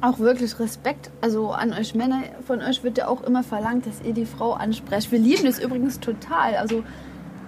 Auch 0.00 0.18
wirklich 0.18 0.58
Respekt, 0.58 1.10
also 1.22 1.50
an 1.50 1.72
euch 1.72 1.94
Männer, 1.94 2.22
von 2.46 2.60
euch 2.60 2.84
wird 2.84 2.98
ja 2.98 3.08
auch 3.08 3.22
immer 3.22 3.42
verlangt, 3.42 3.86
dass 3.86 4.02
ihr 4.02 4.12
die 4.12 4.26
Frau 4.26 4.52
ansprecht. 4.52 5.10
Wir 5.10 5.18
lieben 5.18 5.44
das 5.44 5.58
übrigens 5.58 5.98
total. 5.98 6.56
Also 6.56 6.84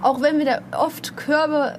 auch 0.00 0.22
wenn 0.22 0.38
wir 0.38 0.46
da 0.46 0.60
oft 0.78 1.16
Körbe 1.16 1.78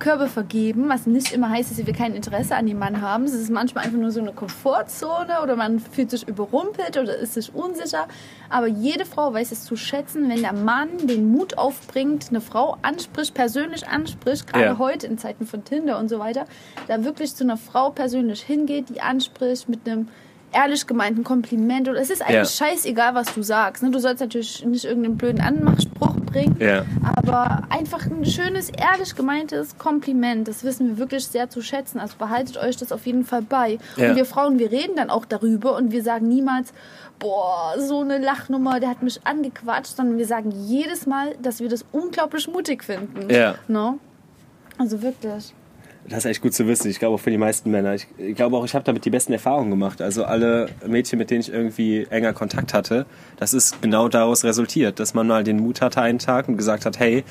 Körbe 0.00 0.26
vergeben, 0.26 0.88
was 0.88 1.06
nicht 1.06 1.32
immer 1.32 1.50
heißt, 1.50 1.70
dass 1.70 1.86
wir 1.86 1.94
kein 1.94 2.14
Interesse 2.16 2.56
an 2.56 2.66
dem 2.66 2.80
Mann 2.80 3.00
haben. 3.00 3.24
Es 3.24 3.34
ist 3.34 3.50
manchmal 3.50 3.84
einfach 3.84 3.98
nur 3.98 4.10
so 4.10 4.20
eine 4.20 4.32
Komfortzone 4.32 5.40
oder 5.42 5.54
man 5.54 5.78
fühlt 5.78 6.10
sich 6.10 6.26
überrumpelt 6.26 6.96
oder 6.96 7.16
ist 7.16 7.34
sich 7.34 7.54
unsicher. 7.54 8.08
Aber 8.48 8.66
jede 8.66 9.06
Frau 9.06 9.32
weiß 9.32 9.52
es 9.52 9.62
zu 9.62 9.76
schätzen, 9.76 10.28
wenn 10.28 10.40
der 10.40 10.52
Mann 10.52 10.88
den 11.06 11.30
Mut 11.30 11.56
aufbringt, 11.56 12.30
eine 12.30 12.40
Frau 12.40 12.76
anspricht, 12.82 13.34
persönlich 13.34 13.86
anspricht, 13.86 14.48
gerade 14.48 14.64
ja. 14.64 14.78
heute 14.78 15.06
in 15.06 15.18
Zeiten 15.18 15.46
von 15.46 15.62
Tinder 15.62 16.00
und 16.00 16.08
so 16.08 16.18
weiter, 16.18 16.46
da 16.88 17.04
wirklich 17.04 17.36
zu 17.36 17.44
einer 17.44 17.56
Frau 17.56 17.90
persönlich 17.90 18.42
hingeht, 18.42 18.88
die 18.88 19.00
anspricht 19.00 19.68
mit 19.68 19.88
einem 19.88 20.08
ehrlich 20.52 20.86
gemeinten 20.86 21.24
Kompliment 21.24 21.88
oder 21.88 22.00
es 22.00 22.10
ist 22.10 22.22
eigentlich 22.22 22.58
ja. 22.58 22.66
scheißegal, 22.66 23.14
was 23.14 23.34
du 23.34 23.42
sagst. 23.42 23.82
Ne? 23.82 23.90
Du 23.90 23.98
sollst 23.98 24.20
natürlich 24.20 24.64
nicht 24.64 24.84
irgendeinen 24.84 25.16
blöden 25.16 25.40
Anmachspruch 25.40 26.16
bringen, 26.26 26.56
ja. 26.58 26.84
aber 27.16 27.62
einfach 27.70 28.06
ein 28.06 28.24
schönes, 28.24 28.70
ehrlich 28.70 29.14
gemeintes 29.14 29.78
Kompliment, 29.78 30.48
das 30.48 30.64
wissen 30.64 30.88
wir 30.88 30.98
wirklich 30.98 31.26
sehr 31.26 31.50
zu 31.50 31.62
schätzen. 31.62 32.00
Also 32.00 32.16
behaltet 32.18 32.56
euch 32.56 32.76
das 32.76 32.92
auf 32.92 33.06
jeden 33.06 33.24
Fall 33.24 33.42
bei. 33.42 33.78
Ja. 33.96 34.10
Und 34.10 34.16
wir 34.16 34.24
Frauen, 34.24 34.58
wir 34.58 34.70
reden 34.70 34.96
dann 34.96 35.10
auch 35.10 35.24
darüber 35.24 35.76
und 35.76 35.92
wir 35.92 36.02
sagen 36.02 36.28
niemals, 36.28 36.72
boah, 37.18 37.74
so 37.78 38.00
eine 38.00 38.18
Lachnummer, 38.18 38.80
der 38.80 38.90
hat 38.90 39.02
mich 39.02 39.20
angequatscht, 39.24 39.96
sondern 39.96 40.18
wir 40.18 40.26
sagen 40.26 40.50
jedes 40.50 41.06
Mal, 41.06 41.34
dass 41.42 41.60
wir 41.60 41.68
das 41.68 41.84
unglaublich 41.92 42.48
mutig 42.48 42.82
finden. 42.82 43.30
Ja. 43.30 43.56
No? 43.68 43.92
Ne? 43.92 43.98
Also 44.78 45.02
wirklich. 45.02 45.54
Das 46.10 46.24
ist 46.24 46.24
echt 46.26 46.42
gut 46.42 46.52
zu 46.52 46.66
wissen. 46.66 46.90
Ich 46.90 46.98
glaube 46.98 47.14
auch 47.14 47.20
für 47.20 47.30
die 47.30 47.38
meisten 47.38 47.70
Männer. 47.70 47.94
Ich, 47.94 48.08
ich 48.18 48.34
glaube 48.34 48.56
auch, 48.56 48.64
ich 48.64 48.74
habe 48.74 48.84
damit 48.84 49.04
die 49.04 49.10
besten 49.10 49.32
Erfahrungen 49.32 49.70
gemacht. 49.70 50.02
Also 50.02 50.24
alle 50.24 50.68
Mädchen, 50.86 51.18
mit 51.18 51.30
denen 51.30 51.40
ich 51.40 51.52
irgendwie 51.52 52.04
enger 52.10 52.32
Kontakt 52.32 52.74
hatte, 52.74 53.06
das 53.36 53.54
ist 53.54 53.80
genau 53.80 54.08
daraus 54.08 54.42
resultiert, 54.42 54.98
dass 54.98 55.14
man 55.14 55.28
mal 55.28 55.44
den 55.44 55.60
Mut 55.60 55.80
hatte 55.80 56.02
einen 56.02 56.18
Tag 56.18 56.48
und 56.48 56.56
gesagt 56.56 56.84
hat, 56.84 56.98
hey, 56.98 57.24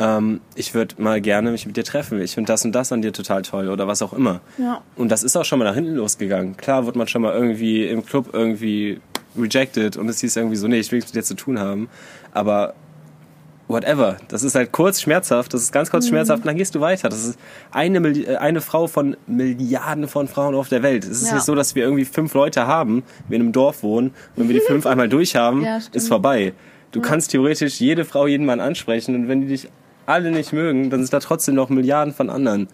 ähm, 0.00 0.40
ich 0.56 0.74
würde 0.74 1.00
mal 1.00 1.20
gerne 1.20 1.52
mich 1.52 1.66
mit 1.66 1.76
dir 1.76 1.84
treffen. 1.84 2.20
Ich 2.20 2.34
finde 2.34 2.52
das 2.52 2.64
und 2.64 2.72
das 2.72 2.90
an 2.90 3.00
dir 3.00 3.12
total 3.12 3.42
toll 3.42 3.68
oder 3.68 3.86
was 3.86 4.02
auch 4.02 4.12
immer. 4.12 4.40
Ja. 4.58 4.82
Und 4.96 5.10
das 5.10 5.22
ist 5.22 5.36
auch 5.36 5.44
schon 5.44 5.60
mal 5.60 5.64
nach 5.64 5.76
hinten 5.76 5.94
losgegangen. 5.94 6.56
Klar 6.56 6.84
wird 6.84 6.96
man 6.96 7.06
schon 7.06 7.22
mal 7.22 7.32
irgendwie 7.32 7.86
im 7.86 8.04
Club 8.04 8.30
irgendwie 8.32 9.00
rejected 9.38 9.96
und 9.96 10.08
es 10.08 10.20
hieß 10.20 10.36
irgendwie 10.36 10.56
so, 10.56 10.66
nee, 10.66 10.80
ich 10.80 10.90
will 10.90 10.98
nichts 10.98 11.12
mit 11.12 11.22
dir 11.22 11.26
zu 11.26 11.34
tun 11.34 11.60
haben. 11.60 11.88
Aber 12.32 12.74
whatever. 13.68 14.16
Das 14.28 14.42
ist 14.42 14.54
halt 14.54 14.72
kurz 14.72 15.00
schmerzhaft, 15.00 15.52
das 15.54 15.62
ist 15.62 15.72
ganz 15.72 15.90
kurz 15.90 16.06
mhm. 16.06 16.10
schmerzhaft 16.10 16.42
und 16.42 16.46
dann 16.46 16.56
gehst 16.56 16.74
du 16.74 16.80
weiter. 16.80 17.08
Das 17.08 17.24
ist 17.24 17.38
eine, 17.70 17.98
äh, 18.08 18.36
eine 18.36 18.60
Frau 18.60 18.86
von 18.86 19.16
Milliarden 19.26 20.08
von 20.08 20.28
Frauen 20.28 20.54
auf 20.54 20.68
der 20.68 20.82
Welt. 20.82 21.04
Es 21.04 21.22
ist 21.22 21.28
ja. 21.28 21.34
nicht 21.34 21.44
so, 21.44 21.54
dass 21.54 21.74
wir 21.74 21.84
irgendwie 21.84 22.04
fünf 22.04 22.34
Leute 22.34 22.66
haben, 22.66 23.02
wir 23.28 23.36
in 23.36 23.42
einem 23.42 23.52
Dorf 23.52 23.82
wohnen 23.82 24.08
und 24.08 24.14
wenn 24.36 24.48
wir 24.48 24.54
die 24.54 24.66
fünf 24.66 24.86
einmal 24.86 25.08
durch 25.08 25.36
haben, 25.36 25.62
ja, 25.62 25.80
ist 25.92 26.08
vorbei. 26.08 26.52
Du 26.92 27.00
ja. 27.00 27.06
kannst 27.06 27.32
theoretisch 27.32 27.80
jede 27.80 28.04
Frau, 28.04 28.26
jeden 28.26 28.46
Mann 28.46 28.60
ansprechen 28.60 29.14
und 29.14 29.28
wenn 29.28 29.40
die 29.42 29.48
dich 29.48 29.68
alle 30.06 30.30
nicht 30.30 30.52
mögen, 30.52 30.90
dann 30.90 31.00
sind 31.00 31.12
da 31.12 31.20
trotzdem 31.20 31.56
noch 31.56 31.68
Milliarden 31.68 32.14
von 32.14 32.30
anderen. 32.30 32.68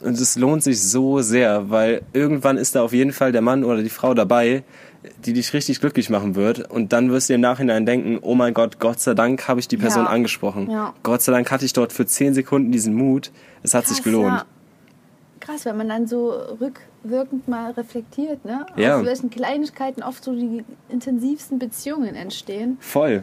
Und 0.00 0.20
es 0.20 0.36
lohnt 0.36 0.62
sich 0.62 0.82
so 0.82 1.22
sehr, 1.22 1.70
weil 1.70 2.02
irgendwann 2.12 2.58
ist 2.58 2.74
da 2.74 2.82
auf 2.82 2.92
jeden 2.92 3.12
Fall 3.12 3.32
der 3.32 3.40
Mann 3.40 3.64
oder 3.64 3.82
die 3.82 3.88
Frau 3.88 4.12
dabei, 4.12 4.62
die 5.24 5.32
dich 5.32 5.52
richtig 5.52 5.80
glücklich 5.80 6.10
machen 6.10 6.34
wird. 6.34 6.70
Und 6.70 6.92
dann 6.92 7.10
wirst 7.10 7.28
du 7.28 7.34
im 7.34 7.40
Nachhinein 7.40 7.86
denken, 7.86 8.18
oh 8.22 8.34
mein 8.34 8.54
Gott, 8.54 8.78
Gott 8.78 9.00
sei 9.00 9.14
Dank 9.14 9.48
habe 9.48 9.60
ich 9.60 9.68
die 9.68 9.76
Person 9.76 10.04
ja. 10.04 10.10
angesprochen. 10.10 10.70
Ja. 10.70 10.94
Gott 11.02 11.22
sei 11.22 11.32
Dank 11.32 11.50
hatte 11.50 11.64
ich 11.64 11.72
dort 11.72 11.92
für 11.92 12.06
zehn 12.06 12.34
Sekunden 12.34 12.72
diesen 12.72 12.94
Mut. 12.94 13.30
Es 13.62 13.74
hat 13.74 13.84
Krass, 13.84 13.96
sich 13.96 14.04
gelohnt. 14.04 14.38
Ja. 14.38 14.46
krass, 15.40 15.64
wenn 15.64 15.76
man 15.76 15.88
dann 15.88 16.06
so 16.06 16.30
rückwirkend 16.60 17.48
mal 17.48 17.72
reflektiert, 17.72 18.44
ne? 18.44 18.66
Aus 18.72 19.04
welchen 19.04 19.30
Kleinigkeiten 19.30 20.02
oft 20.02 20.22
so 20.24 20.34
die 20.34 20.64
intensivsten 20.88 21.58
Beziehungen 21.58 22.14
entstehen. 22.14 22.78
Voll. 22.80 23.22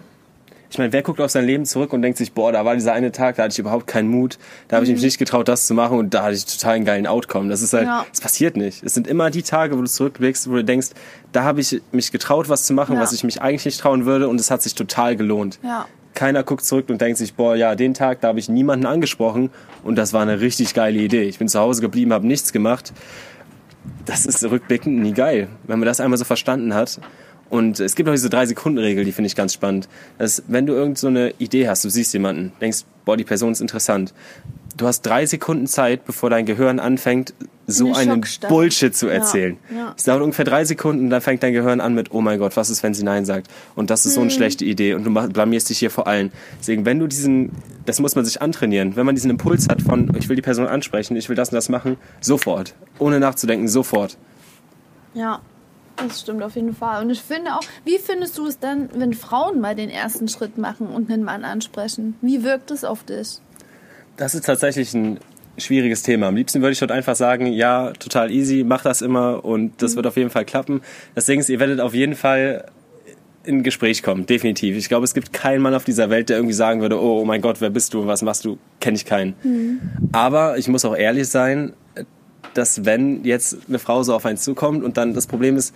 Ich 0.74 0.80
meine, 0.80 0.91
wer 0.91 1.03
guckt 1.03 1.21
auf 1.21 1.30
sein 1.30 1.45
Leben 1.45 1.67
zurück 1.67 1.93
und 1.93 2.01
denkt 2.01 2.17
sich, 2.17 2.32
boah, 2.34 2.51
da 2.51 2.65
war 2.65 2.74
dieser 2.74 2.93
eine 2.93 3.11
Tag, 3.11 3.36
da 3.36 3.43
hatte 3.43 3.51
ich 3.51 3.59
überhaupt 3.59 3.86
keinen 3.86 4.07
Mut, 4.07 4.39
da 4.69 4.78
habe 4.78 4.88
ich 4.88 4.91
mich 4.91 5.03
nicht 5.03 5.19
getraut, 5.19 5.47
das 5.47 5.67
zu 5.67 5.76
machen 5.76 5.99
und 5.99 6.15
da 6.15 6.24
hatte 6.24 6.34
ich 6.34 6.47
total 6.47 6.74
einen 6.74 6.84
geilen 6.84 7.05
Outcome. 7.05 7.47
Das 7.47 7.61
ist 7.61 7.74
halt, 7.74 7.86
Ja. 7.86 8.07
das 8.09 8.21
passiert 8.21 8.57
nicht. 8.57 8.82
Es 8.84 8.95
sind 8.95 9.05
immer 9.05 9.30
die 9.30 9.43
Tage, 9.43 9.78
wo 9.78 9.82
du 9.82 9.88
zurückblickst, 9.88 10.49
wo 10.49 10.53
du 10.55 10.63
denkst, 10.63 10.88
da 11.32 11.43
habe 11.43 11.61
ich 11.61 11.80
mich 11.91 12.11
getraut, 12.11 12.49
was 12.49 12.65
zu 12.65 12.74
machen, 12.74 12.95
Ja. 12.95 13.01
was 13.03 13.13
ich 13.13 13.24
mich 13.24 13.39
eigentlich 13.39 13.65
nicht 13.65 13.82
trauen 13.82 14.05
würde 14.07 14.28
und 14.28 14.39
es 14.39 14.49
hat 14.49 14.63
sich 14.63 14.74
total 14.74 15.15
gelohnt. 15.15 15.59
Ja. 15.61 15.86
Keiner 16.15 16.41
guckt 16.41 16.65
zurück 16.65 16.89
und 16.89 16.99
denkt 16.99 17.19
sich, 17.19 17.36
boah, 17.36 17.55
ja, 17.55 17.76
den 17.76 17.93
Tag, 17.93 18.21
da 18.21 18.30
habe 18.30 18.39
ich 18.39 18.49
niemanden 18.49 18.88
angesprochen 18.88 19.51
und 19.84 19.95
das 19.95 20.11
war 20.11 20.24
eine 20.24 20.39
richtig 20.41 20.74
geile 20.74 20.97
Idee. 20.97 21.21
Ich 21.26 21.38
bin 21.38 21.47
zu 21.49 21.59
Hause 21.59 21.82
geblieben, 21.82 22.13
habe 22.13 22.26
nichts 22.26 22.51
gemacht. 22.51 22.93
Das 24.05 24.26
ist 24.26 24.43
rückblickend 24.43 24.99
nie 25.03 25.13
geil, 25.13 25.49
wenn 25.67 25.78
man 25.78 25.86
das 25.86 25.99
einmal 25.99 26.17
so 26.17 26.26
verstanden 26.26 26.74
hat. 26.74 26.99
Und 27.54 27.80
es 27.80 27.93
gibt 27.93 28.10
auch 28.10 28.14
diese 28.14 28.32
Drei-Sekunden-Regel, 28.32 29.06
die 29.06 29.12
finde 29.12 29.28
ich 29.28 29.36
ganz 29.36 29.54
spannend. 29.54 29.88
Dass, 30.18 30.41
wenn 30.47 30.66
du 30.66 30.74
irgend 30.74 30.97
so 30.97 31.06
eine 31.06 31.36
Idee 31.38 31.70
hast, 31.70 31.86
du 31.86 31.89
siehst 31.89 32.12
jemanden, 32.14 32.51
denkst, 32.60 32.80
boah, 33.06 33.16
die 33.16 33.24
Person 33.24 33.51
ist 33.51 33.62
interessant. 33.62 34.12
Du 34.76 34.88
hast 34.88 35.04
drei 35.04 35.28
Sekunden 35.28 35.68
Zeit, 35.68 36.04
bevor 36.04 36.32
dein 36.32 36.47
Gehirn 36.47 36.80
anfängt, 36.80 37.36
so 37.68 37.93
Eine 37.93 38.14
einen. 38.14 38.26
Bullshit 38.49 38.95
zu 38.95 39.08
erzählen. 39.08 39.58
ja. 39.72 39.93
Es 39.95 40.06
dauert 40.06 40.24
ungefähr 40.24 40.45
drei 40.45 40.66
Sekunden, 40.66 41.12
dann 41.12 41.22
fängt 41.22 41.43
dein 41.43 41.54
Gehirn 41.54 41.80
an 41.80 41.93
mit, 41.93 42.12
oh 42.12 42.22
mein 42.22 42.39
Gott, 42.39 42.58
was 42.58 42.72
ist, 42.72 42.82
wenn 42.82 42.95
sie 42.95 43.04
Nein 43.04 43.24
sagt? 43.24 43.49
Und 43.76 43.91
das 43.91 44.08
ist 44.08 44.16
so 44.16 44.22
eine 44.22 44.32
Hm. 44.32 44.36
schlechte 44.36 44.66
Idee 44.66 44.95
und 44.95 45.04
du 45.04 45.12
blamierst 45.12 45.70
dich 45.70 45.78
hier 45.78 45.91
vor 45.91 46.08
allen. 46.08 46.32
Deswegen, 46.60 46.86
wenn 46.88 46.97
du 46.97 47.06
diesen, 47.06 47.51
das 47.86 47.99
muss 47.99 48.16
man 48.16 48.26
sich 48.26 48.41
antrainieren, 48.41 48.95
wenn 48.95 49.06
man 49.06 49.14
diesen 49.14 49.30
Impuls 49.30 49.70
hat 49.70 49.84
von, 49.84 50.12
ich 50.18 50.28
will 50.28 50.36
die 50.36 50.41
Person 50.41 50.66
ansprechen, 50.66 51.16
ich 51.18 51.30
will 51.30 51.36
das 51.36 51.49
und 51.49 51.56
das 51.56 51.70
machen, 51.70 51.97
sofort. 52.20 52.74
Ohne 52.97 53.20
nachzudenken, 53.20 53.68
sofort. 53.68 54.18
Ja, 55.14 55.39
das 55.97 56.21
stimmt 56.21 56.43
auf 56.43 56.55
jeden 56.55 56.75
Fall. 56.75 57.03
Und 57.03 57.09
ich 57.09 57.21
finde 57.21 57.55
auch, 57.55 57.63
wie 57.85 57.97
findest 57.97 58.37
du 58.37 58.45
es 58.47 58.59
dann, 58.59 58.89
wenn 58.93 59.13
Frauen 59.13 59.59
mal 59.59 59.75
den 59.75 59.89
ersten 59.89 60.27
Schritt 60.27 60.57
machen 60.57 60.87
und 60.87 61.11
einen 61.11 61.23
Mann 61.23 61.43
ansprechen? 61.43 62.15
Wie 62.21 62.43
wirkt 62.43 62.71
es 62.71 62.83
auf 62.83 63.03
dich? 63.03 63.39
Das 64.17 64.35
ist 64.35 64.45
tatsächlich 64.45 64.93
ein 64.93 65.19
schwieriges 65.57 66.03
Thema. 66.03 66.27
Am 66.27 66.35
liebsten 66.35 66.61
würde 66.61 66.73
ich 66.73 66.79
dort 66.79 66.91
einfach 66.91 67.15
sagen, 67.15 67.47
ja, 67.47 67.91
total 67.93 68.31
easy, 68.31 68.63
mach 68.63 68.83
das 68.83 69.01
immer 69.01 69.45
und 69.45 69.81
das 69.81 69.95
wird 69.95 70.07
auf 70.07 70.17
jeden 70.17 70.29
Fall 70.29 70.45
klappen. 70.45 70.81
Das 71.15 71.25
Ding 71.25 71.39
ist, 71.39 71.49
ihr 71.49 71.59
werdet 71.59 71.79
auf 71.79 71.93
jeden 71.93 72.15
Fall 72.15 72.65
in 73.45 73.57
ein 73.57 73.63
Gespräch 73.63 74.03
kommen, 74.03 74.25
definitiv. 74.25 74.77
Ich 74.77 74.87
glaube, 74.87 75.03
es 75.03 75.13
gibt 75.13 75.33
keinen 75.33 75.61
Mann 75.61 75.73
auf 75.73 75.83
dieser 75.83 76.09
Welt, 76.09 76.29
der 76.29 76.37
irgendwie 76.37 76.53
sagen 76.53 76.81
würde, 76.81 76.99
oh, 76.99 77.21
oh 77.21 77.25
mein 77.25 77.41
Gott, 77.41 77.59
wer 77.59 77.69
bist 77.69 77.93
du, 77.93 78.07
was 78.07 78.21
machst 78.21 78.45
du, 78.45 78.57
kenne 78.79 78.95
ich 78.95 79.05
keinen. 79.05 79.35
Aber 80.13 80.57
ich 80.57 80.67
muss 80.67 80.85
auch 80.85 80.95
ehrlich 80.95 81.27
sein, 81.27 81.73
dass 82.54 82.86
wenn 82.86 83.24
jetzt 83.24 83.58
eine 83.68 83.80
Frau 83.80 84.04
so 84.04 84.16
auf 84.16 84.26
einen 84.26 84.38
zukommt 84.38 84.84
und 84.84 84.97
dann 84.97 85.14
das 85.14 85.28
Problem 85.28 85.58
ist, 85.58 85.74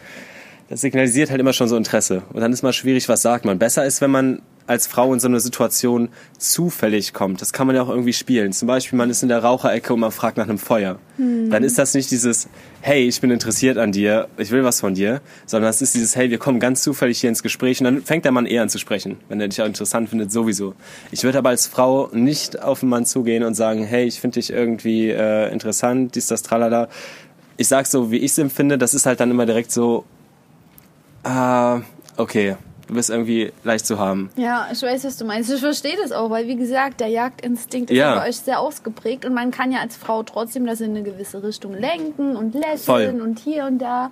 das 0.70 0.82
signalisiert 0.82 1.30
halt 1.30 1.40
immer 1.40 1.54
schon 1.54 1.68
so 1.68 1.78
Interesse. 1.78 2.24
Und 2.34 2.42
dann 2.42 2.52
ist 2.52 2.62
mal 2.62 2.74
schwierig, 2.74 3.08
was 3.10 3.22
sagt 3.22 3.46
man. 3.46 3.58
Besser 3.60 3.86
ist, 3.86 4.02
wenn 4.02 4.12
man 4.12 4.42
als 4.68 4.86
Frau 4.86 5.14
in 5.14 5.20
so 5.20 5.28
eine 5.28 5.40
Situation 5.40 6.10
zufällig 6.38 7.14
kommt. 7.14 7.42
Das 7.42 7.54
kann 7.54 7.68
man 7.68 7.76
ja 7.76 7.82
auch 7.82 7.90
irgendwie 7.90 8.14
spielen. 8.14 8.52
Zum 8.52 8.68
Beispiel, 8.68 8.98
man 8.98 9.10
ist 9.10 9.24
in 9.24 9.30
der 9.30 9.40
Raucherecke 9.40 9.94
und 9.94 10.02
man 10.02 10.12
fragt 10.12 10.38
nach 10.38 10.48
einem 10.48 10.58
Feuer. 10.58 11.00
Dann 11.50 11.64
ist 11.64 11.78
das 11.78 11.94
nicht 11.94 12.12
dieses, 12.12 12.50
hey, 12.82 13.08
ich 13.08 13.22
bin 13.22 13.32
interessiert 13.32 13.78
an 13.78 13.94
dir, 13.94 14.28
ich 14.38 14.52
will 14.52 14.66
was 14.66 14.82
von 14.82 14.94
dir, 14.94 15.22
sondern 15.46 15.70
es 15.70 15.82
ist 15.82 15.96
dieses, 15.96 16.16
hey, 16.16 16.30
wir 16.30 16.38
kommen 16.38 16.60
ganz 16.60 16.84
zufällig 16.84 17.22
hier 17.22 17.30
ins 17.30 17.44
Gespräch 17.44 17.80
und 17.80 17.86
dann 17.86 18.02
fängt 18.02 18.26
der 18.26 18.34
Mann 18.34 18.46
eher 18.46 18.62
an 18.62 18.70
zu 18.70 18.78
sprechen, 18.78 19.18
wenn 19.30 19.40
er 19.40 19.48
dich 19.48 19.62
auch 19.62 19.66
interessant 19.66 20.10
findet, 20.10 20.32
sowieso. 20.32 20.76
Ich 21.12 21.24
würde 21.24 21.38
aber 21.38 21.50
als 21.50 21.66
Frau 21.66 22.10
nicht 22.12 22.62
auf 22.62 22.84
einen 22.84 22.90
Mann 22.90 23.06
zugehen 23.06 23.44
und 23.44 23.56
sagen, 23.56 23.86
hey, 23.86 24.06
ich 24.06 24.20
finde 24.20 24.36
dich 24.36 24.52
irgendwie 24.52 25.10
äh, 25.10 25.52
interessant, 25.52 26.16
dies, 26.16 26.28
das, 26.28 26.42
tralala. 26.42 26.90
Ich 27.56 27.70
sag 27.70 27.88
so, 27.88 28.12
wie 28.12 28.18
ich 28.18 28.32
es 28.32 28.38
empfinde, 28.38 28.78
das 28.78 28.94
ist 28.94 29.06
halt 29.06 29.20
dann 29.22 29.32
immer 29.32 29.46
direkt 29.46 29.72
so, 29.72 30.04
ah, 31.28 31.82
okay, 32.18 32.56
du 32.88 32.94
bist 32.94 33.10
irgendwie 33.10 33.52
leicht 33.64 33.86
zu 33.86 34.00
haben. 34.00 34.30
Ja, 34.38 34.68
ich 34.72 34.82
weiß, 34.82 35.04
was 35.06 35.18
du 35.18 35.26
meinst. 35.26 35.52
Ich 35.52 35.60
verstehe 35.60 35.96
das 36.02 36.12
auch, 36.12 36.30
weil 36.30 36.48
wie 36.48 36.56
gesagt, 36.56 37.00
der 37.02 37.08
Jagdinstinkt 37.10 37.92
ist 37.92 37.98
Ja. 37.98 38.16
bei 38.20 38.30
euch 38.30 38.38
sehr 38.38 38.60
ausgeprägt 38.60 39.26
und 39.26 39.34
man 39.34 39.52
kann 39.52 39.72
ja 39.72 39.80
als 39.80 39.98
Frau 39.98 40.24
trotzdem 40.24 40.66
das 40.66 40.82
in 40.82 40.92
eine 40.92 41.04
gewisse 41.04 41.44
Richtung 41.44 41.74
lenken 41.74 42.36
und 42.36 42.54
lächeln 42.56 42.78
Voll. 42.80 43.22
und 43.22 43.40
hier 43.40 43.66
und 43.66 43.80
da 43.80 44.10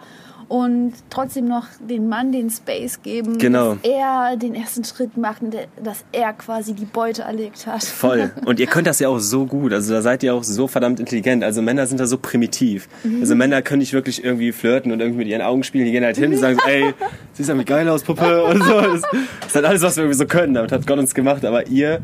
und 0.48 0.94
trotzdem 1.10 1.48
noch 1.48 1.66
den 1.80 2.08
Mann 2.08 2.32
den 2.32 2.50
Space 2.50 3.02
geben, 3.02 3.38
Genau. 3.38 3.76
dass 3.76 3.92
er 3.92 4.38
den 4.38 4.56
ersten 4.56 4.84
Schritt 4.84 5.18
macht 5.18 5.42
dass 5.84 6.04
er 6.12 6.34
quasi 6.34 6.74
die 6.74 6.86
Beute 6.86 7.24
erlegt 7.24 7.68
hat. 7.68 7.84
Voll. 7.84 8.32
Und 8.46 8.60
ihr 8.60 8.68
könnt 8.68 8.88
das 8.88 9.00
ja 9.00 9.10
auch 9.10 9.20
so 9.20 9.46
gut. 9.46 9.74
Also 9.74 9.94
da 9.94 10.02
seid 10.02 10.24
ihr 10.24 10.34
auch 10.34 10.44
so 10.44 10.68
verdammt 10.68 11.00
intelligent. 11.00 11.44
Also 11.44 11.62
Männer 11.62 11.86
sind 11.88 12.00
da 12.00 12.08
so 12.08 12.18
primitiv. 12.18 12.88
Also 13.20 13.36
Männer 13.36 13.62
können 13.62 13.80
nicht 13.80 13.94
wirklich 13.94 14.24
irgendwie 14.24 14.52
flirten 14.52 14.92
und 14.92 15.00
irgendwie 15.00 15.20
mit 15.20 15.28
ihren 15.28 15.42
Augen 15.42 15.64
spielen. 15.64 15.86
Die 15.86 15.92
gehen 15.92 16.04
halt 16.04 16.18
hin 16.18 16.32
und 16.34 16.40
sagen 16.40 16.58
so, 16.62 16.68
ey, 16.70 16.94
siehst 17.34 17.50
du 17.50 17.58
wie 17.60 17.66
geil 17.66 17.88
aus, 17.90 18.04
Puppe? 18.04 18.44
Und 18.46 18.64
so. 18.64 18.82
Das, 18.82 19.02
das 19.02 19.48
ist 19.48 19.56
halt 19.56 19.66
alles, 19.66 19.82
was 19.82 19.96
wir 19.98 20.04
irgendwie 20.04 20.18
so 20.18 20.26
können. 20.26 20.54
Damit 20.54 20.72
hat 20.72 20.86
Gott 20.88 21.00
uns 21.00 21.14
gemacht. 21.14 21.44
Aber 21.46 21.68
ihr 21.68 22.02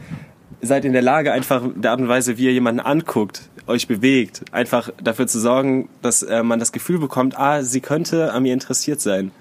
seid 0.62 0.86
in 0.86 0.94
der 0.94 1.02
Lage, 1.02 1.32
einfach 1.32 1.64
der 1.76 1.92
Art 1.92 2.00
und 2.02 2.08
Weise, 2.08 2.38
wie 2.38 2.46
ihr 2.46 2.54
jemanden 2.54 2.80
anguckt, 2.82 3.50
euch 3.72 3.88
bewegt, 3.88 4.44
einfach 4.52 4.92
dafür 5.04 5.28
zu 5.28 5.40
sorgen, 5.40 5.90
dass 6.02 6.24
äh, 6.24 6.44
man 6.44 6.60
das 6.60 6.72
Gefühl 6.72 7.00
bekommt, 7.00 7.38
ah, 7.38 7.64
sie 7.64 7.82
könnte 7.82 8.32
an 8.32 8.44
mir 8.44 8.54
interessiert 8.54 9.02
sein. 9.02 9.32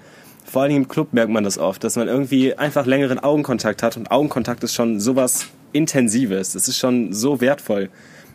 Vor 0.43 0.67
Dingen 0.67 0.83
im 0.83 0.87
Club 0.87 1.13
merkt 1.13 1.31
man 1.31 1.43
das 1.43 1.57
oft, 1.57 1.83
dass 1.83 1.95
man 1.95 2.07
irgendwie 2.07 2.55
einfach 2.55 2.85
längeren 2.85 3.19
Augenkontakt 3.19 3.83
hat 3.83 3.95
und 3.95 4.11
Augenkontakt 4.11 4.63
ist 4.63 4.73
schon 4.73 4.99
sowas 4.99 5.47
Intensives. 5.71 6.53
Das 6.53 6.67
ist 6.67 6.77
schon 6.77 7.13
so 7.13 7.39
wertvoll. 7.39 7.89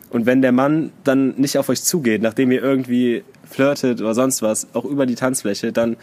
Und 0.09 0.25
wenn 0.25 0.41
der 0.41 0.51
Mann 0.51 0.91
dann 1.03 1.35
nicht 1.37 1.57
auf 1.57 1.69
euch 1.69 1.83
zugeht, 1.83 2.21
nachdem 2.21 2.51
ihr 2.51 2.63
irgendwie 2.63 3.23
flirtet 3.49 3.99
oder 4.01 4.13
sonst 4.13 4.41
was, 4.41 4.67
auch 4.73 4.85
über 4.85 5.05
die 5.05 5.15
Tanzfläche, 5.15 5.71
dann 5.73 5.97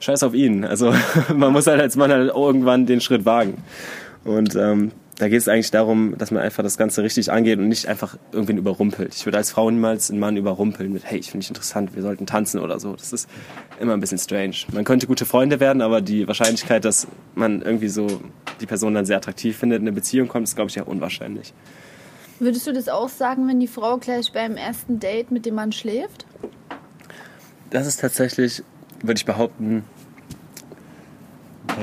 scheiß 0.00 0.22
auf 0.22 0.34
ihn. 0.34 0.64
Also 0.64 0.92
man 1.34 1.52
muss 1.52 1.66
halt 1.66 1.80
als 1.80 1.96
Mann 1.96 2.10
halt 2.10 2.32
irgendwann 2.34 2.86
den 2.86 3.00
Schritt 3.00 3.24
wagen. 3.24 3.62
Und 4.24 4.56
ähm, 4.56 4.90
da 5.20 5.28
geht 5.28 5.38
es 5.38 5.48
eigentlich 5.48 5.70
darum, 5.70 6.16
dass 6.16 6.30
man 6.30 6.42
einfach 6.42 6.62
das 6.62 6.78
Ganze 6.78 7.02
richtig 7.02 7.30
angeht 7.30 7.58
und 7.58 7.68
nicht 7.68 7.86
einfach 7.88 8.16
irgendwen 8.32 8.56
überrumpelt. 8.56 9.14
Ich 9.14 9.26
würde 9.26 9.36
als 9.36 9.50
Frau 9.50 9.70
niemals 9.70 10.10
einen 10.10 10.18
Mann 10.18 10.38
überrumpeln 10.38 10.94
mit, 10.94 11.04
hey, 11.04 11.18
ich 11.18 11.30
finde 11.30 11.42
dich 11.44 11.50
interessant, 11.50 11.94
wir 11.94 12.00
sollten 12.00 12.24
tanzen 12.24 12.58
oder 12.58 12.80
so. 12.80 12.96
Das 12.96 13.12
ist 13.12 13.28
immer 13.78 13.92
ein 13.92 14.00
bisschen 14.00 14.16
strange. 14.16 14.54
Man 14.72 14.84
könnte 14.84 15.06
gute 15.06 15.26
Freunde 15.26 15.60
werden, 15.60 15.82
aber 15.82 16.00
die 16.00 16.26
Wahrscheinlichkeit, 16.26 16.86
dass 16.86 17.06
man 17.34 17.60
irgendwie 17.60 17.88
so 17.88 18.06
die 18.62 18.66
Person 18.66 18.94
dann 18.94 19.04
sehr 19.04 19.18
attraktiv 19.18 19.58
findet, 19.58 19.80
in 19.80 19.88
eine 19.88 19.92
Beziehung 19.92 20.26
kommt, 20.26 20.48
ist, 20.48 20.56
glaube 20.56 20.70
ich, 20.70 20.76
ja 20.76 20.84
unwahrscheinlich. 20.84 21.52
Würdest 22.38 22.66
du 22.66 22.72
das 22.72 22.88
auch 22.88 23.10
sagen, 23.10 23.46
wenn 23.46 23.60
die 23.60 23.68
Frau 23.68 23.98
gleich 23.98 24.32
beim 24.32 24.56
ersten 24.56 25.00
Date 25.00 25.30
mit 25.30 25.44
dem 25.44 25.54
Mann 25.54 25.72
schläft? 25.72 26.24
Das 27.68 27.86
ist 27.86 28.00
tatsächlich, 28.00 28.62
würde 29.02 29.18
ich 29.18 29.26
behaupten, 29.26 29.84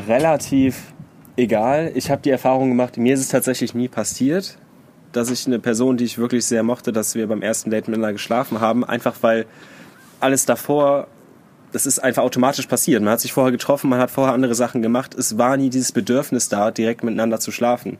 relativ 0.08 0.92
egal. 1.38 1.92
Ich 1.96 2.12
habe 2.12 2.22
die 2.22 2.32
Erfahrung 2.32 2.70
gemacht, 2.70 2.98
mir 2.98 3.14
ist 3.14 3.22
es 3.22 3.30
tatsächlich 3.30 3.74
nie 3.74 3.88
passiert, 3.88 4.58
dass 5.14 5.32
ich 5.32 5.48
eine 5.48 5.60
Person, 5.60 5.98
die 5.98 6.04
ich 6.04 6.18
wirklich 6.18 6.46
sehr 6.46 6.64
mochte, 6.64 6.92
dass 6.92 7.16
wir 7.16 7.28
beim 7.28 7.42
ersten 7.42 7.70
Date 7.70 7.88
miteinander 7.88 8.14
geschlafen 8.14 8.60
haben, 8.60 8.84
einfach 8.84 9.16
weil 9.22 9.46
alles 10.20 10.46
davor, 10.46 11.08
das 11.72 11.86
ist 11.86 12.00
einfach 12.00 12.24
automatisch 12.24 12.68
passiert. 12.68 13.02
Man 13.02 13.14
hat 13.14 13.22
sich 13.22 13.34
vorher 13.34 13.52
getroffen, 13.52 13.90
man 13.90 14.00
hat 14.00 14.12
vorher 14.12 14.34
andere 14.34 14.56
Sachen 14.56 14.82
gemacht. 14.82 15.16
Es 15.16 15.38
war 15.38 15.58
nie 15.58 15.70
dieses 15.70 15.92
Bedürfnis 15.92 16.50
da, 16.50 16.72
direkt 16.72 17.04
miteinander 17.04 17.40
zu 17.40 17.52
schlafen. 17.52 17.98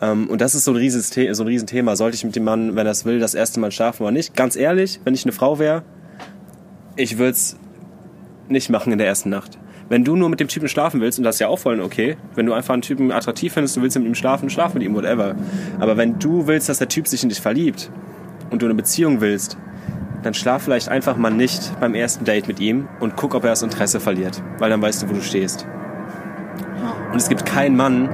Ähm, 0.00 0.28
Und 0.28 0.40
das 0.40 0.54
ist 0.54 0.64
so 0.64 0.72
ein, 0.72 0.90
The 0.90 1.34
so 1.34 1.42
ein 1.42 1.46
Riesenthema. 1.46 1.96
Sollte 1.96 2.14
ich 2.16 2.24
mit 2.24 2.36
dem 2.36 2.44
Mann, 2.44 2.76
wenn 2.76 2.86
er 2.86 2.92
es 2.92 3.04
will, 3.04 3.18
das 3.18 3.34
erste 3.34 3.60
Mal 3.60 3.70
schlafen 3.72 4.02
oder 4.02 4.12
nicht? 4.12 4.34
Ganz 4.36 4.56
ehrlich, 4.56 5.00
wenn 5.04 5.14
ich 5.14 5.24
eine 5.24 5.32
Frau 5.32 5.58
wäre, 5.58 5.82
ich 6.96 7.18
würde 7.18 7.32
es 7.32 7.56
nicht 8.48 8.68
machen 8.70 8.92
in 8.92 8.98
der 8.98 9.06
ersten 9.06 9.30
Nacht. 9.30 9.58
Wenn 9.92 10.04
du 10.04 10.16
nur 10.16 10.30
mit 10.30 10.40
dem 10.40 10.48
Typen 10.48 10.68
schlafen 10.68 11.02
willst, 11.02 11.18
und 11.18 11.24
das 11.24 11.36
ist 11.36 11.40
ja 11.40 11.48
auch 11.48 11.58
voll 11.58 11.78
okay, 11.78 12.16
wenn 12.34 12.46
du 12.46 12.54
einfach 12.54 12.72
einen 12.72 12.80
Typen 12.80 13.12
attraktiv 13.12 13.52
findest, 13.52 13.76
du 13.76 13.82
willst 13.82 13.94
mit 13.98 14.06
ihm 14.06 14.14
schlafen, 14.14 14.48
schlaf 14.48 14.72
mit 14.72 14.82
ihm, 14.82 14.94
whatever. 14.94 15.34
Aber 15.80 15.98
wenn 15.98 16.18
du 16.18 16.46
willst, 16.46 16.70
dass 16.70 16.78
der 16.78 16.88
Typ 16.88 17.06
sich 17.06 17.22
in 17.22 17.28
dich 17.28 17.42
verliebt 17.42 17.90
und 18.48 18.62
du 18.62 18.64
eine 18.64 18.74
Beziehung 18.74 19.20
willst, 19.20 19.58
dann 20.22 20.32
schlaf 20.32 20.62
vielleicht 20.62 20.88
einfach 20.88 21.18
mal 21.18 21.28
nicht 21.28 21.78
beim 21.78 21.94
ersten 21.94 22.24
Date 22.24 22.48
mit 22.48 22.58
ihm 22.58 22.88
und 23.00 23.16
guck, 23.16 23.34
ob 23.34 23.44
er 23.44 23.50
das 23.50 23.60
Interesse 23.60 24.00
verliert. 24.00 24.42
Weil 24.56 24.70
dann 24.70 24.80
weißt 24.80 25.02
du, 25.02 25.10
wo 25.10 25.12
du 25.12 25.20
stehst. 25.20 25.66
Und 27.12 27.18
es 27.18 27.28
gibt 27.28 27.44
keinen 27.44 27.76
Mann, 27.76 28.08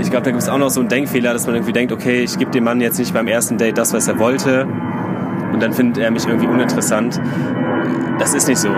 ich 0.00 0.08
glaube, 0.08 0.24
da 0.24 0.30
gibt 0.30 0.42
es 0.42 0.48
auch 0.48 0.56
noch 0.56 0.70
so 0.70 0.80
einen 0.80 0.88
Denkfehler, 0.88 1.34
dass 1.34 1.44
man 1.44 1.56
irgendwie 1.56 1.74
denkt, 1.74 1.92
okay, 1.92 2.22
ich 2.22 2.38
gebe 2.38 2.50
dem 2.52 2.64
Mann 2.64 2.80
jetzt 2.80 2.98
nicht 2.98 3.12
beim 3.12 3.28
ersten 3.28 3.58
Date 3.58 3.76
das, 3.76 3.92
was 3.92 4.08
er 4.08 4.18
wollte 4.18 4.66
und 5.52 5.62
dann 5.62 5.74
findet 5.74 6.02
er 6.02 6.10
mich 6.10 6.26
irgendwie 6.26 6.46
uninteressant. 6.46 7.20
Das 8.18 8.32
ist 8.32 8.48
nicht 8.48 8.58
so. 8.58 8.70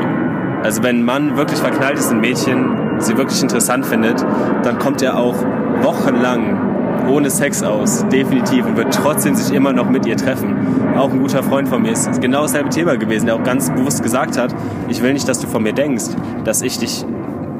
Also 0.62 0.82
wenn 0.82 1.00
ein 1.00 1.04
Mann 1.04 1.36
wirklich 1.36 1.58
verknallt 1.58 1.98
ist 1.98 2.10
in 2.10 2.20
Mädchen, 2.20 3.00
sie 3.00 3.16
wirklich 3.16 3.42
interessant 3.42 3.86
findet, 3.86 4.24
dann 4.62 4.78
kommt 4.78 5.02
er 5.02 5.18
auch 5.18 5.36
wochenlang 5.82 6.70
ohne 7.08 7.30
Sex 7.30 7.62
aus, 7.62 8.06
definitiv, 8.08 8.66
und 8.66 8.76
wird 8.76 8.92
trotzdem 8.94 9.34
sich 9.34 9.54
immer 9.54 9.72
noch 9.72 9.88
mit 9.88 10.06
ihr 10.06 10.16
treffen. 10.16 10.54
Auch 10.96 11.10
ein 11.10 11.20
guter 11.20 11.42
Freund 11.42 11.68
von 11.68 11.82
mir 11.82 11.92
ist 11.92 12.20
genau 12.20 12.42
dasselbe 12.42 12.68
Thema 12.68 12.96
gewesen, 12.96 13.26
der 13.26 13.36
auch 13.36 13.42
ganz 13.42 13.70
bewusst 13.70 14.02
gesagt 14.02 14.38
hat, 14.38 14.54
ich 14.88 15.02
will 15.02 15.12
nicht, 15.12 15.28
dass 15.28 15.40
du 15.40 15.46
von 15.46 15.62
mir 15.62 15.72
denkst, 15.72 16.10
dass 16.44 16.62
ich 16.62 16.78
dich, 16.78 17.04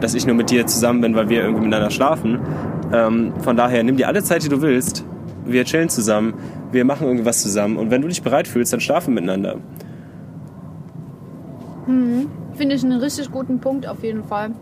dass 0.01 0.15
ich 0.15 0.27
nur 0.27 0.37
mit 0.37 0.51
dir 0.51 0.67
zusammen 0.67 1.01
bin, 1.01 1.15
weil 1.15 1.29
wir 1.29 1.41
irgendwie 1.43 1.65
miteinander 1.65 1.91
schlafen. 1.91 2.39
Ähm, 2.93 3.33
von 3.41 3.57
daher 3.57 3.83
nimm 3.83 3.97
dir 3.97 4.09
alle 4.09 4.23
Zeit, 4.23 4.45
die 4.45 4.49
du 4.49 4.61
willst. 4.63 5.05
Wir 5.45 5.65
chillen 5.65 5.89
zusammen, 5.89 6.35
wir 6.71 6.85
machen 6.85 7.07
irgendwas 7.07 7.43
zusammen 7.43 7.77
und 7.77 7.91
wenn 7.91 8.03
du 8.03 8.09
dich 8.09 8.23
bereit 8.23 8.47
fühlst, 8.47 8.73
dann 8.73 8.81
schlafen 8.81 9.15
miteinander. 9.15 9.57
Mhm. 11.91 12.31
Finde 12.55 12.75
ich 12.75 12.85
einen 12.85 13.01
richtig 13.01 13.31
guten 13.31 13.61
Punkt 13.61 13.87
auf 13.87 14.03
jeden 14.03 14.25
Fall. 14.25 14.53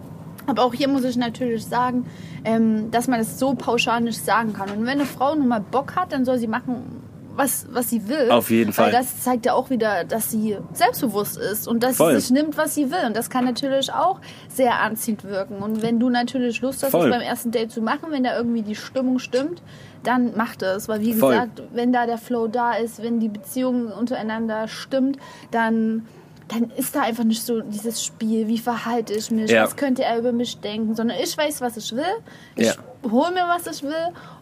Aber 0.47 0.65
auch 0.65 0.73
hier 0.73 0.89
muss 0.89 1.05
ich 1.05 1.17
natürlich 1.17 1.67
sagen, 1.67 2.07
ähm, 2.45 2.91
dass 2.91 3.07
man 3.07 3.19
das 3.19 3.39
so 3.39 3.55
pauschal 3.55 4.01
nicht 4.01 4.25
sagen 4.25 4.55
kann. 4.55 4.71
Und 4.71 4.81
wenn 4.81 5.01
eine 5.01 5.05
Frau 5.05 5.35
nun 5.35 5.49
mal 5.49 5.61
Bock 5.61 5.95
hat, 5.95 6.13
dann 6.13 6.25
soll 6.25 6.39
sie 6.39 6.47
machen, 6.47 7.03
was, 7.39 7.67
was 7.71 7.89
sie 7.91 8.09
will. 8.09 8.31
Auf 8.31 8.51
jeden 8.51 8.73
Fall. 8.73 8.87
Weil 8.87 8.93
das 8.93 9.23
zeigt 9.23 9.47
ja 9.47 9.53
auch 9.53 9.71
wieder, 9.71 10.05
dass 10.05 10.31
sie 10.31 10.57
selbstbewusst 10.73 11.37
ist 11.37 11.69
und 11.69 11.83
dass 11.83 11.97
Voll. 11.97 12.15
sie 12.15 12.21
sich 12.21 12.31
nimmt, 12.31 12.57
was 12.57 12.75
sie 12.75 12.91
will. 12.91 13.07
Und 13.07 13.17
das 13.17 13.31
kann 13.31 13.45
natürlich 13.45 13.93
auch 13.93 14.21
sehr 14.49 14.81
anziehend 14.81 15.23
wirken. 15.25 15.59
Und 15.59 15.81
wenn 15.83 16.01
du 16.01 16.11
natürlich 16.11 16.61
Lust 16.63 16.83
hast, 16.83 16.91
Voll. 16.91 17.09
das 17.09 17.19
beim 17.19 17.27
ersten 17.27 17.53
Date 17.53 17.71
zu 17.71 17.81
machen, 17.81 18.11
wenn 18.11 18.25
da 18.25 18.37
irgendwie 18.37 18.63
die 18.63 18.75
Stimmung 18.75 19.21
stimmt, 19.21 19.63
dann 20.03 20.33
mach 20.35 20.57
das. 20.57 20.89
Weil 20.89 21.01
wie 21.01 21.15
Voll. 21.15 21.33
gesagt, 21.33 21.63
wenn 21.73 21.93
da 21.93 22.07
der 22.07 22.19
Flow 22.19 22.49
da 22.49 22.73
ist, 22.73 23.03
wenn 23.03 23.21
die 23.21 23.29
Beziehung 23.29 23.93
untereinander 23.93 24.67
stimmt, 24.67 25.19
dann 25.51 26.07
dann 26.49 26.71
ist 26.77 26.97
da 26.97 27.03
einfach 27.03 27.25
nicht 27.25 27.43
so 27.43 27.61
dieses 27.61 28.03
Spiel, 28.03 28.49
wie 28.49 28.59
verhalte 28.59 29.13
ich 29.13 29.31
mich, 29.31 29.51
Ja. 29.51 29.65
was 29.65 29.77
könnte 29.77 30.03
er 30.05 30.19
über 30.19 30.33
mich 30.33 30.59
denken, 30.61 30.95
sondern 30.95 31.19
ich 31.23 31.37
weiß, 31.37 31.61
was 31.61 31.77
ich 31.77 31.95
will, 31.95 32.05
ich 32.57 32.67
Ja. 32.69 32.75
hole 33.11 33.31
mir, 33.33 33.45
was 33.47 33.67
ich 33.67 33.83
will 33.83 33.93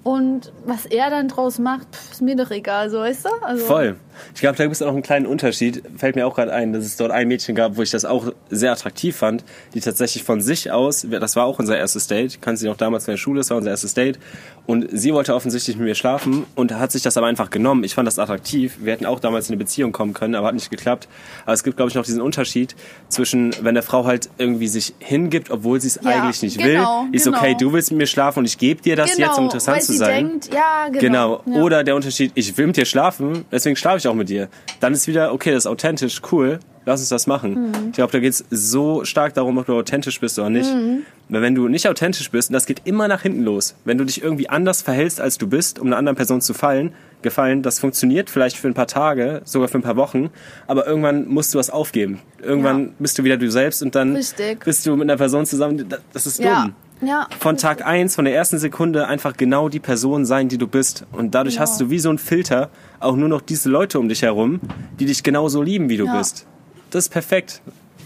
und 0.05 0.53
was 0.65 0.87
er 0.87 1.11
dann 1.11 1.29
draus 1.29 1.59
macht, 1.59 1.89
pff, 1.95 2.13
ist 2.13 2.23
mir 2.23 2.37
doch 2.37 2.51
egal, 2.51 2.91
so 2.91 2.99
weißt 3.01 3.25
du? 3.25 3.29
Also, 3.43 3.67
Voll. 3.67 3.97
Ich 4.35 4.41
glaube, 4.41 4.57
da 4.57 4.65
gibt 4.65 4.75
es 4.75 4.83
auch 4.83 4.93
einen 4.93 5.03
kleinen 5.03 5.27
Unterschied. 5.27 5.83
Fällt 5.97 6.17
mir 6.17 6.27
auch 6.27 6.35
gerade 6.35 6.53
ein, 6.53 6.73
dass 6.73 6.85
es 6.85 6.97
dort 6.97 7.11
ein 7.11 7.29
Mädchen 7.29 7.55
gab, 7.55 7.77
wo 7.77 7.83
ich 7.83 7.91
das 7.91 8.05
auch 8.05 8.33
sehr 8.51 8.73
attraktiv 8.73 9.17
fand, 9.17 9.45
die 9.75 9.81
tatsächlich 9.81 10.25
von 10.25 10.41
sich 10.41 10.71
aus, 10.71 11.07
das 11.09 11.37
war 11.37 11.47
auch 11.47 11.59
unser 11.59 11.77
erstes 11.77 12.07
Date, 12.07 12.41
kannte 12.43 12.61
sie 12.61 12.67
noch 12.67 12.77
damals 12.77 13.07
in 13.07 13.13
der 13.13 13.19
Schule, 13.19 13.39
das 13.39 13.51
war 13.51 13.57
unser 13.57 13.71
erstes 13.71 13.95
Date. 13.95 14.19
Und 14.67 14.89
sie 14.91 15.15
wollte 15.15 15.35
offensichtlich 15.35 15.77
mit 15.77 15.87
mir 15.87 15.95
schlafen 15.95 16.45
und 16.57 16.73
hat 16.75 16.91
sich 16.91 17.03
das 17.03 17.17
aber 17.17 17.29
einfach 17.29 17.51
genommen. 17.51 17.85
Ich 17.85 17.95
fand 17.95 18.07
das 18.07 18.19
attraktiv. 18.19 18.79
Wir 18.81 18.93
hätten 18.95 19.07
auch 19.07 19.21
damals 19.21 19.49
in 19.49 19.53
eine 19.55 19.59
Beziehung 19.59 19.93
kommen 19.93 20.13
können, 20.13 20.35
aber 20.35 20.49
hat 20.49 20.55
nicht 20.55 20.71
geklappt. 20.71 21.09
Aber 21.45 21.53
es 21.53 21.63
gibt, 21.63 21.77
glaube 21.77 21.91
ich, 21.91 21.95
noch 21.95 22.05
diesen 22.05 22.21
Unterschied 22.21 22.75
zwischen, 23.09 23.55
wenn 23.63 23.75
der 23.75 23.85
Frau 23.85 24.05
halt 24.07 24.29
irgendwie 24.39 24.67
sich 24.67 24.95
hingibt, 24.99 25.51
obwohl 25.51 25.81
sie 25.81 25.89
es 25.89 26.01
Ja, 26.03 26.11
eigentlich 26.11 26.43
nicht 26.43 26.59
genau, 26.59 27.05
will. 27.05 27.15
Ist 27.15 27.25
genau. 27.25 27.39
okay, 27.39 27.55
du 27.59 27.73
willst 27.73 27.93
mit 27.93 27.99
mir 27.99 28.07
schlafen 28.07 28.41
und 28.41 28.45
ich 28.47 28.59
gebe 28.59 28.83
dir 28.83 28.97
das 28.97 29.15
genau, 29.15 29.29
jetzt, 29.29 29.39
um 29.39 29.45
interessant 29.45 29.77
weil 29.77 29.83
zu 29.85 29.93
sein. 29.93 30.29
Denkt, 30.29 30.53
ja, 30.53 30.89
genau. 30.91 31.07
Genau. 31.07 31.43
Ja. 31.47 31.63
Oder 31.63 31.85
der 31.85 31.95
Unterschied, 31.95 32.33
ich 32.35 32.57
will 32.59 32.67
mit 32.67 32.77
dir 32.77 32.85
schlafen, 32.85 33.45
deswegen 33.53 33.77
schlafe 33.77 33.99
ich 33.99 34.06
auch 34.09 34.15
mit 34.15 34.29
dir. 34.29 34.49
Dann 34.81 34.93
ist 34.93 35.07
wieder, 35.07 35.33
okay, 35.33 35.51
das 35.51 35.65
ist 35.65 35.67
authentisch, 35.67 36.21
cool, 36.33 36.59
lass 36.85 37.01
uns 37.01 37.09
das 37.09 37.27
machen. 37.27 37.55
Mhm. 37.55 37.73
Ich 37.89 37.93
glaube, 37.97 38.13
da 38.13 38.19
geht 38.21 38.33
es 38.33 38.45
so 38.51 39.05
stark 39.05 39.35
darum, 39.35 39.59
ob 39.59 39.67
du 39.67 39.75
authentisch 39.77 40.21
bist 40.21 40.39
oder 40.39 40.51
nicht. 40.51 40.73
Mhm. 40.73 41.03
Weil 41.29 41.43
wenn 41.43 41.55
du 41.55 41.67
nicht 41.69 41.89
authentisch 41.89 42.31
bist, 42.31 42.51
und 42.51 42.55
das 42.55 42.67
geht 42.67 42.83
immer 42.85 43.09
nach 43.09 43.23
hinten 43.23 43.43
los, 43.43 43.75
wenn 43.85 43.99
du 43.99 44.05
dich 44.05 44.23
irgendwie 44.23 44.49
anders 44.49 44.83
verhältst, 44.83 45.21
als 45.21 45.39
du 45.39 45.49
bist, 45.49 45.79
um 45.81 45.89
einer 45.89 45.97
anderen 45.97 46.17
Person 46.17 46.41
zu 46.41 46.55
fallen, 46.55 46.93
gefallen, 47.23 47.63
das 47.63 47.81
funktioniert 47.81 48.31
vielleicht 48.31 48.57
für 48.57 48.69
ein 48.69 48.75
paar 48.75 48.87
Tage, 48.87 49.43
sogar 49.45 49.69
für 49.69 49.79
ein 49.79 49.83
paar 49.83 49.97
Wochen, 49.97 50.31
aber 50.69 50.87
irgendwann 50.87 51.27
musst 51.27 51.53
du 51.53 51.59
was 51.59 51.71
aufgeben. 51.71 52.21
Irgendwann 52.41 52.85
Ja. 52.85 52.93
bist 53.01 53.19
du 53.19 53.25
wieder 53.25 53.37
du 53.37 53.51
selbst 53.51 53.83
und 53.83 53.97
dann 53.97 54.15
Richtig. 54.15 54.65
bist 54.65 54.87
du 54.87 54.95
mit 54.95 55.03
einer 55.11 55.17
Person 55.17 55.45
zusammen, 55.47 55.85
das 56.13 56.27
ist 56.27 56.39
dumm 56.39 56.47
ja. 56.47 56.71
Ja. 57.03 57.29
von 57.39 57.57
Tag 57.59 57.85
eins, 57.87 58.15
von 58.15 58.25
der 58.25 58.35
ersten 58.35 58.59
Sekunde 58.59 59.07
einfach 59.07 59.37
genau 59.37 59.69
die 59.69 59.81
Person 59.81 60.25
sein, 60.25 60.49
die 60.49 60.57
du 60.59 60.67
bist. 60.67 61.05
Und 61.13 61.35
dadurch 61.35 61.57
Genau. 61.57 61.63
hast 61.69 61.81
du 61.81 61.91
wie 61.91 61.99
so 61.99 62.09
ein 62.11 62.19
Filter 62.19 62.71
auch 63.01 63.17
nur 63.17 63.29
noch 63.29 63.43
diese 63.43 63.69
Leute 63.69 63.99
um 63.99 64.09
dich 64.09 64.23
herum, 64.23 64.61
die 64.99 65.05
dich 65.07 65.23
genauso 65.23 65.61
lieben, 65.63 65.89
wie 65.91 65.97
du 65.99 66.07
Ja. 66.07 66.17
bist. 66.19 66.47
Das 66.91 67.05
ist 67.07 67.11
perfekt. 67.11 67.61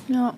Ja. 0.09 0.34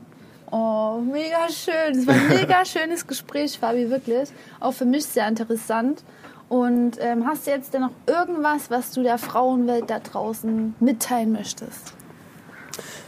Oh, 0.50 1.00
mega 1.00 1.48
schön. 1.48 1.98
Es 1.98 2.06
war 2.06 2.14
ein 2.14 2.28
mega 2.28 2.62
schönes 2.66 3.06
Gespräch, 3.06 3.58
Fabi, 3.58 3.88
wirklich. 3.88 4.28
Auch 4.60 4.72
für 4.74 4.84
mich 4.84 5.06
sehr 5.06 5.26
interessant. 5.26 6.04
Und 6.50 6.98
ähm, 7.00 7.24
hast 7.26 7.46
du 7.46 7.50
jetzt 7.52 7.72
denn 7.72 7.80
noch 7.80 7.92
irgendwas, 8.06 8.70
was 8.70 8.90
du 8.90 9.02
der 9.02 9.16
Frauenwelt 9.16 9.88
da 9.88 9.98
draußen 9.98 10.74
mitteilen 10.80 11.32
möchtest? 11.32 11.94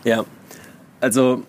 Ja. 0.05 0.25
Also, 1.03 1.43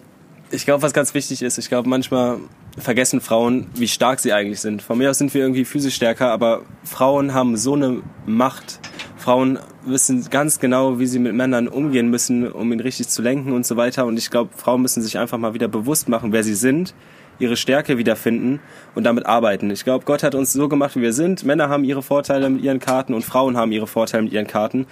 ich 0.51 0.65
glaube, 0.65 0.83
was 0.83 0.91
ganz 0.91 1.13
wichtig 1.13 1.41
ist, 1.41 1.57
ich 1.57 1.69
glaube, 1.69 1.87
manchmal 1.87 2.39
vergessen 2.77 3.21
Frauen, 3.21 3.67
wie 3.75 3.87
stark 3.87 4.19
sie 4.19 4.33
eigentlich 4.33 4.59
sind. 4.59 4.81
Von 4.81 4.97
mir 4.97 5.09
aus 5.09 5.17
sind 5.17 5.33
wir 5.33 5.41
irgendwie 5.41 5.65
physisch 5.65 5.95
stärker, 5.95 6.31
aber 6.31 6.61
Frauen 6.83 7.33
haben 7.33 7.57
so 7.57 7.73
eine 7.73 8.01
Macht. 8.25 8.79
Frauen 9.17 9.59
wissen 9.85 10.27
ganz 10.29 10.59
genau, 10.59 10.99
wie 10.99 11.07
sie 11.07 11.19
mit 11.19 11.33
Männern 11.33 11.67
umgehen 11.67 12.09
müssen, 12.09 12.51
um 12.51 12.71
ihn 12.71 12.79
richtig 12.79 13.07
zu 13.07 13.21
lenken 13.21 13.53
und 13.53 13.65
so 13.65 13.77
weiter. 13.77 14.05
Und 14.05 14.17
ich 14.17 14.29
glaube, 14.29 14.51
Frauen 14.55 14.81
müssen 14.81 15.01
sich 15.01 15.17
einfach 15.17 15.37
mal 15.37 15.53
wieder 15.53 15.67
bewusst 15.67 16.09
machen, 16.09 16.31
wer 16.31 16.43
sie 16.43 16.53
sind, 16.53 16.93
ihre 17.39 17.57
Stärke 17.57 17.97
wiederfinden 17.97 18.59
und 18.93 19.03
damit 19.03 19.25
arbeiten. 19.25 19.69
Ich 19.71 19.83
glaube, 19.83 20.05
Gott 20.05 20.23
hat 20.23 20.35
uns 20.35 20.53
so 20.53 20.69
gemacht, 20.69 20.95
wie 20.95 21.01
wir 21.01 21.13
sind. 21.13 21.43
Männer 21.43 21.69
haben 21.69 21.83
ihre 21.83 22.01
Vorteile 22.01 22.49
mit 22.49 22.63
ihren 22.63 22.79
Karten 22.79 23.13
und 23.13 23.23
Frauen 23.23 23.57
haben 23.57 23.71
ihre 23.71 23.87
Vorteile 23.87 24.23
mit 24.23 24.33
ihren 24.33 24.47
Karten. 24.47 24.85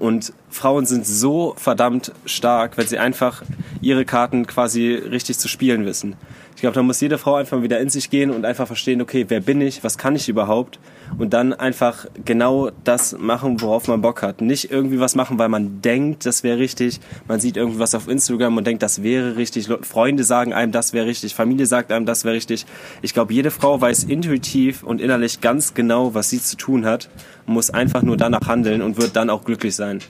Und 0.00 0.32
Frauen 0.48 0.86
sind 0.86 1.06
so 1.06 1.54
verdammt 1.58 2.12
stark, 2.24 2.78
wenn 2.78 2.86
sie 2.86 2.98
einfach 2.98 3.42
ihre 3.82 4.06
Karten 4.06 4.46
quasi 4.46 4.94
richtig 4.94 5.38
zu 5.38 5.46
spielen 5.46 5.84
wissen. 5.84 6.16
Ich 6.56 6.62
glaube, 6.62 6.74
da 6.74 6.82
muss 6.82 7.00
jede 7.00 7.16
Frau 7.16 7.36
einfach 7.36 7.62
wieder 7.62 7.80
in 7.80 7.88
sich 7.88 8.10
gehen 8.10 8.30
und 8.30 8.44
einfach 8.44 8.66
verstehen, 8.66 9.00
okay, 9.00 9.26
wer 9.28 9.40
bin 9.40 9.60
ich, 9.60 9.82
was 9.84 9.96
kann 9.96 10.14
ich 10.16 10.28
überhaupt? 10.28 10.78
Und 11.18 11.32
dann 11.32 11.52
einfach 11.52 12.06
genau 12.24 12.70
das 12.84 13.16
machen, 13.18 13.60
worauf 13.60 13.88
man 13.88 14.00
Bock 14.02 14.22
hat. 14.22 14.40
Nicht 14.42 14.70
irgendwie 14.70 15.00
was 15.00 15.14
machen, 15.14 15.38
weil 15.38 15.48
man 15.48 15.80
denkt, 15.82 16.26
das 16.26 16.42
wäre 16.42 16.58
richtig. 16.58 17.00
Man 17.28 17.40
sieht 17.40 17.56
irgendwas 17.56 17.94
auf 17.94 18.08
Instagram 18.08 18.56
und 18.56 18.66
denkt, 18.66 18.82
das 18.82 19.02
wäre 19.02 19.36
richtig. 19.36 19.68
Freunde 19.82 20.22
sagen 20.22 20.52
einem, 20.52 20.70
das 20.70 20.92
wäre 20.92 21.06
richtig. 21.06 21.34
Familie 21.34 21.66
sagt 21.66 21.92
einem, 21.92 22.06
das 22.06 22.24
wäre 22.24 22.34
richtig. 22.34 22.66
Ich 23.00 23.14
glaube, 23.14 23.32
jede 23.32 23.50
Frau 23.50 23.80
weiß 23.80 24.04
intuitiv 24.04 24.82
und 24.82 25.00
innerlich 25.00 25.40
ganz 25.40 25.74
genau, 25.74 26.14
was 26.14 26.30
sie 26.30 26.42
zu 26.42 26.56
tun 26.56 26.84
hat 26.84 27.08
muss 27.50 27.70
einfach 27.70 28.02
nur 28.02 28.16
danach 28.16 28.46
handeln 28.46 28.82
und 28.82 28.96
wird 28.96 29.16
dann 29.16 29.30
auch 29.30 29.44
glücklich 29.44 29.76
sein. 29.76 30.00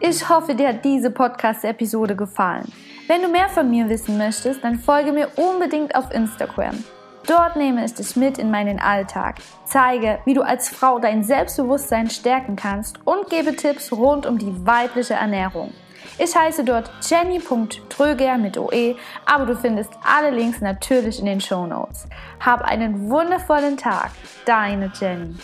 Ich 0.00 0.28
hoffe, 0.28 0.54
dir 0.54 0.68
hat 0.68 0.84
diese 0.84 1.10
Podcast-Episode 1.10 2.14
gefallen. 2.14 2.70
Wenn 3.08 3.22
du 3.22 3.28
mehr 3.28 3.48
von 3.48 3.70
mir 3.70 3.88
wissen 3.88 4.18
möchtest, 4.18 4.62
dann 4.62 4.78
folge 4.78 5.12
mir 5.12 5.28
unbedingt 5.36 5.94
auf 5.94 6.10
Instagram. 6.10 6.84
Dort 7.26 7.56
nehme 7.56 7.84
ich 7.84 7.94
dich 7.94 8.14
mit 8.16 8.36
in 8.36 8.50
meinen 8.50 8.78
Alltag, 8.78 9.36
zeige, 9.64 10.18
wie 10.26 10.34
du 10.34 10.42
als 10.42 10.68
Frau 10.68 10.98
dein 10.98 11.22
Selbstbewusstsein 11.24 12.10
stärken 12.10 12.54
kannst 12.54 12.98
und 13.06 13.30
gebe 13.30 13.56
Tipps 13.56 13.92
rund 13.92 14.26
um 14.26 14.36
die 14.36 14.66
weibliche 14.66 15.14
Ernährung. 15.14 15.72
Ich 16.16 16.36
heiße 16.36 16.62
dort 16.62 16.90
jenny.tröger 17.02 18.38
mit 18.38 18.56
OE, 18.56 18.94
aber 19.26 19.46
du 19.46 19.56
findest 19.56 19.92
alle 20.04 20.30
Links 20.30 20.60
natürlich 20.60 21.18
in 21.18 21.26
den 21.26 21.40
Show 21.40 21.66
Notes. 21.66 22.06
Hab 22.38 22.62
einen 22.62 23.10
wundervollen 23.10 23.76
Tag, 23.76 24.12
deine 24.44 24.92
Jenny. 24.94 25.34